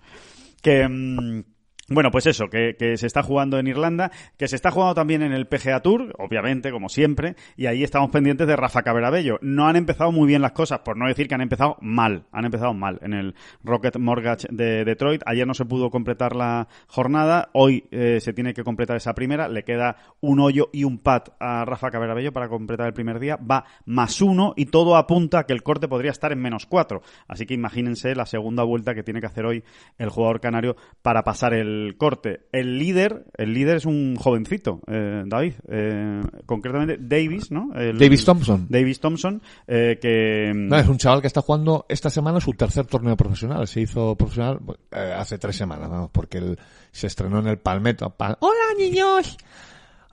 Que 0.62 0.88
mm, 0.88 1.44
bueno, 1.90 2.12
pues 2.12 2.26
eso, 2.26 2.50
que, 2.50 2.76
se 2.98 3.08
está 3.08 3.24
jugando 3.24 3.58
en 3.60 3.68
Irlanda, 3.68 4.12
que 4.38 4.50
se 4.50 4.58
está 4.58 4.72
jugando 4.72 4.94
también 4.94 5.22
en 5.22 5.32
el 5.32 5.48
PGA 5.48 5.82
Tour, 5.82 6.14
obviamente, 6.18 6.70
como 6.70 6.90
siempre, 6.90 7.36
y 7.56 7.68
ahí 7.68 7.82
estamos 7.82 8.12
pendientes 8.12 8.46
de 8.46 8.58
Rafa 8.58 8.84
Caberabello. 8.84 9.40
No 9.42 9.68
han 9.68 9.78
empezado 9.78 10.12
muy 10.12 10.28
bien 10.28 10.42
las 10.42 10.52
cosas, 10.52 10.80
por 10.80 10.98
no 10.98 11.08
decir 11.08 11.30
que 11.30 11.36
han 11.36 11.42
empezado 11.42 11.78
mal. 11.80 12.26
Han 12.34 12.44
empezado 12.44 12.74
mal 12.74 13.00
en 13.04 13.14
el 13.14 13.36
Rocket 13.64 13.98
Mortgage 14.00 14.48
de 14.52 14.84
Detroit. 14.84 15.22
Ayer 15.26 15.48
no 15.48 15.54
se 15.54 15.64
pudo 15.64 15.90
completar 15.90 16.36
la 16.36 16.68
jornada, 16.88 17.50
hoy 17.54 17.86
eh, 17.92 18.20
se 18.20 18.34
tiene 18.34 18.54
que 18.54 18.66
completar 18.66 18.98
esa 18.98 19.16
primera. 19.16 19.48
Le 19.48 19.64
queda 19.64 19.96
un 20.20 20.42
hoyo 20.42 20.70
y 20.74 20.84
un 20.84 20.98
pat 20.98 21.30
a 21.40 21.64
Rafa 21.64 21.90
Caberabello 21.90 22.34
para 22.34 22.50
completar 22.50 22.88
el 22.88 22.94
primer 22.94 23.18
día. 23.20 23.38
Va 23.38 23.64
más 23.86 24.22
uno 24.22 24.54
y 24.58 24.66
todo 24.66 24.98
apunta 24.98 25.40
a 25.40 25.46
que 25.46 25.54
el 25.54 25.64
corte 25.64 25.88
podría 25.88 26.12
estar 26.12 26.34
en 26.34 26.42
menos 26.42 26.66
cuatro. 26.66 27.02
Así 27.30 27.46
que 27.46 27.54
imagínense 27.54 28.14
la 28.14 28.26
segunda 28.26 28.64
vuelta 28.64 28.94
que 28.94 29.04
tiene 29.04 29.22
que 29.22 29.28
hacer 29.28 29.46
hoy 29.46 29.64
el 29.98 30.10
jugador 30.10 30.42
canario 30.42 30.76
para 31.02 31.24
pasar 31.24 31.54
el 31.54 31.77
corte. 31.98 32.42
El 32.52 32.78
líder, 32.78 33.26
el 33.38 33.54
líder 33.54 33.78
es 33.78 33.86
un 33.86 34.16
jovencito, 34.16 34.82
eh, 34.88 35.24
David, 35.26 35.54
eh, 35.70 36.22
concretamente 36.46 36.98
Davis, 37.00 37.52
¿no? 37.52 37.74
El- 37.76 37.98
Davis 37.98 38.26
Thompson. 38.26 38.68
Davis 38.70 39.00
Thompson, 39.00 39.42
eh, 39.68 39.98
que 40.02 40.52
No, 40.56 40.78
es 40.78 40.88
un 40.88 40.98
chaval 40.98 41.22
que 41.22 41.28
está 41.28 41.42
jugando 41.42 41.86
esta 41.90 42.10
semana 42.10 42.40
su 42.42 42.54
tercer 42.54 42.86
torneo 42.86 43.16
profesional. 43.18 43.68
Se 43.68 43.82
hizo 43.82 44.16
profesional 44.16 44.60
eh, 44.92 45.14
hace 45.18 45.38
tres 45.38 45.56
semanas, 45.56 45.90
vamos, 45.90 46.10
porque 46.12 46.38
él 46.40 46.60
se 46.92 47.08
estrenó 47.08 47.40
en 47.40 47.48
el 47.48 47.58
Palmetto. 47.58 48.10
Pal- 48.18 48.38
Hola, 48.40 48.74
niños. 48.78 49.38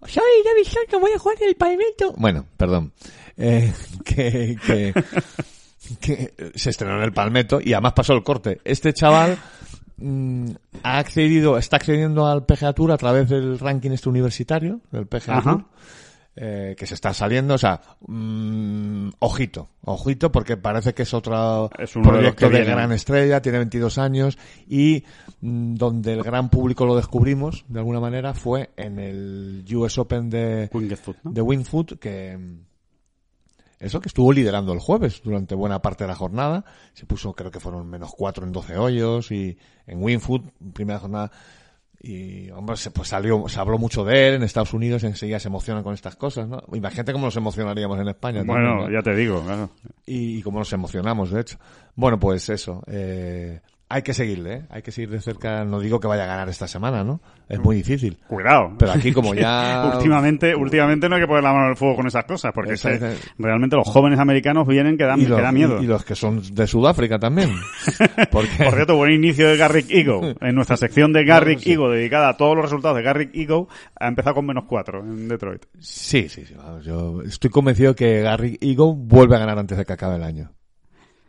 Soy 0.07 0.23
David 0.45 0.69
Thompson, 0.73 1.01
voy 1.01 1.13
a 1.13 1.19
jugar 1.19 1.37
en 1.41 1.49
el 1.49 1.55
Palmetto. 1.57 2.13
Bueno, 2.19 2.45
perdón. 2.57 2.93
Eh, 3.37 3.73
que, 4.05 4.57
que, 4.67 4.95
que 6.01 6.35
se 6.55 6.71
estrenó 6.71 6.97
en 6.99 7.03
el 7.05 7.13
Palmetto 7.13 7.59
y 7.63 7.73
además 7.73 7.95
pasó 7.95 8.13
el 8.13 8.23
corte. 8.23 8.61
Este 8.65 8.93
chaval 8.93 9.39
mm, 9.97 10.51
ha 10.83 10.99
accedido, 10.99 11.59
está 11.59 11.77
accediendo 11.77 12.27
al 12.27 12.45
PGA 12.45 12.73
Tour 12.73 12.93
a 12.93 12.97
través 12.97 13.29
del 13.29 13.59
ranking 13.59 13.91
este 13.91 14.09
universitario, 14.09 14.81
del 14.91 15.07
PGA 15.07 15.39
Ajá. 15.39 15.53
Tour 15.53 15.65
eh, 16.37 16.75
que 16.77 16.85
se 16.85 16.95
está 16.95 17.15
saliendo, 17.15 17.55
o 17.55 17.59
sea, 17.59 17.81
mm, 18.09 19.11
ojito, 19.21 19.69
ojito, 19.85 20.33
porque 20.33 20.57
parece 20.57 20.93
que 20.93 21.05
es 21.05 21.15
otro 21.15 21.71
Es 21.79 21.95
los 21.95 22.05
proyecto 22.05 22.51
de, 22.51 22.65
gran 22.65 22.91
estrella, 22.91 23.41
tiene 23.41 23.59
22 23.59 23.99
años 23.99 24.37
y 24.67 25.05
mm, 25.43 25.75
donde 25.75 26.15
el 26.15 26.25
gran 26.25 26.51
público 26.51 26.87
lo 26.87 26.97
descubrimos, 26.97 27.65
de 27.69 27.79
alguna 27.79 28.01
manera, 28.01 28.35
fue 28.35 28.71
en 28.77 28.99
el 28.99 29.65
US 29.77 29.97
Open 29.99 30.29
de, 30.29 30.69
Winged 30.73 30.97
Foot, 30.97 31.17
¿no? 31.23 31.31
de 31.31 31.41
Wingfoot, 31.41 32.01
que 32.01 32.37
mm, 32.37 32.74
eso 33.85 34.01
que 34.01 34.09
estuvo 34.09 34.33
liderando 34.33 34.73
el 34.73 34.81
jueves 34.81 35.21
durante 35.23 35.55
buena 35.55 35.81
parte 35.81 36.05
de 36.05 36.09
la 36.09 36.15
jornada, 36.15 36.65
se 36.93 37.07
puso, 37.07 37.35
creo 37.35 37.51
que 37.51 37.61
fueron 37.61 37.89
menos 37.89 38.13
4 38.17 38.45
en 38.47 38.53
12 38.53 38.77
hoyos 38.79 39.31
y 39.31 39.57
en 39.87 40.03
Wingfoot, 40.03 40.43
primera 40.73 40.99
jornada, 40.99 41.31
y 42.01 42.51
hombre, 42.51 42.77
se, 42.77 42.91
pues 42.91 43.09
salió, 43.09 43.49
se 43.49 43.59
habló 43.59 43.79
mucho 43.79 44.05
de 44.05 44.29
él 44.29 44.35
en 44.35 44.43
Estados 44.43 44.75
Unidos, 44.75 45.05
enseguida 45.05 45.39
se 45.41 45.49
emocionan 45.49 45.83
con 45.83 45.95
estas 45.95 46.17
cosas, 46.17 46.47
¿no? 46.47 46.63
Imagínate 46.75 47.13
cómo 47.13 47.25
nos 47.25 47.37
emocionaríamos 47.37 47.99
en 47.99 48.09
España. 48.09 48.45
también, 48.45 48.63
Bueno, 48.63 48.89
¿no? 48.89 48.93
ya 48.93 49.03
te 49.03 49.15
digo, 49.15 49.43
claro. 49.43 49.71
y, 50.05 50.39
y 50.39 50.43
cómo 50.43 50.59
nos 50.59 50.73
emocionamos, 50.75 51.31
de 51.31 51.41
hecho. 51.41 51.59
Bueno, 51.95 52.19
pues 52.19 52.49
eso, 52.51 52.83
eh, 52.89 53.61
hay 53.95 54.03
que 54.03 54.13
seguirle, 54.13 54.55
¿eh? 54.55 54.63
Hay 54.71 54.83
que 54.83 54.91
seguir 54.91 55.11
de 55.11 55.21
cerca, 55.21 55.65
no 55.65 55.79
digo 55.79 56.01
que 56.01 56.09
vaya 56.09 56.25
a 56.25 56.27
ganar 56.27 56.49
esta 56.49 56.67
semana, 56.67 57.05
¿no? 57.05 57.21
Es 57.49 57.61
muy 57.61 57.77
difícil. 57.77 58.19
Cuidado. 58.27 58.73
Pero 58.79 58.91
aquí 58.93 59.13
como 59.13 59.35
ya... 59.35 59.93
últimamente, 59.95 60.55
últimamente 60.57 61.09
no 61.09 61.15
hay 61.15 61.23
que 61.23 61.29
poner 61.29 61.45
la 61.45 61.53
mano 61.53 61.65
en 61.67 61.71
el 61.71 61.77
fuego 61.77 61.97
con 61.97 62.07
esas 62.07 62.25
cosas, 62.25 62.51
porque 62.53 62.73
Esa- 62.73 62.89
se- 62.91 62.97
esa- 63.13 63.33
realmente 63.39 63.77
los 63.77 63.87
jóvenes 63.87 64.19
americanos 64.19 64.67
vienen 64.67 64.97
que 64.97 65.05
dan, 65.05 65.21
los, 65.29 65.37
que 65.39 65.43
da 65.43 65.53
miedo. 65.53 65.81
y- 65.81 65.85
y 65.85 65.87
los 65.87 66.05
que 66.05 66.15
son 66.17 66.43
de 66.55 66.67
Sudáfrica 66.67 67.19
también. 67.19 67.51
Porque, 68.31 68.65
Por 68.65 68.75
cierto, 68.75 68.97
buen 68.97 69.13
inicio 69.13 69.49
de 69.49 69.57
Garrick 69.57 69.87
Ego. 69.91 70.23
En 70.41 70.55
nuestra 70.57 70.77
sección 70.77 71.13
de 71.13 71.25
Garrick 71.25 71.61
sí. 71.61 71.73
Ego, 71.73 71.89
dedicada 71.91 72.31
a 72.31 72.37
todos 72.37 72.57
los 72.57 72.65
resultados 72.65 72.97
de 72.97 73.03
Garrick 73.05 73.31
Ego, 73.35 73.69
ha 73.99 74.09
empezado 74.09 74.35
con 74.35 74.47
menos 74.47 74.65
cuatro 74.69 75.01
en 75.01 75.29
Detroit. 75.29 75.65
sí, 75.79 76.29
sí, 76.29 76.45
sí. 76.45 76.55
vamos, 76.57 76.85
yo 76.85 77.23
estoy 77.23 77.51
convencido 77.51 77.95
que 77.95 78.21
Gary 78.23 78.59
Eagle 78.61 78.95
vuelve 78.97 79.37
a 79.37 79.39
ganar 79.39 79.59
antes 79.59 79.79
de 79.79 79.85
que 79.85 79.93
acabe 79.93 80.17
el 80.17 80.25
año. 80.25 80.51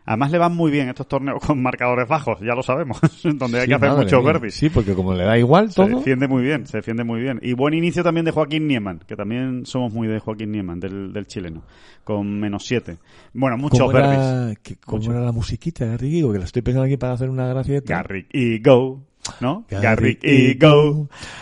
Además 0.08 0.32
le 0.32 0.38
van 0.38 0.56
muy 0.56 0.70
bien 0.72 0.88
estos 0.89 1.08
torneos 1.08 1.43
con 1.43 1.62
marcadores 1.64 2.08
bajos, 2.08 2.39
ya 2.41 2.53
lo 2.53 2.62
sabemos, 2.62 2.99
donde 3.24 3.58
hay 3.58 3.64
Sí, 3.64 3.70
que 3.70 3.74
hacer 3.76 3.91
muchos 3.91 4.24
mía. 4.24 4.34
verdis. 4.34 4.53
Sí, 4.53 4.70
porque 4.70 4.93
como 4.93 5.14
le 5.16 5.24
da 5.24 5.38
igual 5.38 5.70
Se 5.72 5.76
todo... 5.76 5.88
defiende 5.97 6.28
muy 6.28 6.43
bien, 6.43 6.68
se 6.68 6.78
defiende 6.78 7.03
muy 7.03 7.22
bien. 7.22 7.39
Y 7.41 7.53
buen 7.53 7.74
inicio 7.74 8.03
también 8.03 8.24
de 8.26 8.32
Joaquín 8.32 8.68
Nieman, 8.68 8.99
que 9.08 9.16
también 9.16 9.66
somos 9.66 9.91
muy 9.91 10.08
de 10.08 10.20
Joaquín 10.20 10.51
Nieman, 10.51 10.80
del, 10.80 11.12
del 11.12 11.26
chileno, 11.26 11.64
con 12.03 12.39
menos 12.39 12.66
siete. 12.66 12.97
Bueno, 13.34 13.58
muchos 13.58 13.80
¿Cómo 13.80 13.91
verdis. 13.93 14.20
era, 14.20 14.53
que- 14.62 14.76
cómo 14.78 15.12
era 15.12 15.22
la 15.22 15.32
musiquita 15.32 15.86
Eagle? 15.86 16.34
Que 16.34 16.38
la 16.39 16.45
estoy 16.45 16.62
pensando 16.62 16.86
aquí 16.86 16.97
para 16.97 17.14
hacer 17.14 17.30
una 17.30 17.47
gracieta. 17.47 17.95
Garrick 17.95 18.28
Ego, 18.32 19.01
¿no? 19.41 19.66
Garrick 19.70 20.22
Garrick. 20.24 20.64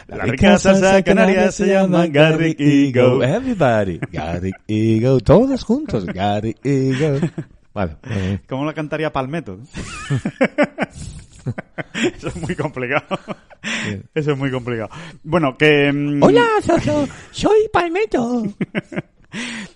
La 0.08 0.24
rica 0.24 0.58
salsa 0.58 1.04
canaria 1.04 1.52
se 1.52 1.68
llama 1.68 2.08
Garrick 2.08 2.58
Ego. 2.62 3.22
Everybody. 3.22 4.00
Garrick 4.10 4.56
Ego. 4.70 5.20
Todos 5.20 5.66
juntos. 5.66 6.06
Garrick 6.06 6.66
Ego. 6.66 7.20
Vale. 7.74 7.98
¿Cómo 8.48 8.66
la 8.66 8.74
cantaría 8.74 9.12
Palmetto? 9.12 9.60
Eso 11.94 12.28
es 12.30 12.36
muy 12.38 12.56
complicado. 12.56 13.20
Eso 14.14 14.32
es 14.32 14.38
muy 14.38 14.52
complicado. 14.52 14.90
Bueno, 15.24 15.58
que... 15.58 15.92
Mm, 15.92 16.24
Hola, 16.24 16.48
soy 17.32 17.70
Palmetto. 17.72 18.44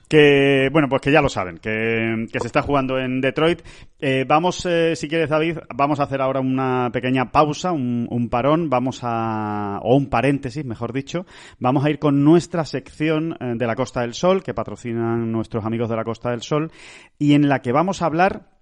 que 0.07 0.69
bueno 0.71 0.87
pues 0.89 1.01
que 1.01 1.11
ya 1.11 1.21
lo 1.21 1.29
saben 1.29 1.57
que, 1.57 2.27
se 2.31 2.47
está 2.47 2.61
jugando 2.61 2.97
en 2.97 3.21
Detroit. 3.21 3.61
Eh, 3.99 4.25
vamos 4.27 4.65
eh, 4.65 4.95
si 4.95 5.07
quieres 5.07 5.29
David 5.29 5.57
vamos 5.75 5.99
a 5.99 6.03
hacer 6.03 6.21
ahora 6.21 6.39
una 6.39 6.89
pequeña 6.91 7.31
pausa 7.31 7.71
un, 7.71 8.07
un, 8.09 8.29
parón. 8.29 8.69
Vamos 8.69 8.99
a 9.03 9.79
o 9.83 9.95
un 9.95 10.09
paréntesis 10.09 10.65
mejor 10.65 10.93
dicho. 10.93 11.25
Vamos 11.59 11.83
a 11.85 11.89
ir 11.89 11.99
con 11.99 12.23
nuestra 12.23 12.65
sección 12.65 13.37
eh, 13.39 13.53
de 13.55 13.67
la 13.67 13.75
Costa 13.75 14.01
del 14.01 14.13
Sol 14.13 14.43
que 14.43 14.53
patrocinan 14.53 15.31
nuestros 15.31 15.65
amigos 15.65 15.89
de 15.89 15.95
la 15.95 16.03
Costa 16.03 16.31
del 16.31 16.41
Sol 16.41 16.71
y 17.17 17.33
en 17.33 17.49
la 17.49 17.61
que 17.61 17.71
vamos 17.71 18.01
a 18.01 18.05
hablar 18.05 18.56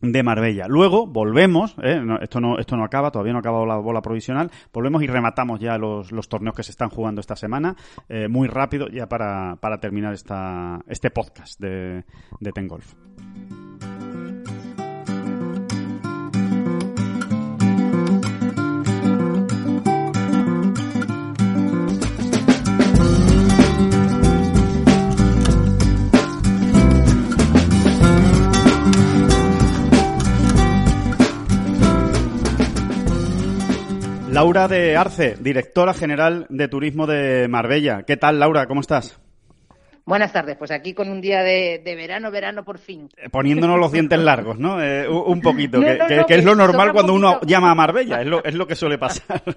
de 0.00 0.22
Marbella. 0.22 0.66
Luego 0.68 1.06
volvemos, 1.06 1.76
¿eh? 1.82 2.00
esto, 2.20 2.40
no, 2.40 2.58
esto 2.58 2.76
no 2.76 2.84
acaba, 2.84 3.10
todavía 3.10 3.32
no 3.32 3.38
ha 3.38 3.40
acabado 3.40 3.66
la 3.66 3.76
bola 3.76 4.02
provisional, 4.02 4.50
volvemos 4.72 5.02
y 5.02 5.06
rematamos 5.06 5.60
ya 5.60 5.78
los, 5.78 6.12
los 6.12 6.28
torneos 6.28 6.54
que 6.54 6.62
se 6.62 6.72
están 6.72 6.90
jugando 6.90 7.20
esta 7.20 7.36
semana, 7.36 7.76
eh, 8.08 8.28
muy 8.28 8.48
rápido 8.48 8.88
ya 8.88 9.08
para, 9.08 9.56
para 9.56 9.78
terminar 9.78 10.12
esta, 10.12 10.80
este 10.88 11.10
podcast 11.10 11.58
de, 11.60 12.04
de 12.40 12.52
Ten 12.52 12.68
Golf. 12.68 12.94
Laura 34.34 34.66
de 34.66 34.96
Arce, 34.96 35.36
directora 35.38 35.94
general 35.94 36.46
de 36.48 36.66
Turismo 36.66 37.06
de 37.06 37.46
Marbella. 37.46 38.02
¿Qué 38.02 38.16
tal, 38.16 38.40
Laura? 38.40 38.66
¿Cómo 38.66 38.80
estás? 38.80 39.20
Buenas 40.06 40.34
tardes, 40.34 40.58
pues 40.58 40.70
aquí 40.70 40.92
con 40.92 41.08
un 41.08 41.22
día 41.22 41.42
de, 41.42 41.80
verano, 41.82 42.30
verano 42.30 42.62
por 42.62 42.76
fin. 42.76 43.08
Eh, 43.16 43.30
poniéndonos 43.30 43.78
los 43.80 43.90
dientes 43.90 44.18
largos, 44.18 44.58
¿no? 44.58 44.82
Eh, 44.82 45.08
un 45.08 45.40
poquito, 45.40 45.80
que, 45.80 46.34
es 46.34 46.44
lo 46.44 46.54
normal 46.54 46.92
cuando 46.92 47.14
uno 47.14 47.40
llama 47.40 47.70
a 47.70 47.74
Marbella, 47.74 48.20
es 48.20 48.26
lo, 48.26 48.44
es 48.44 48.54
lo 48.54 48.66
que 48.66 48.74
suele 48.74 48.98
pasar. 48.98 49.42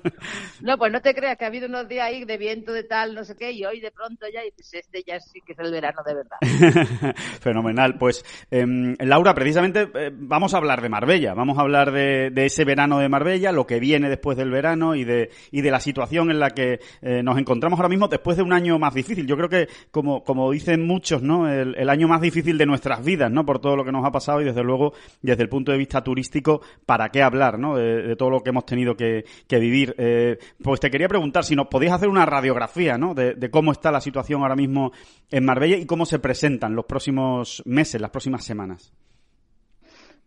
No, 0.61 0.77
pues 0.77 0.91
no 0.91 1.01
te 1.01 1.13
creas 1.13 1.37
que 1.37 1.45
ha 1.45 1.47
habido 1.47 1.67
unos 1.67 1.87
días 1.87 2.07
ahí 2.07 2.25
de 2.25 2.37
viento 2.37 2.73
de 2.73 2.83
tal, 2.83 3.13
no 3.13 3.23
sé 3.23 3.35
qué, 3.35 3.51
y 3.51 3.63
hoy 3.63 3.79
de 3.79 3.91
pronto 3.91 4.25
ya 4.33 4.41
dices, 4.41 4.73
este 4.73 5.03
ya 5.05 5.19
sí 5.19 5.39
que 5.45 5.53
es 5.53 5.59
el 5.59 5.71
verano 5.71 6.01
de 6.05 6.15
verdad. 6.15 6.37
Fenomenal. 7.41 7.97
Pues, 7.97 8.25
em, 8.49 8.95
Laura, 8.99 9.33
precisamente 9.33 9.89
eh, 9.93 10.11
vamos 10.13 10.53
a 10.53 10.57
hablar 10.57 10.81
de 10.81 10.89
Marbella, 10.89 11.33
vamos 11.33 11.57
a 11.57 11.61
hablar 11.61 11.91
de, 11.91 12.31
ese 12.35 12.65
verano 12.65 12.99
de 12.99 13.09
Marbella, 13.09 13.51
lo 13.51 13.67
que 13.67 13.79
viene 13.79 14.09
después 14.09 14.37
del 14.37 14.49
verano 14.49 14.95
y 14.95 15.03
de, 15.03 15.29
y 15.51 15.61
de 15.61 15.71
la 15.71 15.79
situación 15.79 16.31
en 16.31 16.39
la 16.39 16.51
que 16.51 16.79
nos 17.01 17.37
encontramos 17.37 17.79
ahora 17.79 17.89
mismo 17.89 18.07
después 18.07 18.37
de 18.37 18.43
un 18.43 18.53
año 18.53 18.79
más 18.79 18.93
difícil. 18.93 19.27
Yo 19.27 19.37
creo 19.37 19.49
que 19.49 19.67
como 19.91 20.23
como 20.36 20.36
dicen 20.51 20.85
muchos, 20.85 21.21
¿no? 21.21 21.49
El, 21.49 21.89
año 21.89 22.07
más 22.07 22.21
difícil 22.21 22.57
de 22.57 22.65
nuestras 22.65 23.03
vidas, 23.03 23.31
¿no? 23.31 23.45
Por 23.45 23.59
todo 23.59 23.75
lo 23.75 23.83
que 23.83 23.91
nos 23.91 24.05
ha 24.05 24.11
pasado 24.11 24.41
y 24.41 24.45
desde 24.45 24.63
luego, 24.63 24.93
desde 25.21 25.43
el 25.43 25.49
punto 25.49 25.71
de 25.71 25.77
vista 25.77 26.03
turístico, 26.03 26.61
¿para 26.85 27.09
qué 27.09 27.21
hablar. 27.21 27.57
De, 27.57 28.15
todo 28.15 28.29
lo 28.29 28.41
que 28.41 28.49
hemos 28.49 28.65
tenido 28.65 28.95
que, 28.95 29.25
vivir. 29.49 29.95
Eh, 29.97 30.37
pues 30.61 30.79
te 30.79 30.89
quería 30.89 31.07
preguntar 31.07 31.43
si 31.43 31.55
nos 31.55 31.67
podías 31.67 31.93
hacer 31.93 32.09
una 32.09 32.25
radiografía. 32.25 32.97
De, 32.97 33.49
cómo 33.49 33.71
está 33.71 33.91
la 33.91 34.01
situación 34.01 34.41
ahora 34.41 34.55
mismo 34.55 34.91
en 35.29 35.45
Marbella 35.45 35.77
y 35.77 35.85
cómo 35.85 36.05
se 36.05 36.19
presentan 36.19 36.75
los 36.75 36.85
próximos 36.85 37.63
meses, 37.65 37.99
las 38.01 38.11
próximas 38.11 38.43
semanas. 38.43 38.93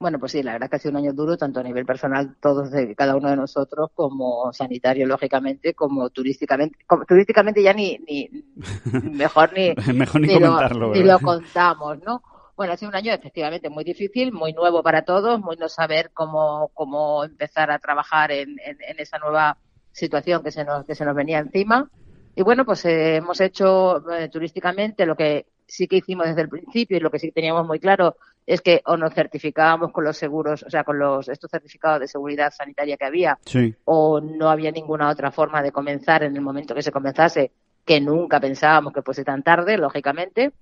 Bueno, 0.01 0.19
pues 0.19 0.33
sí, 0.33 0.43
la 0.43 0.53
verdad 0.53 0.71
que 0.71 0.77
ha 0.77 0.79
sido 0.79 0.93
un 0.93 0.97
año 0.97 1.13
duro, 1.13 1.37
tanto 1.37 1.61
a 1.61 1.63
nivel 1.63 1.85
personal, 1.85 2.35
todos 2.41 2.71
de 2.71 2.95
cada 2.97 3.17
uno 3.17 3.29
de 3.29 3.37
nosotros, 3.37 3.91
como 3.95 4.51
sanitario, 4.51 5.07
lógicamente, 5.07 5.75
como 5.75 6.09
turísticamente. 6.09 6.79
turísticamente 7.07 7.63
ya 7.63 7.75
ni, 7.75 7.99
ni 8.09 8.31
mejor 9.13 9.53
ni, 9.53 9.75
mejor 9.93 10.23
ni, 10.23 10.33
comentarlo, 10.33 10.89
lo, 10.89 10.95
ni 10.95 11.03
lo 11.03 11.19
contamos, 11.19 11.99
¿no? 12.03 12.23
Bueno, 12.57 12.73
ha 12.73 12.77
sido 12.79 12.89
un 12.89 12.95
año 12.95 13.13
efectivamente 13.13 13.69
muy 13.69 13.85
difícil, 13.85 14.33
muy 14.33 14.55
nuevo 14.55 14.83
para 14.83 15.03
todos, 15.03 15.39
muy 15.39 15.57
no 15.57 15.69
saber 15.69 16.13
cómo, 16.15 16.71
cómo 16.73 17.23
empezar 17.23 17.71
a 17.71 17.79
trabajar 17.79 18.33
en, 18.33 18.57
en, 18.65 18.99
esa 18.99 19.19
nueva 19.19 19.59
situación 19.93 20.43
que 20.43 20.51
se 20.51 20.65
nos, 20.65 20.87
que 20.87 20.95
se 20.95 21.05
nos 21.05 21.15
venía 21.15 21.41
encima. 21.41 21.91
Y 22.35 22.43
bueno, 22.43 22.65
pues 22.65 22.87
eh, 22.87 23.17
hemos 23.17 23.39
hecho 23.43 24.11
eh, 24.11 24.31
turísticamente 24.31 25.05
lo 25.05 25.15
que 25.15 25.45
sí 25.67 25.87
que 25.87 25.97
hicimos 25.97 26.27
desde 26.27 26.41
el 26.41 26.49
principio 26.49 26.97
y 26.97 27.01
lo 27.01 27.11
que 27.11 27.19
sí 27.19 27.33
teníamos 27.33 27.67
muy 27.67 27.79
claro 27.79 28.17
es 28.47 28.61
que 28.61 28.83
o 28.87 28.97
nos 28.97 29.15
certificábamos 29.15 29.93
con 29.93 30.05
los 30.05 30.17
seguros, 30.17 30.63
o 30.63 30.71
sea, 30.71 30.85
con 30.85 30.99
los 30.99 31.29
estos 31.29 31.51
certificados 31.51 32.01
de 32.01 32.09
seguridad 32.09 32.53
sanitaria 32.53 32.97
que 32.97 33.05
había, 33.05 33.39
o 33.85 34.21
no 34.21 34.51
había 34.51 34.73
ninguna 34.73 35.09
otra 35.09 35.31
forma 35.31 35.63
de 35.63 35.73
comenzar 35.73 36.23
en 36.25 36.35
el 36.35 36.43
momento 36.43 36.75
que 36.75 36.83
se 36.83 36.93
comenzase, 36.93 37.53
que 37.85 38.01
nunca 38.01 38.41
pensábamos 38.41 38.93
que 38.93 39.03
fuese 39.03 39.25
tan 39.25 39.43
tarde, 39.43 39.77
lógicamente. 39.79 40.53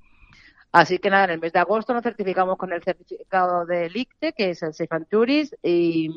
Así 0.71 0.99
que 0.99 1.09
nada, 1.09 1.25
en 1.25 1.31
el 1.31 1.41
mes 1.41 1.53
de 1.53 1.61
agosto 1.61 1.95
nos 1.95 2.03
certificamos 2.03 2.59
con 2.59 2.73
el 2.73 2.83
certificado 2.83 3.65
del 3.65 3.97
ICTE, 3.97 4.35
que 4.35 4.51
es 4.51 4.63
el 4.63 4.75
Safe 4.75 4.95
and 4.95 5.09
Tourist, 5.09 5.55
y 5.63 6.11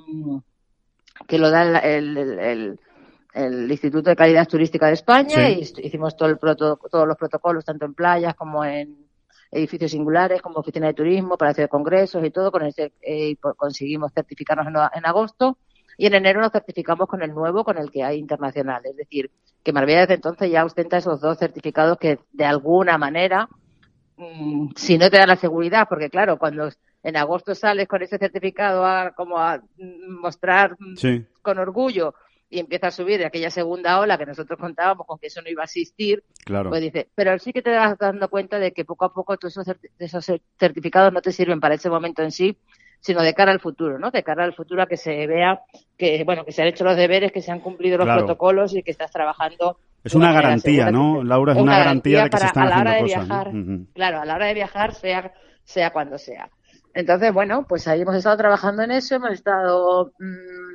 que 1.27 1.37
lo 1.37 1.49
da 1.49 1.79
el, 1.79 2.77
Instituto 3.33 4.09
de 4.09 4.15
Calidad 4.17 4.45
Turística 4.45 4.87
de 4.87 4.93
España, 4.93 5.49
y 5.49 5.61
hicimos 5.61 6.17
todo 6.17 6.27
el 6.27 6.37
todos 6.37 7.07
los 7.07 7.15
protocolos, 7.15 7.63
tanto 7.63 7.85
en 7.85 7.93
playas 7.93 8.35
como 8.35 8.65
en 8.65 9.09
edificios 9.51 9.91
singulares 9.91 10.41
como 10.41 10.59
oficina 10.59 10.87
de 10.87 10.93
turismo, 10.93 11.37
palacio 11.37 11.63
de 11.63 11.67
congresos 11.67 12.23
y 12.23 12.31
todo, 12.31 12.51
con 12.51 12.63
ese 12.63 12.93
eh, 13.01 13.35
conseguimos 13.57 14.13
certificarnos 14.13 14.67
en, 14.67 15.05
agosto 15.05 15.57
y 15.97 16.05
en 16.05 16.15
enero 16.15 16.41
nos 16.41 16.51
certificamos 16.51 17.07
con 17.07 17.21
el 17.21 17.33
nuevo, 17.33 17.63
con 17.63 17.77
el 17.77 17.91
que 17.91 18.03
hay 18.03 18.17
internacional. 18.17 18.81
Es 18.85 18.95
decir, 18.95 19.29
que 19.61 19.73
Marbella 19.73 20.01
desde 20.01 20.15
entonces 20.15 20.49
ya 20.49 20.63
ostenta 20.63 20.97
esos 20.97 21.19
dos 21.19 21.37
certificados 21.37 21.97
que 21.97 22.19
de 22.31 22.45
alguna 22.45 22.97
manera, 22.97 23.49
mm, 24.15 24.69
si 24.75 24.97
no 24.97 25.09
te 25.09 25.17
dan 25.17 25.27
la 25.27 25.35
seguridad, 25.35 25.85
porque 25.89 26.09
claro, 26.09 26.37
cuando 26.37 26.69
en 27.03 27.17
agosto 27.17 27.53
sales 27.53 27.87
con 27.87 28.01
ese 28.01 28.17
certificado 28.17 28.85
a, 28.85 29.11
como 29.11 29.37
a 29.37 29.57
mm, 29.57 30.21
mostrar 30.21 30.77
mm, 30.79 30.95
con 31.41 31.59
orgullo 31.59 32.13
y 32.51 32.59
empieza 32.59 32.87
a 32.87 32.91
subir 32.91 33.17
de 33.17 33.25
aquella 33.25 33.49
segunda 33.49 33.99
ola 33.99 34.17
que 34.17 34.25
nosotros 34.25 34.59
contábamos 34.59 35.07
con 35.07 35.17
que 35.17 35.27
eso 35.27 35.41
no 35.41 35.49
iba 35.49 35.63
a 35.63 35.65
existir, 35.65 36.23
claro. 36.43 36.69
pues 36.69 36.81
dice, 36.81 37.07
pero 37.15 37.39
sí 37.39 37.53
que 37.53 37.61
te 37.61 37.71
vas 37.71 37.97
dando 37.97 38.29
cuenta 38.29 38.59
de 38.59 38.73
que 38.73 38.83
poco 38.83 39.05
a 39.05 39.13
poco 39.13 39.37
todos 39.37 39.57
esos, 39.57 39.75
esos 39.97 40.39
certificados 40.59 41.13
no 41.13 41.21
te 41.21 41.31
sirven 41.31 41.61
para 41.61 41.75
ese 41.75 41.89
momento 41.89 42.21
en 42.21 42.31
sí, 42.31 42.57
sino 42.99 43.23
de 43.23 43.33
cara 43.33 43.53
al 43.53 43.61
futuro, 43.61 43.97
¿no? 43.97 44.11
De 44.11 44.21
cara 44.21 44.43
al 44.43 44.53
futuro 44.53 44.83
a 44.83 44.85
que 44.85 44.97
se 44.97 45.25
vea 45.27 45.61
que, 45.97 46.23
bueno, 46.25 46.45
que 46.45 46.51
se 46.51 46.61
han 46.61 46.67
hecho 46.67 46.83
los 46.83 46.97
deberes, 46.97 47.31
que 47.31 47.41
se 47.41 47.51
han 47.51 47.61
cumplido 47.61 47.97
los 47.97 48.07
protocolos 48.07 48.75
y 48.75 48.83
que 48.83 48.91
estás 48.91 49.11
trabajando. 49.11 49.77
Es 50.03 50.13
una, 50.13 50.33
garantía, 50.33 50.91
¿no, 50.91 51.23
Laura? 51.23 51.53
Es 51.53 51.59
una, 51.59 51.77
garantía, 51.77 52.23
de 52.23 52.29
que 52.29 52.37
se 52.37 52.45
están 52.47 52.67
a 52.67 52.69
la 52.69 52.81
hora 52.81 52.93
de 52.95 53.03
viajar, 53.03 53.51
Claro, 53.93 54.21
a 54.21 54.25
la 54.25 54.35
hora 54.35 54.47
de 54.47 54.53
viajar, 54.53 54.93
sea, 54.93 55.33
sea 55.63 55.91
cuando 55.91 56.17
sea. 56.17 56.49
Entonces, 56.93 57.33
bueno, 57.33 57.65
pues 57.67 57.87
ahí 57.87 58.01
hemos 58.01 58.15
estado 58.15 58.37
trabajando 58.37 58.83
en 58.83 58.91
eso, 58.91 59.15
hemos 59.15 59.31
estado 59.31 60.11
mm, 60.19 60.70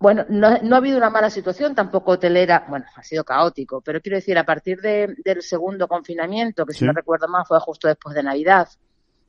bueno, 0.00 0.24
no, 0.30 0.48
ha 0.48 0.78
habido 0.78 0.96
una 0.96 1.10
mala 1.10 1.28
situación, 1.28 1.74
tampoco 1.74 2.12
hotelera, 2.12 2.64
bueno, 2.70 2.86
ha 2.96 3.02
sido 3.02 3.22
caótico, 3.22 3.82
pero 3.82 4.00
quiero 4.00 4.16
decir, 4.16 4.38
a 4.38 4.46
partir 4.46 4.80
del 4.80 5.42
segundo 5.42 5.86
confinamiento, 5.88 6.64
que 6.64 6.72
si 6.72 6.86
no 6.86 6.92
recuerdo 6.92 7.28
mal 7.28 7.44
fue 7.46 7.60
justo 7.60 7.86
después 7.86 8.14
de 8.14 8.22
Navidad, 8.22 8.66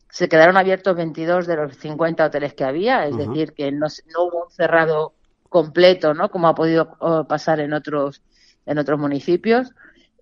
se 0.09 0.29
quedaron 0.29 0.55
abiertos 0.55 0.95
22 0.95 1.45
de 1.45 1.57
los 1.57 1.75
50 1.75 2.25
hoteles 2.25 2.53
que 2.53 2.63
había, 2.63 3.05
es 3.05 3.17
decir, 3.17 3.51
que 3.51 3.69
no, 3.73 3.87
hubo 4.17 4.45
un 4.45 4.51
cerrado 4.51 5.13
completo, 5.49 6.13
¿no? 6.13 6.31
Como 6.31 6.47
ha 6.47 6.55
podido 6.55 6.97
pasar 7.27 7.59
en 7.59 7.73
otros, 7.73 8.23
en 8.65 8.77
otros 8.77 8.97
municipios. 8.97 9.73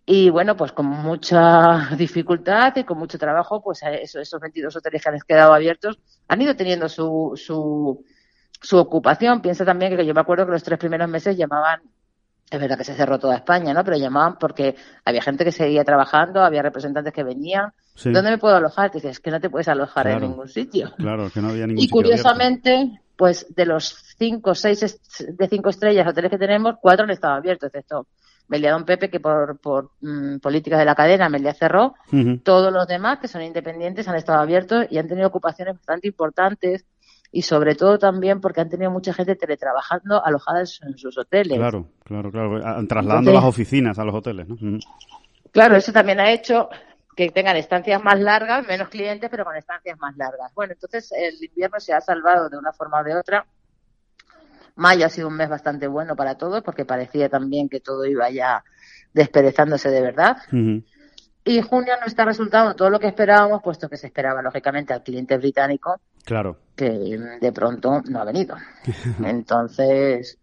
Y 0.03 0.31
bueno, 0.31 0.57
pues 0.57 0.71
con 0.71 0.87
mucha 0.87 1.89
dificultad 1.95 2.75
y 2.75 2.85
con 2.85 2.97
mucho 2.97 3.19
trabajo, 3.19 3.61
pues 3.61 3.81
esos, 3.83 4.23
esos 4.23 4.41
22 4.41 4.75
hoteles 4.75 5.03
que 5.03 5.09
han 5.09 5.19
quedado 5.27 5.53
abiertos 5.53 5.99
han 6.27 6.41
ido 6.41 6.55
teniendo 6.55 6.89
su, 6.89 7.33
su 7.35 8.03
su 8.61 8.77
ocupación. 8.77 9.41
Piensa 9.41 9.65
también 9.65 9.95
que 9.95 10.05
yo 10.05 10.13
me 10.13 10.21
acuerdo 10.21 10.45
que 10.45 10.51
los 10.51 10.63
tres 10.63 10.79
primeros 10.79 11.09
meses 11.09 11.37
llamaban, 11.37 11.81
es 12.49 12.59
verdad 12.59 12.77
que 12.77 12.83
se 12.83 12.95
cerró 12.95 13.19
toda 13.19 13.35
España, 13.35 13.73
¿no? 13.73 13.83
Pero 13.83 13.97
llamaban 13.97 14.37
porque 14.39 14.75
había 15.05 15.21
gente 15.21 15.45
que 15.45 15.51
seguía 15.51 15.83
trabajando, 15.83 16.41
había 16.41 16.61
representantes 16.61 17.13
que 17.13 17.23
venían. 17.23 17.71
¿Dónde 18.03 18.31
me 18.31 18.37
puedo 18.37 18.55
alojar? 18.55 18.91
dices, 18.91 19.11
es 19.11 19.19
que 19.19 19.31
no 19.31 19.39
te 19.39 19.49
puedes 19.49 19.67
alojar 19.67 20.07
en 20.07 20.21
ningún 20.21 20.47
sitio. 20.47 20.93
Claro, 20.97 21.29
que 21.29 21.41
no 21.41 21.49
había 21.49 21.67
ningún 21.67 21.83
Y 21.83 21.89
curiosamente, 21.89 23.01
pues 23.15 23.45
de 23.53 23.65
los 23.65 24.15
cinco, 24.17 24.55
seis 24.55 24.99
de 25.19 25.47
cinco 25.47 25.69
estrellas 25.69 26.07
hoteles 26.07 26.31
que 26.31 26.37
tenemos, 26.37 26.75
cuatro 26.81 27.03
han 27.03 27.11
estado 27.11 27.33
abiertos, 27.35 27.67
excepto 27.67 28.07
Melia 28.49 28.71
Don 28.71 28.83
Pepe, 28.83 29.09
que 29.09 29.19
por, 29.19 29.59
por 29.59 29.91
mm, 30.01 30.39
políticas 30.39 30.79
de 30.79 30.85
la 30.85 30.95
cadena 30.95 31.29
Melia 31.29 31.53
cerró. 31.53 31.93
Todos 32.43 32.73
los 32.73 32.87
demás, 32.87 33.19
que 33.19 33.27
son 33.27 33.43
independientes, 33.43 34.07
han 34.07 34.15
estado 34.15 34.39
abiertos 34.39 34.87
y 34.89 34.97
han 34.97 35.07
tenido 35.07 35.27
ocupaciones 35.27 35.75
bastante 35.75 36.07
importantes 36.07 36.85
y 37.31 37.43
sobre 37.43 37.75
todo 37.75 37.99
también 37.99 38.41
porque 38.41 38.61
han 38.61 38.69
tenido 38.69 38.91
mucha 38.91 39.13
gente 39.13 39.35
teletrabajando 39.35 40.23
alojadas 40.23 40.79
en 40.81 40.97
sus 40.97 41.17
hoteles. 41.17 41.57
Claro, 41.57 41.87
claro, 42.03 42.31
claro, 42.31 42.87
trasladando 42.87 43.31
las 43.31 43.43
oficinas 43.43 43.99
a 43.99 44.03
los 44.03 44.15
hoteles, 44.15 44.47
¿no? 44.47 44.79
Claro, 45.51 45.75
eso 45.75 45.91
también 45.91 46.19
ha 46.19 46.31
hecho 46.31 46.69
que 47.15 47.29
tengan 47.29 47.57
estancias 47.57 48.01
más 48.03 48.19
largas, 48.19 48.65
menos 48.67 48.89
clientes, 48.89 49.29
pero 49.29 49.43
con 49.43 49.55
estancias 49.55 49.99
más 49.99 50.15
largas. 50.15 50.53
Bueno, 50.55 50.73
entonces 50.73 51.11
el 51.11 51.43
invierno 51.43 51.79
se 51.79 51.93
ha 51.93 52.01
salvado 52.01 52.49
de 52.49 52.57
una 52.57 52.71
forma 52.71 53.01
o 53.01 53.03
de 53.03 53.15
otra. 53.15 53.45
Mayo 54.75 55.05
ha 55.05 55.09
sido 55.09 55.27
un 55.27 55.35
mes 55.35 55.49
bastante 55.49 55.87
bueno 55.87 56.15
para 56.15 56.35
todos 56.35 56.63
porque 56.63 56.85
parecía 56.85 57.27
también 57.27 57.67
que 57.67 57.81
todo 57.81 58.05
iba 58.05 58.29
ya 58.29 58.63
desperezándose 59.13 59.89
de 59.89 60.01
verdad. 60.01 60.37
Y 61.43 61.61
junio 61.61 61.93
no 61.99 62.05
está 62.05 62.25
resultando 62.25 62.75
todo 62.75 62.89
lo 62.89 62.99
que 62.99 63.07
esperábamos, 63.07 63.61
puesto 63.61 63.89
que 63.89 63.97
se 63.97 64.07
esperaba 64.07 64.41
lógicamente 64.41 64.93
al 64.93 65.03
cliente 65.03 65.37
británico 65.37 65.99
Claro. 66.29 66.57
que 66.75 66.89
de 67.41 67.51
pronto 67.51 68.01
no 68.09 68.21
ha 68.21 68.23
venido. 68.23 68.55
Entonces, 69.25 70.37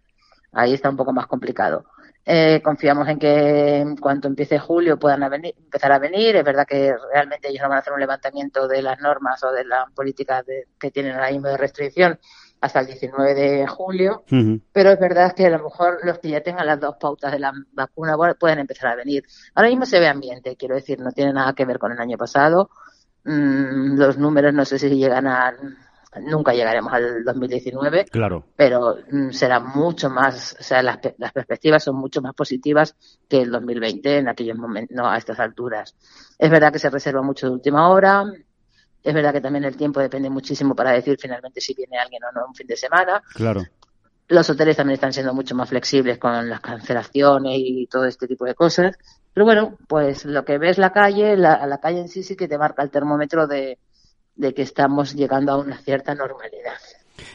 ahí 0.53 0.75
está 0.75 0.91
un 0.91 0.97
poco 0.97 1.13
más 1.13 1.27
complicado. 1.27 1.85
Eh, 2.29 2.61
confiamos 2.63 3.09
en 3.09 3.19
que 3.21 3.77
en 3.79 3.97
cuanto 3.97 4.27
empiece 4.27 4.59
julio 4.59 4.99
puedan 4.99 5.23
a 5.23 5.29
venir- 5.29 5.55
empezar 5.57 5.93
a 5.93 5.99
venir. 6.01 6.35
Es 6.37 6.45
verdad 6.45 6.67
que 6.67 6.93
realmente 7.13 7.49
ellos 7.49 7.63
no 7.63 7.69
van 7.69 7.77
a 7.79 7.81
hacer 7.81 7.93
un 7.93 8.01
levantamiento 8.01 8.67
de 8.67 8.83
las 8.83 8.99
normas 9.01 9.43
o 9.45 9.53
de 9.53 9.65
las 9.65 9.91
políticas 9.93 10.45
de- 10.45 10.67
que 10.79 10.91
tienen 10.91 11.13
ahora 11.15 11.31
mismo 11.31 11.47
de 11.49 11.57
restricción 11.57 12.19
hasta 12.61 12.81
el 12.81 12.87
19 12.87 13.33
de 13.35 13.67
julio. 13.69 14.25
Pero 14.73 14.91
es 14.91 14.99
verdad 14.99 15.35
que 15.37 15.47
a 15.47 15.51
lo 15.51 15.63
mejor 15.63 16.01
los 16.05 16.19
que 16.19 16.31
ya 16.31 16.41
tengan 16.43 16.67
las 16.67 16.81
dos 16.81 16.97
pautas 17.01 17.31
de 17.31 17.39
la 17.39 17.53
vacuna 17.73 18.17
pueden 18.39 18.59
empezar 18.59 18.89
a 18.91 18.97
venir. 18.97 19.23
Ahora 19.55 19.69
mismo 19.69 19.87
se 19.87 20.01
ve 20.01 20.09
ambiente, 20.09 20.57
quiero 20.57 20.75
decir, 20.75 20.99
no 20.99 21.13
tiene 21.13 21.33
nada 21.33 21.53
que 21.53 21.65
ver 21.65 21.79
con 21.79 21.93
el 21.93 21.99
año 22.01 22.17
pasado. 22.19 22.71
Mm, 23.27 23.99
los 23.99 24.17
números 24.19 24.55
no 24.55 24.65
sé 24.65 24.79
si 24.79 24.89
llegan 24.91 25.27
a... 25.27 25.55
Nunca 26.23 26.55
llegaremos 26.55 26.91
al 26.95 27.25
2019, 27.25 28.07
Claro. 28.07 28.45
pero 28.57 28.97
mm, 29.11 29.33
será 29.33 29.61
mucho 29.61 30.09
más, 30.09 30.57
o 30.59 30.63
sea, 30.63 30.83
las 30.83 30.97
perspectivas 31.35 31.85
son 31.85 31.97
mucho 31.97 32.23
más 32.23 32.33
positivas 32.35 32.97
que 33.29 33.43
el 33.43 33.51
2020 33.51 34.19
en 34.19 34.29
aquellos 34.29 34.57
momentos, 34.57 34.97
no 34.97 35.07
a 35.07 35.19
estas 35.19 35.39
alturas. 35.41 35.95
Es 36.39 36.51
verdad 36.51 36.73
que 36.73 36.79
se 36.79 36.89
reserva 36.89 37.21
mucho 37.21 37.49
de 37.49 37.53
última 37.53 37.91
hora, 37.91 38.25
es 39.07 39.15
verdad 39.15 39.33
que 39.33 39.41
también 39.43 39.65
el 39.65 39.77
tiempo 39.77 40.01
depende 40.01 40.31
muchísimo 40.31 40.75
para 40.75 40.93
decir 40.93 41.19
finalmente 41.21 41.61
si 41.61 41.75
viene 41.75 41.99
alguien 41.99 42.25
o 42.25 42.33
no 42.33 42.47
un 42.49 42.55
fin 42.55 42.67
de 42.67 42.77
semana. 42.77 43.23
Claro. 43.35 43.63
Los 44.29 44.51
hoteles 44.51 44.77
también 44.77 44.95
están 44.95 45.13
siendo 45.13 45.33
mucho 45.33 45.55
más 45.55 45.69
flexibles 45.69 46.19
con 46.19 46.49
las 46.49 46.61
cancelaciones 46.61 47.53
y 47.57 47.87
todo 47.87 48.07
este 48.07 48.27
tipo 48.27 48.45
de 48.47 48.55
cosas. 48.57 48.97
Pero 49.37 49.45
bueno, 49.45 49.77
pues 49.87 50.25
lo 50.25 50.47
que 50.47 50.57
ves 50.57 50.79
la 50.79 50.95
calle, 50.95 51.37
la, 51.37 51.79
calle 51.79 52.01
en 52.01 52.09
sí 52.09 52.23
sí 52.23 52.37
que 52.37 52.49
te 52.49 52.57
marca 52.57 52.83
el 52.83 52.91
termómetro 52.91 53.47
de 53.47 53.77
que 54.39 54.63
estamos 54.63 55.13
llegando 55.15 55.53
a 55.53 55.59
una 55.59 55.77
cierta 55.77 56.15
normalidad. 56.15 56.79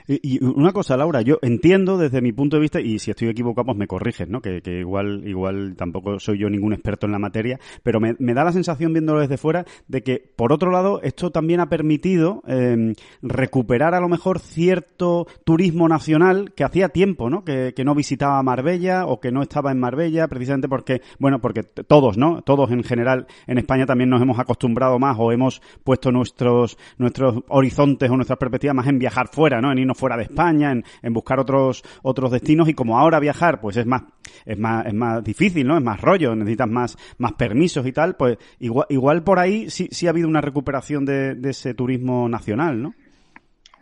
Y, 0.08 0.44
una 0.44 0.72
cosa, 0.72 0.98
Laura, 0.98 1.22
yo 1.22 1.40
entiendo 1.42 1.98
desde 1.98 2.22
mi 2.22 2.32
punto 2.32 2.58
de 2.58 2.62
vista, 2.62 2.82
y 2.82 3.00
si 3.00 3.12
estoy 3.12 3.30
equivocado, 3.30 3.66
pues 3.66 3.78
me 3.78 3.88
corriges, 3.88 4.28
¿no? 4.30 4.42
Que, 4.42 4.62
que 4.62 4.80
igual, 4.80 5.28
igual 5.28 5.76
tampoco 5.76 6.20
soy 6.20 6.40
yo 6.40 6.50
ningún 6.50 6.74
experto 6.74 7.06
en 7.06 7.12
la 7.12 7.20
materia, 7.20 7.60
pero 7.84 8.00
me, 8.00 8.34
da 8.34 8.44
la 8.44 8.52
sensación, 8.52 8.94
viéndolo 8.94 9.22
desde 9.22 9.38
fuera, 9.38 9.66
de 9.88 10.04
que, 10.04 10.20
por 10.36 10.54
otro 10.54 10.72
lado, 10.72 11.02
esto 11.04 11.32
también 11.32 11.60
ha 11.60 11.70
permitido 11.70 12.44
eh, 12.48 12.94
recuperar 13.22 13.94
a 13.94 14.00
lo 14.00 14.10
mejor 14.10 14.40
cierto 14.40 15.28
turismo 15.44 15.88
nacional 15.88 16.54
que 16.54 16.64
hacía 16.64 16.90
tiempo, 16.90 17.30
¿no? 17.30 17.44
Que, 17.44 17.74
que 17.76 17.84
no 17.84 17.96
visitaba 17.96 18.42
Marbella 18.44 19.06
o 19.06 19.20
que 19.20 19.32
no 19.32 19.42
estaba 19.42 19.72
en 19.72 19.80
Marbella, 19.80 20.28
precisamente 20.28 20.68
porque, 20.68 21.02
bueno, 21.20 21.40
porque 21.40 21.64
todos, 21.64 22.18
¿no? 22.18 22.42
Todos 22.42 22.72
en 22.72 22.84
general 22.84 23.28
en 23.48 23.58
España 23.58 23.86
también 23.86 24.10
nos 24.10 24.22
hemos 24.22 24.40
acostumbrado 24.40 25.00
más 25.00 25.18
o 25.20 25.32
hemos 25.32 25.62
puesto 25.84 26.12
nuestros, 26.12 26.78
nuestros 26.98 27.44
horizontes 27.48 28.10
o 28.10 28.16
nuestras 28.16 28.40
perspectivas 28.40 28.76
más 28.76 28.88
en 28.88 29.00
viajar 29.00 29.28
fuera, 29.32 29.62
¿no? 29.62 29.71
En 29.72 29.80
irnos 29.80 29.98
fuera 29.98 30.18
de 30.18 30.24
España, 30.24 30.72
en, 30.72 30.84
en 31.02 31.14
buscar 31.14 31.40
otros, 31.40 31.84
otros 32.04 32.32
destinos 32.32 32.68
y 32.70 32.74
como 32.74 32.98
ahora 33.00 33.20
viajar, 33.20 33.60
pues 33.62 33.78
es 33.78 33.86
más, 33.86 34.04
es 34.46 34.58
más, 34.58 34.86
es 34.86 34.94
más 34.94 35.24
difícil, 35.24 35.68
¿no? 35.68 35.78
Es 35.78 35.84
más 35.84 36.00
rollo, 36.02 36.36
necesitas 36.36 36.70
más, 36.70 36.98
más 37.18 37.34
permisos 37.34 37.86
y 37.86 37.92
tal, 37.92 38.16
pues 38.16 38.38
igual, 38.60 38.86
igual 38.90 39.24
por 39.24 39.40
ahí 39.40 39.70
sí, 39.70 39.88
sí 39.92 40.08
ha 40.08 40.12
habido 40.12 40.28
una 40.28 40.42
recuperación 40.42 41.06
de, 41.06 41.36
de 41.36 41.50
ese 41.50 41.74
turismo 41.74 42.28
nacional, 42.30 42.82
¿no? 42.82 42.94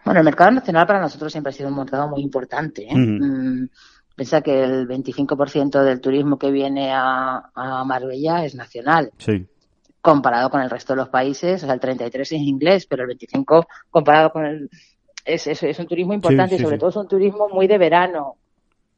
Bueno, 0.05 0.21
el 0.21 0.25
mercado 0.25 0.51
nacional 0.51 0.87
para 0.87 1.01
nosotros 1.01 1.31
siempre 1.31 1.49
ha 1.49 1.53
sido 1.53 1.69
un 1.69 1.75
mercado 1.75 2.07
muy 2.07 2.21
importante. 2.21 2.87
¿eh? 2.89 2.95
Mm, 2.95 3.67
Piensa 4.15 4.41
que 4.41 4.63
el 4.63 4.87
25% 4.87 5.81
del 5.83 6.01
turismo 6.01 6.37
que 6.37 6.51
viene 6.51 6.91
a, 6.93 7.51
a 7.55 7.83
Marbella 7.85 8.43
es 8.43 8.53
nacional, 8.55 9.11
Sí. 9.17 9.45
comparado 10.01 10.49
con 10.49 10.61
el 10.61 10.69
resto 10.69 10.93
de 10.93 10.97
los 10.97 11.09
países. 11.09 11.63
O 11.63 11.65
sea, 11.65 11.73
el 11.75 11.79
33% 11.79 12.21
es 12.21 12.31
inglés, 12.33 12.85
pero 12.85 13.03
el 13.03 13.17
25% 13.17 13.65
comparado 13.89 14.31
con 14.31 14.45
el... 14.45 14.69
Es, 15.33 15.47
es, 15.47 15.61
es 15.63 15.79
un 15.79 15.87
turismo 15.87 16.13
importante 16.13 16.55
sí, 16.55 16.61
y 16.61 16.63
sobre 16.63 16.75
sí. 16.75 16.79
todo 16.79 16.89
es 16.89 16.95
un 16.95 17.07
turismo 17.07 17.49
muy 17.49 17.67
de 17.67 17.77
verano. 17.77 18.35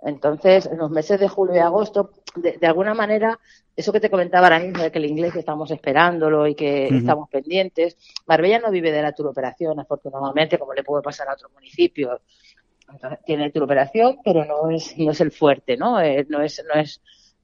Entonces, 0.03 0.65
en 0.65 0.79
los 0.79 0.89
meses 0.89 1.19
de 1.19 1.27
julio 1.27 1.55
y 1.55 1.59
agosto, 1.59 2.09
de, 2.35 2.57
de 2.57 2.67
alguna 2.67 2.95
manera, 2.95 3.37
eso 3.75 3.93
que 3.93 3.99
te 3.99 4.09
comentaba 4.09 4.47
ahora 4.47 4.59
mismo 4.59 4.81
de 4.81 4.91
que 4.91 4.97
el 4.97 5.05
inglés 5.05 5.35
estamos 5.35 5.69
esperándolo 5.69 6.47
y 6.47 6.55
que 6.55 6.87
estamos 6.87 7.29
pendientes, 7.29 7.97
Marbella 8.25 8.57
no 8.59 8.71
vive 8.71 8.91
de 8.91 9.01
la 9.03 9.11
turoperación, 9.11 9.79
afortunadamente, 9.79 10.57
como 10.57 10.73
le 10.73 10.83
puede 10.83 11.03
pasar 11.03 11.29
a 11.29 11.33
otros 11.33 11.51
municipios. 11.53 12.19
Entonces, 12.91 13.19
tiene 13.25 13.51
turoperación, 13.51 14.17
pero 14.25 14.43
no 14.43 14.71
es, 14.71 14.97
no 14.97 15.11
es 15.11 15.21
el 15.21 15.31
fuerte, 15.31 15.77
¿no? 15.77 16.01
Eh, 16.01 16.25
no 16.29 16.41
es, 16.41 16.63
no 16.67 16.81
es 16.81 16.99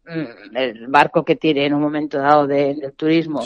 mm, 0.06 0.58
el 0.58 0.88
barco 0.88 1.24
que 1.24 1.36
tiene 1.36 1.66
en 1.68 1.76
un 1.76 1.82
momento 1.82 2.18
dado 2.18 2.48
de- 2.48 2.74
del 2.74 2.94
turismo. 2.94 3.42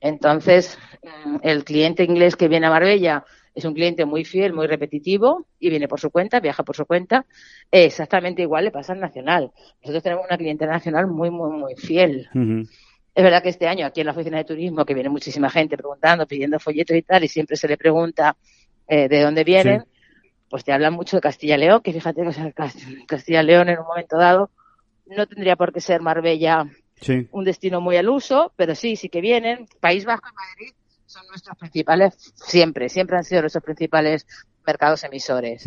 Entonces, 0.00 0.78
mm, 1.24 1.36
el 1.42 1.64
cliente 1.64 2.04
inglés 2.04 2.36
que 2.36 2.48
viene 2.48 2.68
a 2.68 2.70
Marbella 2.70 3.24
es 3.54 3.64
un 3.64 3.74
cliente 3.74 4.04
muy 4.04 4.24
fiel, 4.24 4.52
muy 4.52 4.66
repetitivo 4.66 5.46
y 5.58 5.68
viene 5.70 5.86
por 5.88 6.00
su 6.00 6.10
cuenta, 6.10 6.40
viaja 6.40 6.62
por 6.62 6.74
su 6.76 6.86
cuenta. 6.86 7.26
Exactamente 7.70 8.42
igual 8.42 8.64
le 8.64 8.70
pasa 8.70 8.92
al 8.92 9.00
nacional. 9.00 9.50
Nosotros 9.82 10.02
tenemos 10.02 10.24
una 10.26 10.38
clientela 10.38 10.72
nacional 10.72 11.06
muy, 11.06 11.30
muy, 11.30 11.50
muy 11.58 11.74
fiel. 11.76 12.28
Es 13.14 13.22
verdad 13.22 13.42
que 13.42 13.50
este 13.50 13.68
año 13.68 13.84
aquí 13.86 14.00
en 14.00 14.06
la 14.06 14.12
oficina 14.12 14.38
de 14.38 14.44
turismo, 14.44 14.84
que 14.84 14.94
viene 14.94 15.08
muchísima 15.10 15.50
gente 15.50 15.76
preguntando, 15.76 16.26
pidiendo 16.26 16.58
folletos 16.58 16.96
y 16.96 17.02
tal, 17.02 17.24
y 17.24 17.28
siempre 17.28 17.56
se 17.56 17.68
le 17.68 17.76
pregunta 17.76 18.36
eh, 18.88 19.08
de 19.08 19.20
dónde 19.22 19.44
vienen, 19.44 19.84
pues 20.48 20.64
te 20.64 20.72
hablan 20.72 20.94
mucho 20.94 21.16
de 21.16 21.20
Castilla 21.20 21.56
y 21.56 21.60
León, 21.60 21.80
que 21.82 21.92
fíjate 21.92 22.22
que 22.22 22.28
o 22.28 22.32
sea, 22.32 22.46
Cast- 22.52 23.06
Castilla 23.06 23.42
y 23.42 23.46
León 23.46 23.68
en 23.68 23.78
un 23.78 23.86
momento 23.86 24.16
dado 24.16 24.50
no 25.06 25.26
tendría 25.26 25.56
por 25.56 25.72
qué 25.72 25.80
ser 25.80 26.00
Marbella 26.00 26.66
Sí. 27.00 27.26
un 27.32 27.42
destino 27.44 27.80
muy 27.80 27.96
al 27.96 28.08
uso, 28.08 28.52
pero 28.54 28.74
sí, 28.76 28.94
sí 28.96 29.08
que 29.08 29.20
vienen. 29.20 29.66
País 29.80 30.04
Vasco 30.04 30.28
y 30.30 30.34
Madrid 30.36 30.74
son 31.12 31.26
nuestros 31.28 31.56
principales, 31.58 32.14
siempre, 32.34 32.88
siempre 32.88 33.16
han 33.18 33.24
sido 33.24 33.42
nuestros 33.42 33.62
principales 33.62 34.26
mercados 34.66 35.04
emisores. 35.04 35.64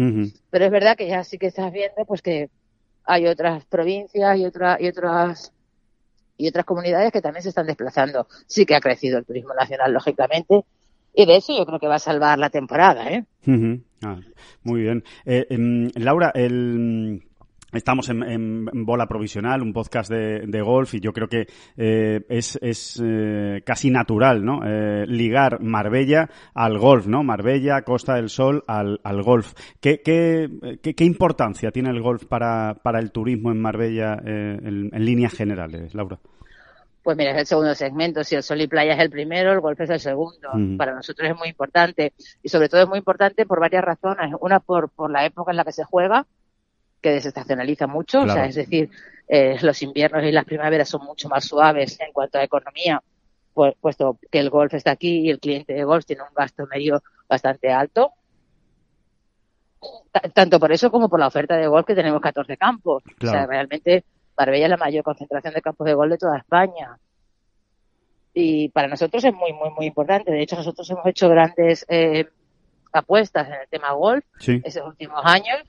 Pero 0.50 0.66
es 0.66 0.72
verdad 0.72 0.98
que 0.98 1.08
ya 1.08 1.24
sí 1.24 1.38
que 1.38 1.48
estás 1.48 1.72
viendo 1.72 2.04
pues 2.06 2.22
que 2.22 2.50
hay 3.04 3.28
otras 3.28 3.64
provincias 3.66 4.38
y 4.38 4.46
otras 4.46 4.82
y 4.82 4.88
otras 4.88 5.54
y 6.38 6.48
otras 6.48 6.66
comunidades 6.66 7.12
que 7.12 7.22
también 7.22 7.44
se 7.44 7.50
están 7.50 7.68
desplazando. 7.68 8.28
Sí 8.48 8.66
que 8.66 8.76
ha 8.76 8.82
crecido 8.82 9.20
el 9.20 9.26
turismo 9.26 9.54
nacional, 9.54 9.94
lógicamente, 9.94 10.66
y 11.14 11.26
de 11.26 11.38
eso 11.38 11.56
yo 11.56 11.66
creo 11.66 11.80
que 11.80 11.88
va 11.88 11.96
a 11.96 12.00
salvar 12.00 12.40
la 12.40 12.50
temporada, 12.50 13.10
¿eh? 13.10 13.26
Ah, 14.04 14.20
muy 14.64 14.82
bien. 14.82 15.04
Eh, 15.26 15.46
em, 15.50 15.90
Laura, 15.96 16.32
el, 16.34 17.24
estamos 17.76 18.10
en, 18.10 18.24
en- 18.24 18.66
Bola 18.86 19.08
Provisional, 19.08 19.62
un 19.62 19.74
podcast 19.74 20.12
de, 20.12 20.46
de 20.48 20.62
golf, 20.62 20.94
y 20.94 21.00
yo 21.00 21.12
creo 21.14 21.28
que 21.28 21.48
eh, 21.78 22.26
es, 22.30 22.58
es 22.62 23.02
eh, 23.04 23.62
casi 23.66 23.90
natural, 23.90 24.44
¿no? 24.44 24.62
Eh, 24.66 25.06
ligar 25.08 25.62
Marbella 25.62 26.30
al 26.54 26.78
golf, 26.78 27.08
¿no? 27.08 27.24
Marbella, 27.24 27.82
Costa 27.84 28.16
del 28.16 28.30
Sol 28.30 28.64
al, 28.68 29.00
al 29.04 29.22
golf. 29.24 29.54
¿Qué, 29.80 30.02
qué, 30.04 30.50
qué, 30.82 30.94
qué 30.94 31.04
importancia 31.04 31.72
tiene 31.72 31.90
el 31.90 32.02
golf 32.02 32.26
para, 32.26 32.76
para 32.84 33.00
el 33.00 33.12
turismo 33.12 33.52
en 33.52 33.62
Marbella 33.62 34.20
eh, 34.26 34.60
en, 34.64 34.90
en 34.94 35.06
líneas 35.06 35.34
generales, 35.34 35.94
Laura? 35.94 36.20
Pues 37.04 37.18
mira, 37.18 37.32
es 37.34 37.38
el 37.38 37.46
segundo 37.46 37.76
segmento. 37.76 38.24
Si 38.24 38.34
el 38.34 38.42
sol 38.42 38.62
y 38.62 38.68
playa 38.68 38.94
es 38.94 39.00
el 39.00 39.12
primero, 39.12 39.52
el 39.54 39.60
golf 39.60 39.80
es 39.80 39.92
el 39.92 40.00
segundo. 40.00 40.50
Para 40.76 40.96
nosotros 40.96 41.30
es 41.30 41.38
muy 41.38 41.50
importante. 41.50 42.14
Y 42.42 42.50
sobre 42.50 42.68
todo 42.68 42.82
es 42.82 42.88
muy 42.88 42.98
importante 42.98 43.46
por 43.46 43.60
varias 43.60 43.84
razones. 43.84 44.34
Una, 44.42 44.60
por, 44.60 44.90
por 44.90 45.12
la 45.12 45.24
época 45.24 45.52
en 45.52 45.58
la 45.58 45.64
que 45.64 45.72
se 45.72 45.84
juega, 45.84 46.26
que 47.06 47.12
desestacionaliza 47.12 47.86
mucho. 47.86 48.22
O 48.22 48.28
sea, 48.28 48.46
es 48.48 48.56
decir, 48.56 48.90
eh, 49.28 49.58
los 49.62 49.80
inviernos 49.84 50.24
y 50.24 50.32
las 50.32 50.44
primaveras 50.44 50.90
son 50.90 51.06
mucho 51.06 51.30
más 51.30 51.46
suaves 51.46 52.00
en 52.00 52.12
cuanto 52.12 52.40
a 52.40 52.44
economía, 52.44 53.00
pues, 53.54 53.76
puesto 53.80 54.18
que 54.32 54.40
el 54.40 54.50
golf 54.50 54.74
está 54.74 54.90
aquí 54.92 55.20
y 55.20 55.30
el 55.30 55.40
cliente 55.40 55.74
de 55.74 55.84
golf 55.84 56.04
tiene 56.04 56.24
un 56.24 56.34
gasto 56.36 56.66
medio 56.66 57.04
bastante 57.30 57.72
alto. 57.72 58.12
Ta- 60.12 60.22
Tanto 60.34 60.60
por 60.60 60.72
eso 60.72 60.90
como 60.90 61.10
por 61.10 61.20
la 61.20 61.28
oferta 61.28 61.56
de 61.58 61.68
golf 61.68 61.86
que 61.86 61.94
tenemos 61.94 62.20
14 62.22 62.58
campos. 62.58 63.04
O 63.22 63.28
sea, 63.28 63.46
realmente 63.46 64.04
Marbella 64.36 64.66
es 64.66 64.70
la 64.72 64.78
mayor 64.78 65.04
concentración 65.04 65.54
de 65.54 65.62
campos 65.62 65.86
de 65.86 65.94
golf 65.94 66.12
de 66.12 66.18
toda 66.18 66.38
España. 66.40 66.98
Y 68.34 68.70
para 68.70 68.88
nosotros 68.88 69.24
es 69.24 69.34
muy, 69.34 69.54
muy, 69.54 69.70
muy 69.78 69.86
importante. 69.86 70.32
De 70.32 70.42
hecho, 70.42 70.56
nosotros 70.56 70.90
hemos 70.90 71.06
hecho 71.06 71.30
grandes 71.30 71.86
eh, 71.88 72.28
apuestas 72.92 73.48
en 73.48 73.54
el 73.54 73.68
tema 73.70 73.92
golf 73.94 74.26
Sí. 74.40 74.60
esos 74.66 74.86
últimos 74.88 75.22
años. 75.24 75.62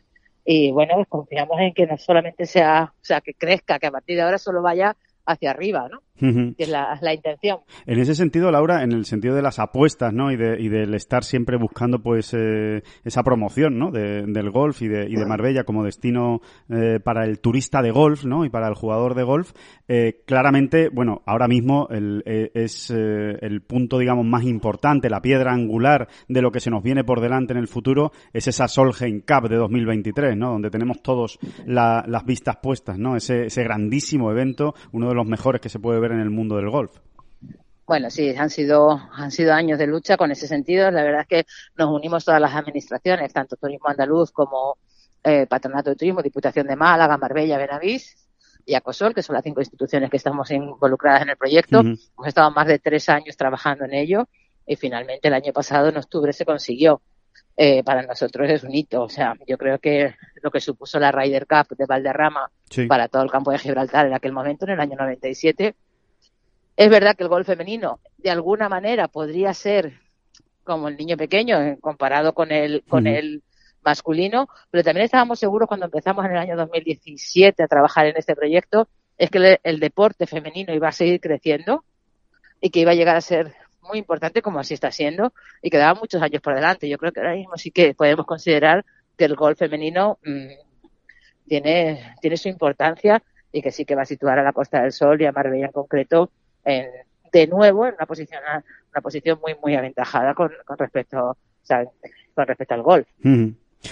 Y 0.46 0.70
bueno, 0.70 0.94
pues 0.94 1.08
confiamos 1.08 1.60
en 1.60 1.74
que 1.74 1.86
no 1.86 1.98
solamente 1.98 2.46
sea, 2.46 2.94
o 2.94 3.04
sea, 3.04 3.20
que 3.20 3.34
crezca, 3.34 3.80
que 3.80 3.88
a 3.88 3.90
partir 3.90 4.16
de 4.16 4.22
ahora 4.22 4.38
solo 4.38 4.62
vaya 4.62 4.96
hacia 5.26 5.50
arriba, 5.50 5.88
¿no? 5.90 6.02
Que 6.18 6.54
es 6.58 6.68
la, 6.68 6.98
la, 7.00 7.14
intención. 7.14 7.58
En 7.86 7.98
ese 7.98 8.14
sentido, 8.14 8.50
Laura, 8.50 8.82
en 8.82 8.92
el 8.92 9.04
sentido 9.04 9.34
de 9.34 9.42
las 9.42 9.58
apuestas, 9.58 10.12
¿no? 10.12 10.30
Y, 10.32 10.36
de, 10.36 10.60
y 10.60 10.68
del 10.68 10.94
estar 10.94 11.24
siempre 11.24 11.56
buscando, 11.56 12.00
pues, 12.00 12.34
eh, 12.34 12.82
esa 13.04 13.22
promoción, 13.22 13.78
¿no? 13.78 13.90
De, 13.90 14.22
del 14.26 14.50
golf 14.50 14.82
y 14.82 14.88
de, 14.88 15.06
y 15.08 15.16
de 15.16 15.26
Marbella 15.26 15.64
como 15.64 15.84
destino 15.84 16.40
eh, 16.68 17.00
para 17.02 17.24
el 17.24 17.40
turista 17.40 17.82
de 17.82 17.90
golf, 17.90 18.24
¿no? 18.24 18.44
Y 18.44 18.50
para 18.50 18.68
el 18.68 18.74
jugador 18.74 19.14
de 19.14 19.22
golf, 19.22 19.52
eh, 19.88 20.22
claramente, 20.26 20.88
bueno, 20.88 21.22
ahora 21.26 21.48
mismo 21.48 21.88
el, 21.90 22.22
eh, 22.26 22.50
es 22.54 22.90
el 22.90 23.62
punto, 23.62 23.98
digamos, 23.98 24.24
más 24.24 24.44
importante, 24.44 25.10
la 25.10 25.20
piedra 25.20 25.52
angular 25.52 26.08
de 26.28 26.42
lo 26.42 26.50
que 26.50 26.60
se 26.60 26.70
nos 26.70 26.82
viene 26.82 27.04
por 27.04 27.20
delante 27.20 27.52
en 27.52 27.58
el 27.58 27.68
futuro, 27.68 28.12
es 28.32 28.48
esa 28.48 28.68
Solheim 28.68 29.20
Cup 29.20 29.48
de 29.48 29.56
2023, 29.56 30.36
¿no? 30.36 30.52
Donde 30.52 30.70
tenemos 30.70 31.02
todos 31.02 31.38
la, 31.66 32.04
las 32.06 32.24
vistas 32.24 32.56
puestas, 32.56 32.98
¿no? 32.98 33.16
Ese, 33.16 33.46
ese 33.46 33.62
grandísimo 33.62 34.30
evento, 34.30 34.74
uno 34.92 35.08
de 35.08 35.14
los 35.14 35.26
mejores 35.26 35.60
que 35.60 35.68
se 35.68 35.78
puede 35.78 36.00
ver 36.00 36.05
en 36.12 36.20
el 36.20 36.30
mundo 36.30 36.56
del 36.56 36.70
golf. 36.70 36.98
Bueno, 37.86 38.10
sí, 38.10 38.34
han 38.36 38.50
sido, 38.50 39.00
han 39.12 39.30
sido 39.30 39.52
años 39.52 39.78
de 39.78 39.86
lucha 39.86 40.16
con 40.16 40.32
ese 40.32 40.48
sentido. 40.48 40.90
La 40.90 41.04
verdad 41.04 41.20
es 41.20 41.26
que 41.28 41.46
nos 41.76 41.88
unimos 41.88 42.24
todas 42.24 42.40
las 42.40 42.54
administraciones, 42.54 43.32
tanto 43.32 43.56
Turismo 43.56 43.88
Andaluz 43.88 44.32
como 44.32 44.76
eh, 45.22 45.46
Patronato 45.46 45.90
de 45.90 45.96
Turismo, 45.96 46.20
Diputación 46.20 46.66
de 46.66 46.74
Málaga, 46.74 47.16
Marbella, 47.16 47.58
Benavís 47.58 48.16
y 48.64 48.74
Acosol, 48.74 49.14
que 49.14 49.22
son 49.22 49.34
las 49.34 49.44
cinco 49.44 49.60
instituciones 49.60 50.10
que 50.10 50.16
estamos 50.16 50.50
involucradas 50.50 51.22
en 51.22 51.30
el 51.30 51.36
proyecto. 51.36 51.80
Uh 51.80 51.82
-huh. 51.82 52.10
Hemos 52.14 52.26
estado 52.26 52.50
más 52.50 52.66
de 52.66 52.80
tres 52.80 53.08
años 53.08 53.36
trabajando 53.36 53.84
en 53.84 53.94
ello 53.94 54.28
y 54.66 54.74
finalmente 54.74 55.28
el 55.28 55.34
año 55.34 55.52
pasado, 55.52 55.88
en 55.88 55.96
octubre, 55.96 56.32
se 56.32 56.44
consiguió. 56.44 57.00
Eh, 57.58 57.82
para 57.84 58.02
nosotros 58.02 58.50
es 58.50 58.64
un 58.64 58.74
hito. 58.74 59.02
O 59.02 59.08
sea, 59.08 59.34
yo 59.46 59.56
creo 59.56 59.78
que 59.78 60.14
lo 60.42 60.50
que 60.50 60.60
supuso 60.60 60.98
la 60.98 61.10
Ryder 61.10 61.46
Cup 61.46 61.76
de 61.76 61.86
Valderrama 61.86 62.50
sí. 62.68 62.86
para 62.86 63.08
todo 63.08 63.22
el 63.22 63.30
campo 63.30 63.50
de 63.50 63.58
Gibraltar 63.58 64.06
en 64.06 64.14
aquel 64.14 64.32
momento, 64.32 64.66
en 64.66 64.72
el 64.72 64.80
año 64.80 64.96
97, 64.96 65.74
es 66.76 66.90
verdad 66.90 67.16
que 67.16 67.22
el 67.22 67.28
golf 67.28 67.46
femenino, 67.46 68.00
de 68.18 68.30
alguna 68.30 68.68
manera, 68.68 69.08
podría 69.08 69.54
ser 69.54 70.00
como 70.64 70.88
el 70.88 70.96
niño 70.96 71.16
pequeño 71.16 71.60
eh, 71.62 71.78
comparado 71.80 72.34
con 72.34 72.52
el, 72.52 72.84
con 72.88 73.06
uh 73.06 73.10
-huh. 73.10 73.18
el 73.18 73.42
masculino, 73.82 74.48
pero 74.70 74.82
también 74.82 75.04
estábamos 75.04 75.38
seguros 75.38 75.68
cuando 75.68 75.86
empezamos 75.86 76.24
en 76.24 76.32
el 76.32 76.38
año 76.38 76.56
2017 76.56 77.62
a 77.62 77.68
trabajar 77.68 78.06
en 78.06 78.16
este 78.16 78.34
proyecto, 78.34 78.88
es 79.16 79.30
que 79.30 79.38
el, 79.38 79.58
el 79.62 79.80
deporte 79.80 80.26
femenino 80.26 80.74
iba 80.74 80.88
a 80.88 80.92
seguir 80.92 81.20
creciendo 81.20 81.84
y 82.60 82.70
que 82.70 82.80
iba 82.80 82.90
a 82.90 82.94
llegar 82.94 83.16
a 83.16 83.20
ser 83.20 83.54
muy 83.80 83.98
importante 83.98 84.42
como 84.42 84.58
así 84.58 84.74
está 84.74 84.90
siendo 84.90 85.32
y 85.62 85.70
que 85.70 85.78
daba 85.78 85.98
muchos 85.98 86.20
años 86.20 86.42
por 86.42 86.54
delante. 86.54 86.88
Yo 86.88 86.98
creo 86.98 87.12
que 87.12 87.20
ahora 87.20 87.36
mismo 87.36 87.56
sí 87.56 87.70
que 87.70 87.94
podemos 87.94 88.26
considerar 88.26 88.84
que 89.16 89.24
el 89.24 89.36
golf 89.36 89.58
femenino 89.58 90.18
mmm, 90.24 90.48
tiene, 91.46 92.14
tiene 92.20 92.36
su 92.36 92.48
importancia 92.48 93.22
y 93.52 93.62
que 93.62 93.70
sí 93.70 93.84
que 93.84 93.94
va 93.94 94.02
a 94.02 94.06
situar 94.06 94.38
a 94.38 94.42
la 94.42 94.52
Costa 94.52 94.82
del 94.82 94.92
Sol 94.92 95.22
y 95.22 95.26
a 95.26 95.32
Marbella 95.32 95.66
en 95.66 95.72
concreto 95.72 96.30
en, 96.66 96.86
de 97.32 97.46
nuevo 97.46 97.86
en 97.86 97.94
una 97.94 98.06
posición 98.06 98.42
una 98.92 99.00
posición 99.00 99.38
muy 99.42 99.54
muy 99.62 99.74
aventajada 99.74 100.34
con, 100.34 100.50
con 100.66 100.76
respecto 100.76 101.30
o 101.30 101.36
sea, 101.62 101.84
con 102.34 102.46
respecto 102.46 102.74
al 102.74 102.82
golf. 102.82 103.08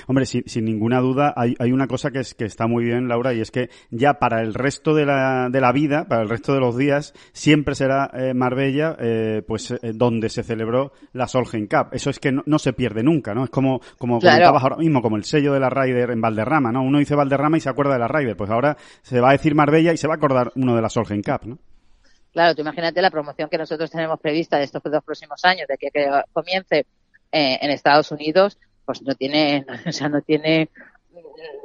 Hombre, 0.07 0.27
sin, 0.27 0.43
sin, 0.47 0.65
ninguna 0.65 1.01
duda, 1.01 1.33
hay, 1.37 1.55
hay, 1.59 1.73
una 1.73 1.87
cosa 1.87 2.11
que, 2.11 2.21
es, 2.21 2.35
que 2.35 2.45
está 2.45 2.67
muy 2.67 2.85
bien, 2.85 3.09
Laura, 3.09 3.33
y 3.33 3.41
es 3.41 3.51
que 3.51 3.71
ya 3.91 4.15
para 4.15 4.43
el 4.43 4.55
resto 4.55 4.95
de 4.95 5.07
la, 5.07 5.49
de 5.51 5.61
la 5.61 5.73
vida, 5.73 6.07
para 6.09 6.23
el 6.23 6.29
resto 6.29 6.53
de 6.53 6.61
los 6.61 6.77
días, 6.77 7.15
siempre 7.33 7.75
será 7.75 8.11
eh, 8.15 8.35
Marbella, 8.35 8.97
eh, 8.99 9.43
pues, 9.47 9.71
eh, 9.71 9.93
donde 9.95 10.29
se 10.29 10.43
celebró 10.43 10.93
la 11.13 11.29
Solheim 11.29 11.69
Cup. 11.69 11.89
Eso 11.93 12.11
es 12.11 12.19
que 12.19 12.33
no, 12.33 12.43
no 12.47 12.59
se 12.59 12.73
pierde 12.73 13.03
nunca, 13.03 13.35
¿no? 13.35 13.45
Es 13.45 13.51
como, 13.51 13.81
como 13.99 14.19
claro. 14.19 14.37
comentabas 14.37 14.63
ahora 14.63 14.77
mismo, 14.77 15.03
como 15.03 15.17
el 15.17 15.25
sello 15.25 15.53
de 15.53 15.61
la 15.61 15.71
Ryder 15.71 16.11
en 16.11 16.21
Valderrama, 16.21 16.73
¿no? 16.73 16.83
Uno 16.83 16.99
dice 16.99 17.15
Valderrama 17.15 17.59
y 17.59 17.61
se 17.61 17.69
acuerda 17.69 17.95
de 17.95 18.01
la 18.01 18.09
Ryder. 18.09 18.37
Pues 18.37 18.51
ahora 18.51 18.77
se 19.03 19.21
va 19.21 19.31
a 19.31 19.33
decir 19.33 19.55
Marbella 19.55 19.93
y 19.93 19.97
se 19.97 20.09
va 20.09 20.15
a 20.15 20.17
acordar 20.17 20.51
uno 20.57 20.75
de 20.75 20.83
la 20.83 20.89
Solheim 20.89 21.23
Cup, 21.23 21.47
¿no? 21.47 21.59
Claro, 22.35 22.55
tú 22.55 22.61
imagínate 22.61 23.01
la 23.01 23.11
promoción 23.11 23.49
que 23.49 23.57
nosotros 23.57 23.91
tenemos 23.91 24.21
prevista 24.21 24.59
de 24.59 24.65
estos 24.65 24.83
dos 24.83 25.05
próximos 25.05 25.43
años, 25.45 25.67
de 25.69 25.79
que, 25.79 25.91
que 25.91 26.11
comience 26.33 26.85
en 27.31 27.71
Estados 27.71 28.11
Unidos, 28.11 28.59
pues 28.85 29.03
no 29.03 29.15
tiene, 29.15 29.65
o 29.87 29.93
sea, 29.93 30.09
no 30.09 30.21
tiene, 30.21 30.69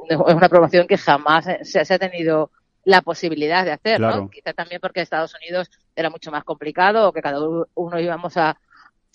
es 0.08 0.18
una 0.18 0.48
promoción 0.48 0.88
que 0.88 0.98
jamás 0.98 1.46
se, 1.64 1.84
se 1.84 1.94
ha 1.94 2.00
tenido 2.00 2.52
la 2.86 3.02
posibilidad 3.02 3.66
de 3.66 3.72
hacer, 3.72 3.98
claro. 3.98 4.22
¿no? 4.22 4.30
Quizá 4.30 4.54
también 4.54 4.80
porque 4.80 5.02
Estados 5.02 5.36
Unidos 5.36 5.70
era 5.96 6.10
mucho 6.10 6.32
más 6.32 6.44
complicado 6.44 7.10
o 7.10 7.14
que 7.14 7.22
cada 7.22 7.40
uno 7.74 8.00
íbamos 8.00 8.38
a, 8.38 8.58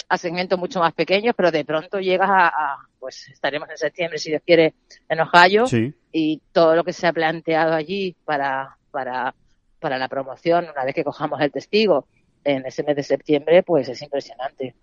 a 0.09 0.19
segmentos 0.19 0.59
mucho 0.59 0.81
más 0.81 0.93
pequeños, 0.93 1.35
pero 1.37 1.51
de 1.51 1.65
pronto 1.65 2.01
llegas 2.01 2.31
a, 2.31 2.49
a, 2.49 2.79
pues 2.99 3.29
estaremos 3.29 3.69
en 3.71 3.79
septiembre, 3.79 4.19
si 4.19 4.31
Dios 4.31 4.43
quiere, 4.45 4.75
en 5.09 5.21
Ohio 5.21 5.67
sí. 5.67 5.95
y 6.13 6.43
todo 6.53 6.77
lo 6.77 6.85
que 6.85 6.93
se 6.93 7.07
ha 7.07 7.13
planteado 7.13 7.75
allí 7.75 8.17
para, 8.25 8.77
para, 8.91 9.35
para 9.85 9.99
la 9.99 10.09
promoción, 10.09 10.65
una 10.73 10.83
vez 10.83 10.95
que 10.95 11.05
cojamos 11.05 11.39
el 11.43 11.53
testigo, 11.53 12.07
en 12.43 12.65
ese 12.65 12.83
mes 12.83 12.97
de 12.97 13.03
septiembre, 13.03 13.63
pues 13.63 13.87
es 13.89 14.01
impresionante. 14.01 14.75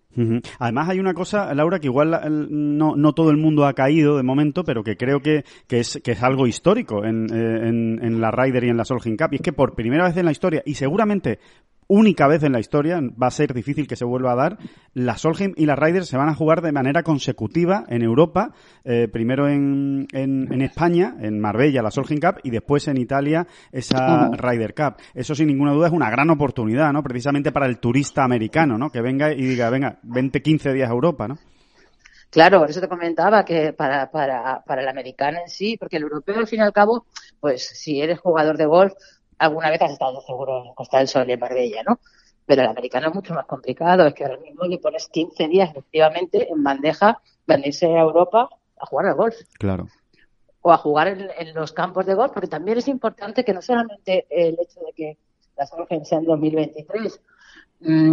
Además 0.59 0.89
hay 0.89 0.99
una 0.99 1.15
cosa, 1.15 1.53
Laura, 1.55 1.79
que 1.79 1.87
igual 1.87 2.19
no, 2.49 2.95
no 2.95 3.13
todo 3.13 3.31
el 3.31 3.37
mundo 3.37 3.65
ha 3.65 3.73
caído 3.73 4.17
de 4.17 4.23
momento, 4.23 4.63
pero 4.63 4.83
que 4.83 4.97
creo 4.97 5.21
que, 5.21 5.43
que, 5.67 5.79
es, 5.79 5.99
que 6.03 6.11
es 6.11 6.21
algo 6.21 6.45
histórico 6.45 7.03
en, 7.03 7.33
en, 7.33 8.03
en 8.03 8.21
la 8.21 8.29
Ryder 8.29 8.65
y 8.65 8.69
en 8.69 8.77
la 8.77 8.85
Solheim 8.85 9.17
Cup. 9.17 9.29
Y 9.31 9.35
es 9.35 9.41
que 9.41 9.53
por 9.53 9.73
primera 9.73 10.05
vez 10.05 10.17
en 10.17 10.25
la 10.25 10.31
historia, 10.31 10.61
y 10.65 10.75
seguramente 10.75 11.39
única 11.91 12.25
vez 12.27 12.41
en 12.43 12.53
la 12.53 12.59
historia, 12.61 13.01
va 13.01 13.27
a 13.27 13.31
ser 13.31 13.53
difícil 13.53 13.85
que 13.85 13.97
se 13.97 14.05
vuelva 14.05 14.31
a 14.31 14.35
dar, 14.35 14.57
la 14.93 15.17
Solheim 15.17 15.53
y 15.57 15.65
la 15.65 15.75
Ryder 15.75 16.05
se 16.05 16.15
van 16.15 16.29
a 16.29 16.35
jugar 16.35 16.61
de 16.61 16.71
manera 16.71 17.03
consecutiva 17.03 17.83
en 17.89 18.01
Europa, 18.01 18.53
eh, 18.85 19.09
primero 19.11 19.49
en, 19.49 20.07
en, 20.13 20.51
en, 20.53 20.61
España, 20.61 21.15
en 21.19 21.37
Marbella, 21.39 21.81
la 21.81 21.91
Solheim 21.91 22.21
Cup, 22.21 22.39
y 22.43 22.49
después 22.49 22.87
en 22.87 22.97
Italia, 22.97 23.45
esa. 23.71 24.29
Ryder 24.31 24.73
Cup. 24.73 24.95
Eso 25.13 25.35
sin 25.35 25.47
ninguna 25.47 25.73
duda 25.73 25.87
es 25.87 25.93
una 25.93 26.09
gran 26.09 26.29
oportunidad, 26.29 26.93
¿no? 26.93 27.03
Precisamente 27.03 27.51
para 27.51 27.65
el 27.65 27.79
turista 27.79 28.23
americano, 28.23 28.77
¿no? 28.77 28.89
Que 28.89 29.01
venga 29.01 29.33
y 29.33 29.41
diga, 29.41 29.69
venga, 29.69 29.99
vente 30.03 30.41
15 30.41 30.71
días 30.71 30.89
a 30.89 30.93
Europa, 30.93 31.27
¿no? 31.27 31.37
Claro, 32.29 32.59
por 32.59 32.69
eso 32.69 32.79
te 32.79 32.87
comentaba 32.87 33.43
que 33.43 33.73
para, 33.73 34.09
para, 34.09 34.63
para 34.65 34.81
el 34.81 34.87
americano 34.87 35.39
en 35.39 35.49
sí, 35.49 35.75
porque 35.77 35.97
el 35.97 36.03
europeo 36.03 36.37
al 36.37 36.47
fin 36.47 36.59
y 36.59 36.63
al 36.63 36.71
cabo, 36.71 37.05
pues 37.41 37.67
si 37.67 38.01
eres 38.01 38.19
jugador 38.19 38.55
de 38.55 38.65
golf, 38.65 38.93
alguna 39.41 39.69
vez 39.69 39.81
has 39.81 39.91
estado 39.91 40.21
seguro 40.21 40.65
en 40.65 40.73
Costa 40.73 40.99
del 40.99 41.07
Sol 41.07 41.29
y 41.29 41.33
en 41.33 41.39
Marbella, 41.39 41.83
¿no? 41.87 41.99
Pero 42.45 42.61
el 42.61 42.67
americano 42.67 43.07
es 43.07 43.15
mucho 43.15 43.33
más 43.33 43.45
complicado, 43.45 44.05
es 44.05 44.13
que 44.13 44.25
ahora 44.25 44.37
mismo 44.37 44.65
le 44.65 44.77
pones 44.77 45.07
15 45.07 45.47
días 45.47 45.69
efectivamente 45.69 46.51
en 46.51 46.63
bandeja 46.63 47.21
venirse 47.47 47.85
a 47.87 48.01
Europa 48.01 48.49
a 48.77 48.85
jugar 48.85 49.07
al 49.07 49.15
golf. 49.15 49.35
Claro. 49.57 49.87
O 50.61 50.71
a 50.71 50.77
jugar 50.77 51.07
en, 51.07 51.29
en, 51.37 51.55
los 51.55 51.71
campos 51.71 52.05
de 52.05 52.13
golf, 52.13 52.33
porque 52.33 52.47
también 52.47 52.77
es 52.77 52.87
importante 52.87 53.43
que 53.43 53.53
no 53.53 53.61
solamente 53.61 54.27
el 54.29 54.57
hecho 54.59 54.79
de 54.81 54.93
que 54.95 55.17
las 55.57 55.71
Open 55.73 56.05
sea 56.05 56.19
en 56.19 56.25
2023, 56.25 57.19
Mm, 57.19 57.40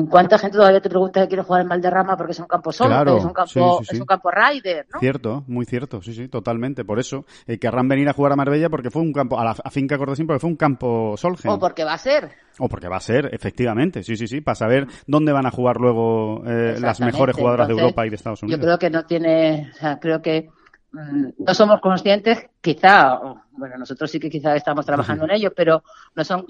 ¿Cuánta 0.09 0.39
gente 0.39 0.57
todavía 0.57 0.81
te 0.81 0.89
pregunta 0.89 1.21
que 1.21 1.29
quiere 1.29 1.43
jugar 1.43 1.61
en 1.61 1.69
Valderrama 1.69 2.17
porque 2.17 2.33
es 2.33 2.41
un 2.41 2.47
campo 2.47 2.73
solo? 2.73 2.91
Claro, 2.91 3.19
es 3.19 3.25
un 3.25 3.35
campo, 3.35 3.51
sí, 3.51 3.61
sí, 3.81 3.85
sí. 3.91 3.97
es 3.97 4.01
un 4.01 4.07
campo 4.07 4.31
rider, 4.31 4.87
¿no? 4.93 4.99
Cierto, 4.99 5.45
muy 5.47 5.67
cierto, 5.67 6.01
sí, 6.01 6.15
sí, 6.15 6.29
totalmente. 6.29 6.87
Por 6.87 6.99
eso 6.99 7.27
eh, 7.47 7.59
querrán 7.59 7.87
venir 7.87 8.09
a 8.09 8.15
jugar 8.15 8.33
a 8.33 8.37
Marbella 8.37 8.71
porque 8.71 8.91
fue 8.91 9.03
un 9.03 9.13
campo, 9.13 9.39
a 9.39 9.45
la 9.45 9.51
a 9.51 9.71
Finca 9.71 9.99
Cordesín 9.99 10.27
porque 10.27 10.41
fue 10.41 10.49
un 10.49 10.57
campo 10.57 11.17
Solgen. 11.19 11.51
O 11.51 11.59
porque 11.59 11.85
va 11.85 11.93
a 11.93 11.99
ser. 11.99 12.31
O 12.59 12.69
porque 12.69 12.89
va 12.89 12.97
a 12.97 13.01
ser, 13.01 13.29
efectivamente, 13.35 14.03
sí, 14.03 14.17
sí, 14.17 14.27
sí, 14.27 14.41
para 14.41 14.55
saber 14.55 14.87
dónde 15.07 15.33
van 15.33 15.45
a 15.45 15.51
jugar 15.51 15.77
luego 15.77 16.43
eh, 16.47 16.77
las 16.81 17.01
mejores 17.01 17.37
jugadoras 17.37 17.67
Entonces, 17.67 17.77
de 17.77 17.83
Europa 17.83 18.07
y 18.07 18.11
de 18.11 18.17
Estados 18.17 18.43
Unidos. 18.43 18.59
Yo 18.59 18.65
creo 18.65 18.79
que 18.79 18.91
no 18.91 19.05
tiene, 19.05 19.71
o 19.71 19.77
sea, 19.77 19.99
creo 19.99 20.23
que 20.23 20.49
mmm, 20.93 21.29
no 21.39 21.55
somos 21.55 21.81
conscientes, 21.83 22.47
quizá, 22.63 23.19
bueno, 23.53 23.77
nosotros 23.77 24.11
sí 24.11 24.19
que 24.19 24.31
quizá 24.31 24.57
estamos 24.57 24.87
trabajando 24.87 25.25
en 25.29 25.33
ello, 25.33 25.53
pero 25.55 25.83
no 26.17 26.25
son 26.25 26.47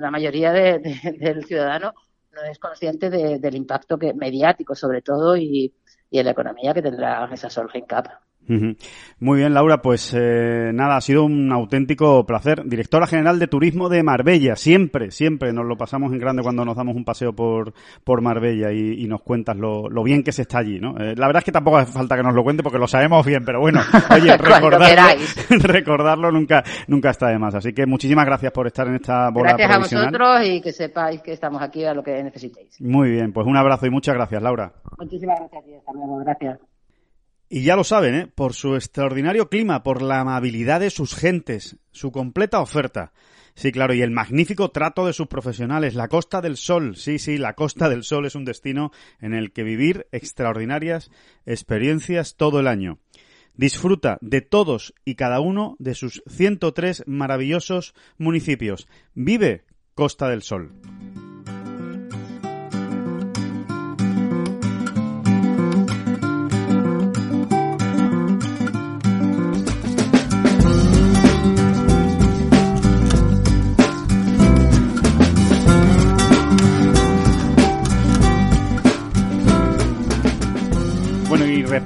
la 0.00 0.10
mayoría 0.10 0.52
de, 0.52 0.78
de, 0.78 1.12
del 1.18 1.44
ciudadano 1.44 1.92
no 2.32 2.42
es 2.44 2.58
consciente 2.58 3.10
de, 3.10 3.38
del 3.38 3.54
impacto 3.56 3.98
que 3.98 4.14
mediático 4.14 4.74
sobre 4.74 5.02
todo 5.02 5.36
y, 5.36 5.74
y 6.10 6.18
en 6.18 6.24
la 6.26 6.32
economía 6.32 6.74
que 6.74 6.82
tendrá 6.82 7.28
esa 7.32 7.50
Solheim 7.50 7.86
Cup. 7.86 8.08
Muy 8.48 9.38
bien, 9.38 9.54
Laura, 9.54 9.80
pues 9.82 10.14
eh, 10.16 10.70
nada, 10.74 10.96
ha 10.96 11.00
sido 11.00 11.24
un 11.24 11.52
auténtico 11.52 12.26
placer. 12.26 12.64
Directora 12.64 13.06
General 13.06 13.38
de 13.38 13.46
Turismo 13.46 13.88
de 13.88 14.02
Marbella, 14.02 14.56
siempre, 14.56 15.10
siempre 15.10 15.52
nos 15.52 15.64
lo 15.66 15.76
pasamos 15.76 16.12
en 16.12 16.18
grande 16.18 16.42
cuando 16.42 16.64
nos 16.64 16.76
damos 16.76 16.96
un 16.96 17.04
paseo 17.04 17.32
por, 17.32 17.72
por 18.04 18.20
Marbella 18.20 18.72
y, 18.72 19.02
y 19.02 19.06
nos 19.06 19.22
cuentas 19.22 19.56
lo, 19.56 19.88
lo, 19.88 20.02
bien 20.02 20.22
que 20.22 20.32
se 20.32 20.42
está 20.42 20.58
allí, 20.58 20.80
¿no? 20.80 20.98
Eh, 20.98 21.14
la 21.16 21.26
verdad 21.26 21.40
es 21.40 21.44
que 21.44 21.52
tampoco 21.52 21.78
hace 21.78 21.92
falta 21.92 22.16
que 22.16 22.22
nos 22.22 22.34
lo 22.34 22.42
cuente 22.42 22.62
porque 22.62 22.78
lo 22.78 22.88
sabemos 22.88 23.24
bien, 23.24 23.44
pero 23.44 23.60
bueno, 23.60 23.80
oye, 24.10 24.36
recordarlo, 24.36 25.24
recordarlo 25.62 26.32
nunca, 26.32 26.64
nunca 26.88 27.10
está 27.10 27.28
de 27.28 27.38
más. 27.38 27.54
Así 27.54 27.72
que 27.72 27.86
muchísimas 27.86 28.26
gracias 28.26 28.52
por 28.52 28.66
estar 28.66 28.86
en 28.88 28.96
esta 28.96 29.30
bola 29.30 29.54
Gracias 29.56 29.70
a 29.70 29.78
vosotros 29.78 30.46
y 30.46 30.60
que 30.60 30.72
sepáis 30.72 31.22
que 31.22 31.32
estamos 31.32 31.62
aquí 31.62 31.84
a 31.84 31.94
lo 31.94 32.02
que 32.02 32.22
necesitéis. 32.22 32.80
Muy 32.80 33.10
bien, 33.10 33.32
pues 33.32 33.46
un 33.46 33.56
abrazo 33.56 33.86
y 33.86 33.90
muchas 33.90 34.14
gracias, 34.14 34.42
Laura. 34.42 34.72
Muchísimas 34.98 35.38
gracias 35.38 35.78
hasta 35.78 35.92
luego, 35.92 36.18
gracias. 36.18 36.71
Y 37.54 37.64
ya 37.64 37.76
lo 37.76 37.84
saben, 37.84 38.14
¿eh? 38.14 38.26
por 38.34 38.54
su 38.54 38.76
extraordinario 38.76 39.50
clima, 39.50 39.82
por 39.82 40.00
la 40.00 40.20
amabilidad 40.20 40.80
de 40.80 40.88
sus 40.88 41.14
gentes, 41.14 41.76
su 41.90 42.10
completa 42.10 42.62
oferta. 42.62 43.12
Sí, 43.54 43.72
claro, 43.72 43.92
y 43.92 44.00
el 44.00 44.10
magnífico 44.10 44.70
trato 44.70 45.04
de 45.04 45.12
sus 45.12 45.26
profesionales. 45.26 45.94
La 45.94 46.08
Costa 46.08 46.40
del 46.40 46.56
Sol, 46.56 46.96
sí, 46.96 47.18
sí, 47.18 47.36
la 47.36 47.52
Costa 47.52 47.90
del 47.90 48.04
Sol 48.04 48.24
es 48.24 48.36
un 48.36 48.46
destino 48.46 48.90
en 49.20 49.34
el 49.34 49.52
que 49.52 49.64
vivir 49.64 50.06
extraordinarias 50.12 51.10
experiencias 51.44 52.36
todo 52.36 52.58
el 52.58 52.66
año. 52.66 53.00
Disfruta 53.54 54.16
de 54.22 54.40
todos 54.40 54.94
y 55.04 55.16
cada 55.16 55.40
uno 55.40 55.76
de 55.78 55.94
sus 55.94 56.22
103 56.28 57.04
maravillosos 57.06 57.92
municipios. 58.16 58.88
Vive 59.12 59.66
Costa 59.94 60.30
del 60.30 60.40
Sol. 60.40 60.72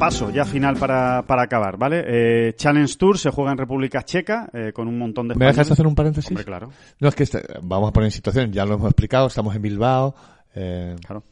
Repaso 0.06 0.30
ya 0.30 0.44
final 0.44 0.76
para, 0.76 1.26
para 1.26 1.42
acabar, 1.42 1.76
¿vale? 1.76 2.04
Eh, 2.06 2.54
Challenge 2.56 2.94
Tour 2.96 3.18
se 3.18 3.30
juega 3.30 3.50
en 3.52 3.58
República 3.58 4.04
Checa 4.04 4.48
eh, 4.52 4.72
con 4.72 4.86
un 4.86 4.98
montón 4.98 5.26
de 5.26 5.34
¿Me 5.34 5.46
dejas 5.46 5.68
hacer 5.70 5.84
un 5.86 5.94
paréntesis? 5.96 6.30
Hombre, 6.30 6.44
claro, 6.44 6.70
No, 7.00 7.08
es 7.08 7.14
que 7.16 7.24
este- 7.24 7.42
vamos 7.62 7.88
a 7.88 7.92
poner 7.92 8.06
en 8.06 8.12
situación, 8.12 8.52
ya 8.52 8.64
lo 8.64 8.74
hemos 8.74 8.86
explicado, 8.90 9.26
estamos 9.26 9.54
en 9.56 9.62
Bilbao, 9.62 10.14
eh, 10.54 10.94
claro. 11.04 11.24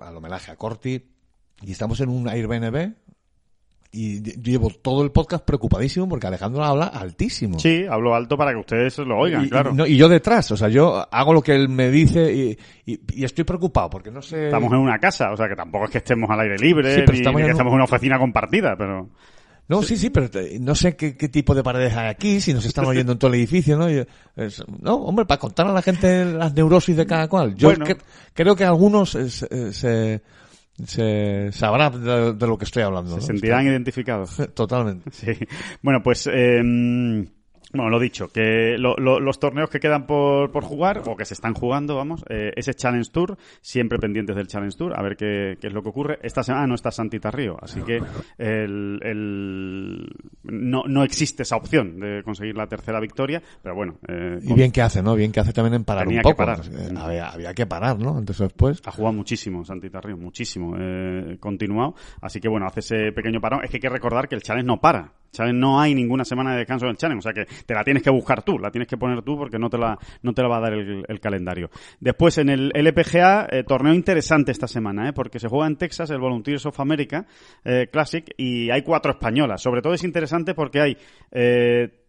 al 0.00 0.16
homenaje 0.16 0.50
a 0.50 0.56
Corti, 0.56 1.04
y 1.60 1.72
estamos 1.72 2.00
en 2.00 2.08
un 2.08 2.26
Airbnb, 2.26 2.94
y 3.94 4.20
ll- 4.20 4.42
llevo 4.42 4.70
todo 4.70 5.02
el 5.04 5.10
podcast 5.12 5.44
preocupadísimo 5.44 6.08
porque 6.08 6.26
Alejandro 6.26 6.64
habla 6.64 6.86
altísimo. 6.86 7.58
Sí, 7.58 7.84
hablo 7.88 8.14
alto 8.14 8.36
para 8.36 8.52
que 8.52 8.58
ustedes 8.58 8.98
lo 8.98 9.16
oigan, 9.18 9.44
y, 9.44 9.48
claro. 9.50 9.70
y 9.70 9.74
no- 9.74 9.86
y 9.86 9.96
yo 9.96 10.08
detrás, 10.08 10.50
o 10.50 10.56
sea, 10.56 10.68
yo 10.68 11.06
hago 11.10 11.32
lo 11.32 11.42
que 11.42 11.54
él 11.54 11.68
me 11.68 11.90
dice 11.90 12.56
y, 12.86 12.98
estoy 13.24 13.44
preocupado 13.44 13.88
porque 13.90 14.10
no 14.10 14.20
sé... 14.20 14.46
Estamos 14.46 14.72
en 14.72 14.78
una 14.80 14.98
casa, 14.98 15.32
o 15.32 15.36
sea 15.36 15.48
que 15.48 15.56
tampoco 15.56 15.84
es 15.86 15.90
que 15.92 15.98
estemos 15.98 16.28
al 16.30 16.40
aire 16.40 16.58
libre, 16.58 16.92
Sí, 16.94 17.00
pero 17.00 17.12
ni, 17.12 17.18
estamos 17.18 17.38
ni 17.40 17.42
que 17.42 17.46
en 17.46 17.50
un- 17.50 17.56
estemos 17.56 17.70
en 17.70 17.74
una 17.76 17.84
oficina 17.84 18.18
compartida, 18.18 18.74
pero... 18.76 19.08
No, 19.66 19.82
sí, 19.82 19.96
sí, 19.96 20.10
pero 20.10 20.28
te- 20.28 20.58
no 20.60 20.74
sé 20.74 20.94
qué, 20.94 21.16
qué 21.16 21.30
tipo 21.30 21.54
de 21.54 21.62
paredes 21.62 21.96
hay 21.96 22.08
aquí, 22.08 22.38
si 22.42 22.52
nos 22.52 22.66
están 22.66 22.84
oyendo 22.84 23.12
en 23.12 23.18
todo 23.18 23.30
el 23.32 23.38
edificio, 23.38 23.78
¿no? 23.78 23.88
Es- 23.88 24.62
no, 24.82 24.96
hombre, 24.96 25.24
para 25.24 25.38
contar 25.40 25.66
a 25.66 25.72
la 25.72 25.80
gente 25.80 26.22
las 26.26 26.52
neurosis 26.52 26.94
de 26.94 27.06
cada 27.06 27.28
cual. 27.28 27.54
Yo 27.54 27.68
Bueno. 27.68 27.86
que- 27.86 27.96
creo 28.34 28.54
que 28.54 28.64
algunos 28.64 29.14
eh, 29.14 29.30
se, 29.30 29.72
se, 29.72 30.20
se 30.82 31.52
sabrán 31.52 32.02
de, 32.02 32.32
de 32.34 32.46
lo 32.46 32.58
que 32.58 32.64
estoy 32.64 32.82
hablando. 32.82 33.10
Se 33.10 33.16
¿no? 33.16 33.22
sentirán 33.22 33.66
identificados. 33.66 34.36
Totalmente. 34.54 35.10
Sí. 35.12 35.32
Bueno, 35.82 36.02
pues, 36.02 36.28
eh, 36.32 36.62
bueno, 37.74 37.90
lo 37.90 37.98
dicho, 38.00 38.28
que 38.28 38.76
lo- 38.78 38.96
lo- 38.96 39.20
los 39.20 39.38
torneos 39.38 39.68
que 39.70 39.80
quedan 39.80 40.06
por, 40.06 40.50
por 40.50 40.64
jugar, 40.64 41.02
o 41.06 41.16
que 41.16 41.24
se 41.24 41.34
están 41.34 41.54
jugando, 41.54 41.96
vamos, 41.96 42.24
eh, 42.28 42.52
ese 42.56 42.74
Challenge 42.74 43.10
Tour, 43.10 43.36
siempre 43.60 43.98
pendientes 43.98 44.34
del 44.36 44.46
Challenge 44.46 44.76
Tour, 44.76 44.98
a 44.98 45.02
ver 45.02 45.16
qué, 45.16 45.58
qué 45.60 45.66
es 45.66 45.72
lo 45.72 45.82
que 45.82 45.88
ocurre. 45.88 46.18
Esta 46.22 46.42
semana 46.42 46.66
no 46.66 46.74
está 46.74 46.90
Santita 46.90 47.30
Río, 47.30 47.56
así 47.60 47.80
que 47.82 48.00
el, 48.38 48.98
el- 49.02 50.08
no, 50.44 50.84
no 50.86 51.02
existe 51.04 51.42
esa 51.42 51.56
opción 51.56 51.98
de 52.00 52.22
conseguir 52.22 52.56
la 52.56 52.66
tercera 52.66 53.00
victoria, 53.00 53.42
pero 53.62 53.74
bueno, 53.74 53.96
eh, 54.08 54.38
Y 54.42 54.52
bien 54.54 54.70
que 54.72 54.82
hace, 54.82 55.02
¿no? 55.02 55.14
Bien 55.14 55.32
que 55.32 55.40
hace 55.40 55.52
también 55.52 55.74
en 55.74 55.84
parar 55.84 56.04
Tenía 56.04 56.18
un 56.20 56.22
que 56.22 56.30
poco. 56.30 56.36
parar. 56.44 56.60
Eh, 56.66 56.94
Había, 56.96 57.28
había 57.28 57.54
que 57.54 57.66
parar, 57.66 57.98
¿no? 57.98 58.18
Entonces 58.18 58.48
después... 58.48 58.80
Ha 58.86 58.92
jugado 58.92 59.14
muchísimo 59.14 59.64
Santita 59.64 60.00
Río, 60.00 60.16
muchísimo. 60.16 60.74
Eh, 60.78 61.36
continuado. 61.40 61.94
Así 62.20 62.40
que 62.40 62.48
bueno, 62.48 62.66
hace 62.66 62.80
ese 62.80 63.12
pequeño 63.12 63.40
parón. 63.40 63.60
Es 63.64 63.70
que 63.70 63.76
hay 63.76 63.80
que 63.80 63.88
recordar 63.88 64.28
que 64.28 64.34
el 64.34 64.42
challenge 64.42 64.66
no 64.66 64.80
para. 64.80 65.12
No 65.52 65.80
hay 65.80 65.94
ninguna 65.94 66.24
semana 66.24 66.52
de 66.52 66.58
descanso 66.58 66.86
en 66.86 66.90
el 66.90 66.96
challenge. 66.96 67.18
O 67.18 67.22
sea 67.22 67.32
que 67.32 67.46
te 67.64 67.74
la 67.74 67.84
tienes 67.84 68.02
que 68.02 68.10
buscar 68.10 68.42
tú, 68.42 68.58
la 68.58 68.70
tienes 68.70 68.88
que 68.88 68.96
poner 68.96 69.22
tú 69.22 69.36
porque 69.36 69.58
no 69.58 69.68
te 69.68 69.78
la, 69.78 69.98
no 70.22 70.32
te 70.32 70.42
la 70.42 70.48
va 70.48 70.58
a 70.58 70.60
dar 70.60 70.72
el, 70.74 71.04
el 71.06 71.20
calendario. 71.20 71.70
Después 72.00 72.38
en 72.38 72.48
el 72.48 72.72
LPGA, 72.74 73.48
eh, 73.50 73.64
torneo 73.64 73.94
interesante 73.94 74.52
esta 74.52 74.68
semana, 74.68 75.08
¿eh? 75.08 75.12
porque 75.12 75.38
se 75.38 75.48
juega 75.48 75.66
en 75.66 75.76
Texas 75.76 76.10
el 76.10 76.18
Volunteers 76.18 76.66
of 76.66 76.78
America 76.80 77.26
eh, 77.64 77.88
Classic 77.90 78.32
y 78.36 78.70
hay 78.70 78.82
cuatro 78.82 79.12
españolas. 79.12 79.62
Sobre 79.62 79.82
todo 79.82 79.94
es 79.94 80.04
interesante 80.04 80.54
porque 80.54 80.80
hay 80.80 80.96
eh, 81.30 82.03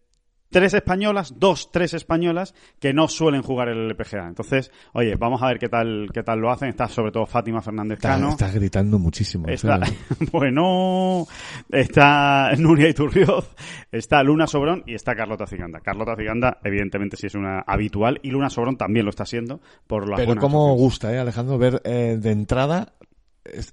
tres 0.56 0.72
españolas, 0.72 1.34
dos, 1.38 1.70
tres 1.70 1.92
españolas 1.92 2.54
que 2.80 2.94
no 2.94 3.08
suelen 3.08 3.42
jugar 3.42 3.68
el 3.68 3.90
LPGA. 3.90 4.26
Entonces, 4.26 4.72
oye, 4.94 5.14
vamos 5.16 5.42
a 5.42 5.48
ver 5.48 5.58
qué 5.58 5.68
tal, 5.68 6.08
qué 6.14 6.22
tal 6.22 6.38
lo 6.38 6.50
hacen. 6.50 6.70
Está 6.70 6.88
sobre 6.88 7.12
todo 7.12 7.26
Fátima 7.26 7.60
Fernández 7.60 8.00
Cano. 8.00 8.30
estás 8.30 8.54
gritando 8.54 8.98
muchísimo. 8.98 9.48
Está, 9.48 9.80
bueno, 10.32 11.26
está 11.70 12.52
Nuria 12.56 12.88
Iturrioz, 12.88 13.54
está 13.92 14.22
Luna 14.22 14.46
Sobrón 14.46 14.82
y 14.86 14.94
está 14.94 15.14
Carlota 15.14 15.46
Ciganda. 15.46 15.80
Carlota 15.80 16.16
Ciganda, 16.16 16.58
evidentemente, 16.64 17.18
sí 17.18 17.26
es 17.26 17.34
una 17.34 17.60
habitual 17.60 18.18
y 18.22 18.30
Luna 18.30 18.48
Sobrón 18.48 18.78
también 18.78 19.04
lo 19.04 19.10
está 19.10 19.24
haciendo 19.24 19.60
por 19.86 20.08
las 20.08 20.18
Pero 20.18 20.36
cómo 20.36 20.74
gusta, 20.74 21.12
¿eh, 21.12 21.18
Alejandro, 21.18 21.58
ver 21.58 21.82
eh, 21.84 22.16
de 22.18 22.30
entrada 22.30 22.94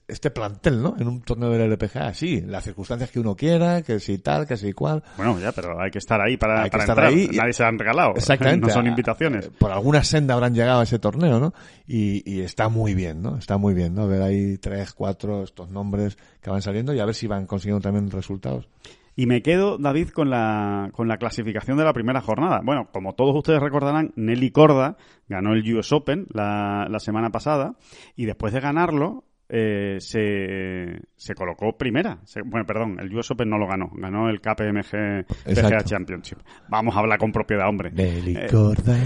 este 0.07 0.32
plantel, 0.32 0.82
¿no? 0.82 0.95
En 0.97 1.07
un 1.07 1.21
torneo 1.21 1.49
del 1.49 1.71
LPGA, 1.71 2.13
sí, 2.13 2.41
las 2.41 2.63
circunstancias 2.63 3.11
que 3.11 3.19
uno 3.19 3.36
quiera, 3.36 3.82
que 3.82 3.99
si 3.99 4.17
tal, 4.17 4.47
que 4.47 4.57
si 4.57 4.74
cual. 4.74 5.03
Bueno, 5.17 5.39
ya, 5.39 5.51
pero 5.51 5.80
hay 5.82 5.91
que 5.91 5.99
estar 5.99 6.21
ahí 6.21 6.38
para, 6.38 6.63
Hay 6.63 6.69
que 6.69 6.78
para 6.78 6.84
estar 6.84 6.97
entrar. 6.97 7.13
ahí 7.13 7.30
Nadie 7.34 7.53
se 7.53 7.63
la 7.63 7.69
han 7.69 7.80
regalado. 7.80 8.13
Exactamente. 8.15 8.67
No 8.67 8.74
son 8.74 8.88
invitaciones. 8.88 9.49
Por 9.49 9.71
alguna 9.71 10.03
senda 10.03 10.34
habrán 10.34 10.53
llegado 10.53 10.82
a 10.82 10.84
ese 10.84 10.99
torneo, 10.99 11.39
¿no? 11.39 11.53
Y, 11.88 12.30
y 12.32 12.41
está 12.41 12.69
muy 12.69 12.93
bien, 12.93 13.21
¿no? 13.21 13.38
Está 13.38 13.57
muy 13.57 13.74
bien, 13.74 13.95
¿no? 13.95 14.07
Ver 14.07 14.21
ahí 14.21 14.57
tres, 14.57 14.93
cuatro, 14.93 15.43
estos 15.43 15.69
nombres 15.69 16.17
que 16.41 16.49
van 16.49 16.61
saliendo 16.61 16.93
y 16.93 16.99
a 16.99 17.05
ver 17.05 17.15
si 17.15 17.28
van 17.28 17.45
consiguiendo 17.45 17.82
también 17.82 18.09
resultados. 18.11 18.67
Y 19.15 19.28
me 19.28 19.43
quedo, 19.43 19.78
David, 19.78 20.09
con 20.09 20.30
la, 20.30 20.89
con 20.91 21.07
la 21.07 21.17
clasificación 21.17 21.78
de 21.78 21.84
la 21.84 21.93
primera 21.93 22.21
jornada. 22.21 22.61
Bueno, 22.63 22.89
como 22.91 23.13
todos 23.13 23.36
ustedes 23.36 23.61
recordarán, 23.61 24.11
Nelly 24.15 24.49
Corda 24.51 24.97
ganó 25.28 25.53
el 25.53 25.76
US 25.76 25.91
Open 25.91 26.26
la, 26.34 26.88
la 26.89 26.99
semana 26.99 27.30
pasada 27.30 27.76
y 28.15 28.26
después 28.26 28.53
de 28.53 28.59
ganarlo 28.59 29.24
eh, 29.56 29.97
se, 29.99 30.99
se 31.16 31.36
colocó 31.36 31.78
primera. 31.78 32.18
Se- 32.24 32.41
bueno, 32.41 32.66
perdón, 32.66 32.97
el 32.99 33.16
US 33.16 33.30
Open 33.30 33.47
no 33.49 33.60
lo 33.60 33.68
ganó, 33.68 33.91
ganó 33.93 34.28
el 34.30 34.41
KPMG 34.41 35.26
PGA. 35.45 35.84
Championship. 35.84 36.39
Vamos 36.70 36.95
a 36.95 36.99
hablar 36.99 37.20
con 37.20 37.32
propiedad, 37.32 37.70
hombre. 37.70 37.91
Nelly 37.91 38.36
Eh, 38.36 38.47
Corda, 38.49 38.97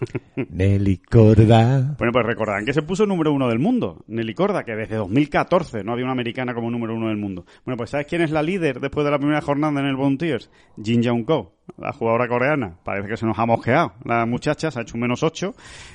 Nelly 0.50 0.98
Corda. 0.98 1.96
Bueno, 1.98 2.12
pues 2.12 2.24
recordarán 2.24 2.64
que 2.64 2.72
se 2.72 2.82
puso 2.82 3.04
número 3.04 3.32
uno 3.32 3.48
del 3.48 3.58
mundo, 3.58 4.04
Nelly 4.06 4.34
Corda, 4.34 4.62
que 4.62 4.76
desde 4.76 4.94
2014 4.96 5.82
no 5.82 5.92
había 5.92 6.04
una 6.04 6.12
americana 6.12 6.54
como 6.54 6.70
número 6.70 6.94
uno 6.94 7.08
del 7.08 7.16
mundo. 7.16 7.44
Bueno, 7.64 7.76
pues 7.76 7.90
¿sabes 7.90 8.06
quién 8.06 8.22
es 8.22 8.30
la 8.30 8.42
líder 8.42 8.78
después 8.80 9.04
de 9.04 9.10
la 9.10 9.18
primera 9.18 9.40
jornada 9.40 9.80
en 9.80 9.86
el 9.86 9.96
Volunteers? 9.96 10.50
Jin 10.82 11.02
Young 11.02 11.24
Ko, 11.24 11.55
la 11.78 11.92
jugadora 11.92 12.28
coreana. 12.28 12.76
Parece 12.84 13.08
que 13.08 13.16
se 13.16 13.26
nos 13.26 13.38
ha 13.38 13.46
mosqueado. 13.46 13.92
La 14.04 14.26
muchacha 14.26 14.70
se 14.70 14.78
ha 14.78 14.82
hecho 14.82 14.94
un 14.94 15.00
menos 15.00 15.22
ocho 15.22 15.54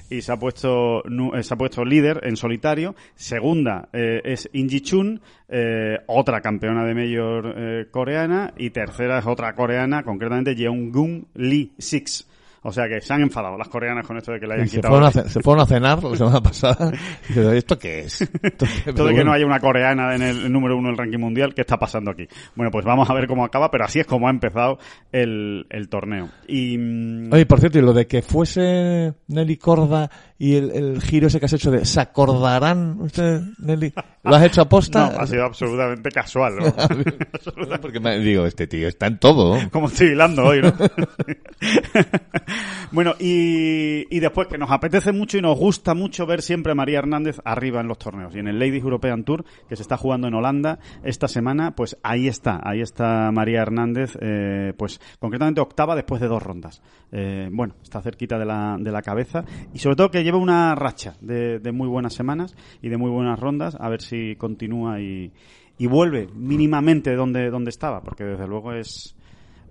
y 0.10 0.22
se 0.22 0.32
ha 0.32 0.38
puesto 0.38 1.04
eh, 1.06 1.44
se 1.44 1.54
ha 1.54 1.58
puesto 1.58 1.84
líder 1.86 2.22
en 2.24 2.36
solitario. 2.36 2.96
Segunda 3.16 3.90
eh, 3.94 4.22
es 4.24 4.50
Inji 4.54 4.82
Chun, 4.82 5.22
eh, 5.48 5.98
otra 6.08 6.42
campeona 6.42 6.86
de 6.86 6.94
mayor 6.94 7.54
eh, 7.58 7.86
coreana. 7.90 8.54
Y 8.58 8.72
tercera 8.72 9.20
es 9.20 9.26
otra 9.26 9.56
coreana, 9.56 10.04
concretamente 10.04 10.56
Jeonggun 10.56 11.28
Lee 11.36 11.74
Six. 11.78 12.28
O 12.64 12.72
sea 12.72 12.88
que 12.88 13.02
se 13.02 13.12
han 13.14 13.22
enfadado 13.22 13.58
las 13.58 13.68
coreanas 13.70 14.06
con 14.06 14.18
esto 14.18 14.32
de 14.34 14.40
que 14.40 14.46
le 14.46 14.54
hayan 14.54 14.68
se 14.68 14.76
quitado 14.78 14.94
fueron, 14.94 15.08
a, 15.10 15.12
ce- 15.12 15.30
se 15.30 15.42
fueron 15.42 15.64
a 15.64 15.66
cenar 15.66 16.04
la 16.04 16.16
semana 16.16 16.42
pasada. 16.44 16.92
Y 17.30 17.34
digo, 17.34 17.52
¿esto 17.52 17.80
qué 17.80 18.02
es? 18.02 18.22
Esto 18.22 18.66
qué- 18.84 18.90
Esto 18.92 19.06
de 19.08 19.16
que 19.16 19.24
no 19.24 19.34
haya 19.34 19.46
una 19.48 19.60
coreana 19.60 20.14
en 20.16 20.22
el 20.22 20.52
número 20.52 20.78
uno 20.78 20.90
del 20.90 20.98
ranking 20.98 21.18
mundial, 21.20 21.54
¿qué 21.56 21.62
está 21.62 21.78
pasando 21.78 22.12
aquí? 22.12 22.28
Bueno, 22.56 22.70
pues 22.72 22.86
vamos 22.86 23.10
a 23.10 23.14
ver 23.16 23.28
cómo 23.28 23.44
acaba, 23.44 23.72
pero 23.72 23.86
así 23.86 24.00
es 24.00 24.06
como 24.06 24.28
ha 24.28 24.32
empezado 24.32 24.78
el, 25.12 25.66
el 25.72 25.90
torneo. 25.90 26.30
Y 26.48 26.78
mm, 26.78 27.34
Oye, 27.34 27.46
por 27.48 27.60
cierto, 27.60 27.80
y 27.80 27.82
lo 27.82 27.94
de 27.94 28.06
que 28.06 28.22
fuese 28.22 29.14
Nelly 29.28 29.58
Corda 29.58 30.10
y 30.42 30.56
el, 30.56 30.72
el 30.72 31.02
giro 31.04 31.28
ese 31.28 31.40
que 31.40 31.46
has 31.46 31.54
hecho 31.54 31.70
de 31.70 31.86
¿se 31.86 32.02
acordarán 32.02 33.00
ustedes, 33.00 33.44
Nelly? 33.60 33.94
¿Lo 34.24 34.36
has 34.36 34.44
hecho 34.44 34.62
a 34.64 34.68
posta? 34.68 35.12
no, 35.12 35.20
ha 35.20 35.28
sido 35.28 35.46
absolutamente 35.46 36.10
casual, 36.10 36.56
¿no? 36.56 37.78
Porque 37.82 38.00
me 38.00 38.18
digo, 38.18 38.48
este 38.48 38.66
tío 38.66 38.88
está 38.88 39.06
en 39.06 39.20
todo. 39.20 39.60
como 39.70 39.86
estoy 39.86 40.08
hilando 40.08 40.44
hoy, 40.44 40.64
¿no? 40.64 40.74
bueno, 42.92 43.14
y, 43.20 44.08
y 44.10 44.20
después 44.20 44.48
que 44.48 44.58
nos 44.58 44.72
apetece 44.72 45.12
mucho 45.12 45.38
y 45.38 45.42
nos 45.44 45.56
gusta 45.60 45.94
mucho 45.94 46.26
ver 46.26 46.42
siempre 46.42 46.72
a 46.72 46.76
María 46.76 46.98
Hernández 46.98 47.38
arriba 47.46 47.80
en 47.80 47.88
los 47.88 48.00
torneos. 48.00 48.36
Y 48.36 48.40
en 48.40 48.48
el 48.48 48.58
Ladies 48.58 48.84
European 48.84 49.24
Tour, 49.24 49.46
que 49.70 49.76
se 49.76 49.84
está 49.84 49.96
jugando 49.96 50.28
en 50.28 50.34
Holanda 50.34 50.80
esta 51.04 51.28
semana, 51.28 51.76
pues 51.76 51.98
ahí 52.02 52.28
está, 52.28 52.60
ahí 52.64 52.82
está 52.82 53.32
María 53.32 53.62
Hernández, 53.62 54.18
eh, 54.20 54.74
pues 54.76 55.00
concretamente 55.20 55.62
octava 55.62 55.96
después 55.96 56.20
de 56.20 56.30
dos 56.30 56.42
rondas. 56.42 56.82
Eh, 57.12 57.48
bueno, 57.52 57.76
está 57.84 58.02
cerquita 58.02 58.40
de 58.40 58.46
la, 58.46 58.78
de 58.80 58.92
la 58.92 59.04
cabeza 59.04 59.44
y 59.72 59.80
sobre 59.80 59.98
todo 59.98 60.10
que 60.10 60.31
lleva 60.32 60.42
una 60.42 60.76
racha 60.76 61.16
de, 61.20 61.60
de 61.60 61.72
muy 61.74 61.90
buenas 61.90 62.14
semanas 62.14 62.56
y 62.82 62.88
de 62.88 62.96
muy 62.98 63.10
buenas 63.10 63.38
rondas, 63.38 63.76
a 63.78 63.90
ver 63.90 64.02
si 64.02 64.38
continúa 64.38 65.02
y, 65.02 65.34
y 65.78 65.88
vuelve 65.88 66.30
mínimamente 66.34 67.16
donde, 67.16 67.50
donde 67.50 67.70
estaba, 67.70 68.02
porque 68.02 68.24
desde 68.24 68.48
luego 68.48 68.72
es, 68.72 69.14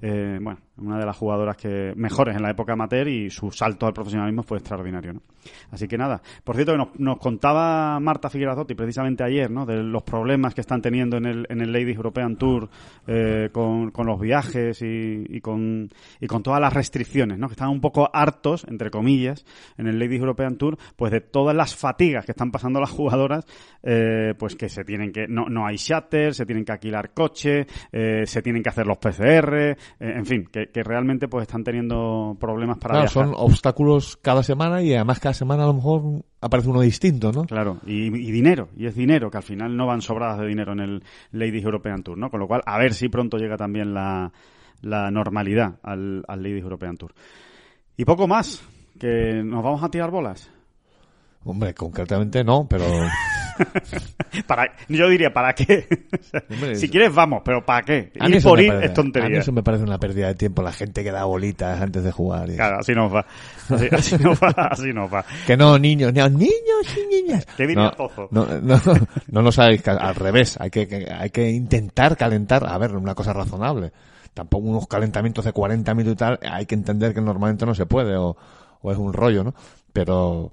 eh, 0.02 0.38
bueno, 0.40 0.61
una 0.80 0.98
de 0.98 1.06
las 1.06 1.16
jugadoras 1.16 1.56
que 1.56 1.92
mejores 1.96 2.36
en 2.36 2.42
la 2.42 2.50
época 2.50 2.72
amateur 2.72 3.08
y 3.08 3.30
su 3.30 3.50
salto 3.50 3.86
al 3.86 3.92
profesionalismo 3.92 4.42
fue 4.42 4.58
extraordinario, 4.58 5.14
¿no? 5.14 5.22
Así 5.70 5.88
que 5.88 5.96
nada. 5.96 6.20
Por 6.44 6.54
cierto, 6.56 6.72
que 6.72 6.78
nos, 6.78 6.98
nos 6.98 7.18
contaba 7.18 7.98
Marta 8.00 8.28
Figuerazotti 8.28 8.74
precisamente 8.74 9.24
ayer, 9.24 9.50
¿no? 9.50 9.64
De 9.64 9.82
los 9.82 10.02
problemas 10.02 10.54
que 10.54 10.60
están 10.60 10.82
teniendo 10.82 11.16
en 11.16 11.26
el, 11.26 11.46
en 11.48 11.60
el 11.60 11.72
Ladies 11.72 11.96
European 11.96 12.36
Tour 12.36 12.68
eh, 13.06 13.48
con, 13.52 13.90
con 13.90 14.06
los 14.06 14.20
viajes 14.20 14.82
y, 14.82 15.24
y 15.28 15.40
con, 15.40 15.90
y 16.20 16.26
con 16.26 16.42
todas 16.42 16.60
las 16.60 16.72
restricciones, 16.72 17.38
¿no? 17.38 17.48
Que 17.48 17.54
están 17.54 17.70
un 17.70 17.80
poco 17.80 18.10
hartos, 18.12 18.66
entre 18.68 18.90
comillas, 18.90 19.44
en 19.78 19.86
el 19.86 19.98
Ladies 19.98 20.20
European 20.20 20.56
Tour, 20.56 20.76
pues 20.96 21.12
de 21.12 21.20
todas 21.20 21.56
las 21.56 21.74
fatigas 21.74 22.24
que 22.24 22.32
están 22.32 22.50
pasando 22.50 22.80
las 22.80 22.90
jugadoras, 22.90 23.46
eh, 23.82 24.34
pues 24.38 24.56
que 24.56 24.68
se 24.68 24.84
tienen 24.84 25.12
que, 25.12 25.26
no, 25.28 25.46
no 25.48 25.66
hay 25.66 25.76
shuttle, 25.76 26.32
se 26.32 26.46
tienen 26.46 26.64
que 26.64 26.72
alquilar 26.72 27.12
coche, 27.12 27.66
eh, 27.92 28.26
se 28.26 28.42
tienen 28.42 28.62
que 28.62 28.68
hacer 28.68 28.86
los 28.86 28.98
PCR, 28.98 29.54
eh, 29.54 29.76
en 29.98 30.26
fin, 30.26 30.48
que, 30.50 30.69
que 30.70 30.82
realmente 30.82 31.28
pues 31.28 31.42
están 31.42 31.64
teniendo 31.64 32.36
problemas 32.40 32.78
para 32.78 32.94
Claro, 32.94 33.10
viajar. 33.10 33.24
son 33.26 33.34
obstáculos 33.36 34.16
cada 34.20 34.42
semana 34.42 34.82
y 34.82 34.94
además 34.94 35.20
cada 35.20 35.34
semana 35.34 35.64
a 35.64 35.66
lo 35.66 35.74
mejor 35.74 36.02
aparece 36.40 36.68
uno 36.70 36.80
distinto, 36.80 37.32
¿no? 37.32 37.44
Claro, 37.44 37.78
y, 37.86 38.06
y 38.06 38.30
dinero, 38.32 38.68
y 38.76 38.86
es 38.86 38.94
dinero, 38.94 39.30
que 39.30 39.36
al 39.38 39.42
final 39.42 39.76
no 39.76 39.86
van 39.86 40.00
sobradas 40.02 40.38
de 40.40 40.46
dinero 40.46 40.72
en 40.72 40.80
el 40.80 41.02
Ladies 41.32 41.64
European 41.64 42.02
Tour, 42.02 42.18
¿no? 42.18 42.30
Con 42.30 42.40
lo 42.40 42.46
cual, 42.48 42.62
a 42.66 42.78
ver 42.78 42.94
si 42.94 43.08
pronto 43.08 43.36
llega 43.36 43.56
también 43.56 43.92
la, 43.94 44.32
la 44.82 45.10
normalidad 45.10 45.78
al, 45.82 46.24
al 46.26 46.42
Ladies 46.42 46.62
European 46.62 46.96
Tour. 46.96 47.12
Y 47.96 48.04
poco 48.04 48.26
más, 48.26 48.62
que 48.98 49.42
nos 49.44 49.62
vamos 49.62 49.82
a 49.82 49.88
tirar 49.90 50.10
bolas. 50.10 50.50
Hombre, 51.44 51.72
concretamente 51.74 52.44
no, 52.44 52.66
pero 52.68 52.84
para, 54.46 54.72
yo 54.88 55.08
diría, 55.08 55.32
¿para 55.32 55.52
qué? 55.54 55.86
Hombre, 56.50 56.76
si 56.76 56.86
es- 56.86 56.90
quieres, 56.90 57.14
vamos, 57.14 57.42
pero 57.44 57.64
¿para 57.64 57.82
qué? 57.82 58.12
A 58.18 58.28
Ir 58.28 58.42
por 58.42 58.61
ir 58.61 58.68
parece- 58.68 58.86
es 58.86 58.94
tontería. 58.94 59.26
A 59.26 59.30
mí 59.30 59.36
eso 59.38 59.52
me 59.52 59.62
parece 59.62 59.84
una 59.84 59.98
pérdida 59.98 60.28
de 60.28 60.34
tiempo, 60.34 60.62
la 60.62 60.72
gente 60.72 61.02
que 61.04 61.11
da 61.11 61.24
bolitas 61.24 61.80
antes 61.80 62.02
de 62.04 62.12
jugar. 62.12 62.48
y- 62.50 62.56
Claro, 62.56 62.78
así 62.80 62.92
nos 62.94 63.12
va. 63.14 63.26
Así, 63.68 63.88
así 63.92 64.16
nos 64.22 64.38
va, 64.40 64.48
así 64.70 64.92
nos 64.92 65.12
va. 65.12 65.24
Que 65.46 65.56
no, 65.56 65.78
niños, 65.78 66.12
no, 66.12 66.28
niños 66.28 66.50
y 66.96 67.14
niñas. 67.22 67.46
Que 67.56 67.66
no, 67.74 67.90
no, 68.30 68.46
no, 68.61 68.80
no 69.30 69.42
lo 69.42 69.52
sabéis, 69.52 69.86
al 69.86 70.14
revés, 70.14 70.56
hay 70.61 70.70
que, 70.70 70.86
que- 70.88 71.08
hay 71.12 71.30
que 71.30 71.50
intentar 71.50 72.16
calentar, 72.16 72.64
a 72.66 72.76
ver, 72.78 72.96
una 72.96 73.14
cosa 73.14 73.32
razonable. 73.32 73.92
Tampoco 74.34 74.66
unos 74.68 74.86
calentamientos 74.86 75.44
de 75.44 75.52
40 75.52 75.92
minutos 75.94 76.14
y 76.14 76.16
tal, 76.16 76.38
hay 76.48 76.64
que 76.66 76.76
entender 76.76 77.12
que 77.12 77.20
normalmente 77.20 77.66
no 77.66 77.74
se 77.74 77.84
puede, 77.86 78.16
o, 78.16 78.36
o 78.80 78.92
es 78.92 78.96
un 78.98 79.12
rollo, 79.12 79.42
¿no? 79.42 79.54
Pero, 79.92 80.52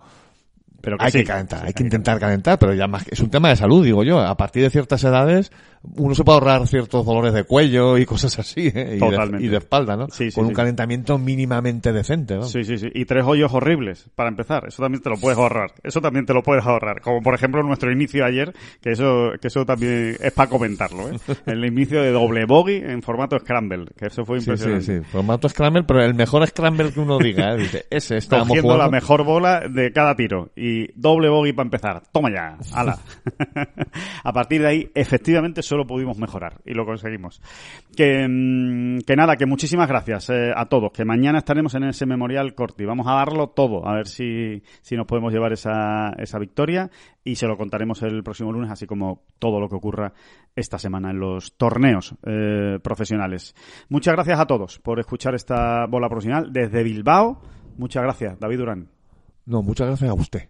Pero 0.82 0.98
que 0.98 1.06
hay 1.06 1.12
sí, 1.12 1.18
que 1.20 1.24
calentar, 1.26 1.66
hay 1.66 1.74
que 1.74 1.84
intentar 1.84 2.20
calentar, 2.20 2.60
pero 2.60 2.74
ya 2.74 2.88
más, 2.88 3.06
es 3.10 3.20
un 3.20 3.30
tema 3.30 3.50
de 3.50 3.56
salud, 3.56 3.84
digo 3.84 4.04
yo. 4.04 4.20
A 4.20 4.38
partir 4.38 4.64
de 4.64 4.70
ciertas 4.70 5.04
edades, 5.04 5.52
uno 5.84 6.16
se 6.16 6.24
puede 6.24 6.38
ahorrar 6.40 6.68
ciertos 6.68 7.06
dolores 7.06 7.34
de 7.34 7.44
cuello 7.44 7.98
y 7.98 8.06
cosas 8.06 8.38
así, 8.40 8.68
¿eh? 8.68 8.72
y, 8.92 8.94
de, 8.96 9.00
Totalmente. 9.00 9.46
y 9.46 9.50
de 9.50 9.58
espalda, 9.58 9.96
¿no? 9.96 10.08
Sí, 10.10 10.30
sí, 10.32 10.36
Con 10.36 10.46
un 10.46 10.50
sí. 10.52 10.56
calentamiento 10.56 11.18
mínimamente 11.18 11.94
decente, 11.94 12.36
¿no? 12.36 12.44
Sí, 12.44 12.64
sí, 12.64 12.78
sí. 12.78 12.88
Y 12.94 13.06
tres 13.06 13.24
hoyos 13.26 13.54
horribles, 13.54 14.10
para 14.16 14.30
empezar. 14.30 14.66
Eso 14.68 14.82
también 14.84 15.02
te 15.02 15.10
lo 15.10 15.18
puedes 15.18 15.38
ahorrar. 15.38 15.72
Eso 15.84 16.02
también 16.02 16.26
te 16.26 16.34
lo 16.34 16.44
puedes 16.44 16.66
ahorrar. 16.66 17.02
Como 17.02 17.22
por 17.22 17.34
ejemplo 17.36 17.62
nuestro 17.64 17.92
inicio 17.92 18.26
ayer, 18.26 18.54
que 18.82 18.92
eso, 18.92 19.32
que 19.42 19.48
eso 19.48 19.66
también 19.66 20.18
es 20.20 20.32
para 20.34 20.50
comentarlo, 20.50 21.10
¿eh? 21.10 21.18
El 21.46 21.64
inicio 21.66 22.02
de 22.02 22.12
doble 22.12 22.46
bogey 22.46 22.78
en 22.78 23.02
formato 23.02 23.38
scramble, 23.40 23.86
que 23.98 24.08
eso 24.08 24.26
fue 24.26 24.40
Sí, 24.40 24.46
sí, 24.46 24.52
impresionante. 24.52 25.00
sí. 25.04 25.12
Formato 25.12 25.48
Scramble, 25.50 25.84
pero 25.84 26.04
el 26.04 26.14
mejor 26.14 26.46
Scramble 26.48 26.92
que 26.92 27.00
uno 27.00 27.18
diga, 27.18 27.54
¿eh? 27.54 27.58
Dice, 27.58 27.86
ese 27.90 28.18
estábamos 28.18 28.50
Cogiendo 28.50 28.74
jugando. 28.74 28.86
la 28.86 28.92
mejor 28.92 29.24
bola 29.24 29.62
de 29.70 29.92
cada 29.92 30.16
tiro. 30.16 30.50
Y 30.56 30.88
doble 31.00 31.30
bogey 31.30 31.54
para 31.54 31.66
empezar. 31.68 32.04
Toma 32.12 32.30
ya. 32.32 32.58
Ala. 32.74 32.98
a 34.24 34.34
partir 34.34 34.62
de 34.62 34.68
ahí, 34.68 34.92
efectivamente, 34.96 35.62
solo 35.68 35.86
pudimos 35.86 36.18
mejorar. 36.18 36.62
Y 36.66 36.74
lo 36.74 36.86
conseguimos. 36.86 37.42
Que, 37.96 38.28
mm, 38.28 39.02
que 39.06 39.16
nada, 39.16 39.36
que 39.36 39.46
muchísimas 39.46 39.88
gracias 39.88 40.30
eh, 40.30 40.52
a 40.56 40.66
todos. 40.66 40.92
Que 40.92 41.06
mañana 41.06 41.40
estaremos 41.40 41.76
en 41.76 41.84
ese 41.84 42.06
Memorial 42.06 42.56
Corti. 42.56 42.86
Vamos 42.86 43.08
a 43.08 43.14
darlo 43.14 43.50
todo. 43.50 43.88
A 43.88 43.96
ver 43.96 44.08
si, 44.08 44.64
si 44.82 44.96
nos 44.96 45.06
podemos 45.06 45.32
llevar 45.32 45.54
esa, 45.54 46.14
esa 46.18 46.40
victoria. 46.40 46.90
Y 47.24 47.36
se 47.36 47.48
lo 47.48 47.58
contaremos 47.58 48.02
el 48.04 48.24
próximo 48.24 48.52
lunes, 48.52 48.72
así 48.72 48.88
como 48.88 49.24
todo 49.38 49.60
lo 49.60 49.68
que 49.68 49.76
ocurra 49.76 50.14
esta 50.56 50.80
semana 50.80 51.12
en 51.12 51.20
los 51.20 51.58
torneos 51.58 52.16
eh, 52.26 52.80
profesionales. 52.82 53.54
Muchas 53.90 54.14
gracias 54.14 54.40
a 54.40 54.46
todos 54.46 54.80
por 54.80 55.00
escuchar 55.00 55.36
esta 55.36 55.86
bola 55.88 56.08
profesional 56.10 56.52
desde 56.52 56.84
Bilbao. 56.84 57.42
Muchas 57.78 58.04
gracias, 58.04 58.40
David 58.40 58.58
Durán. 58.58 58.90
No, 59.46 59.62
muchas 59.62 59.88
gracias 59.88 60.10
a 60.10 60.14
usted. 60.14 60.50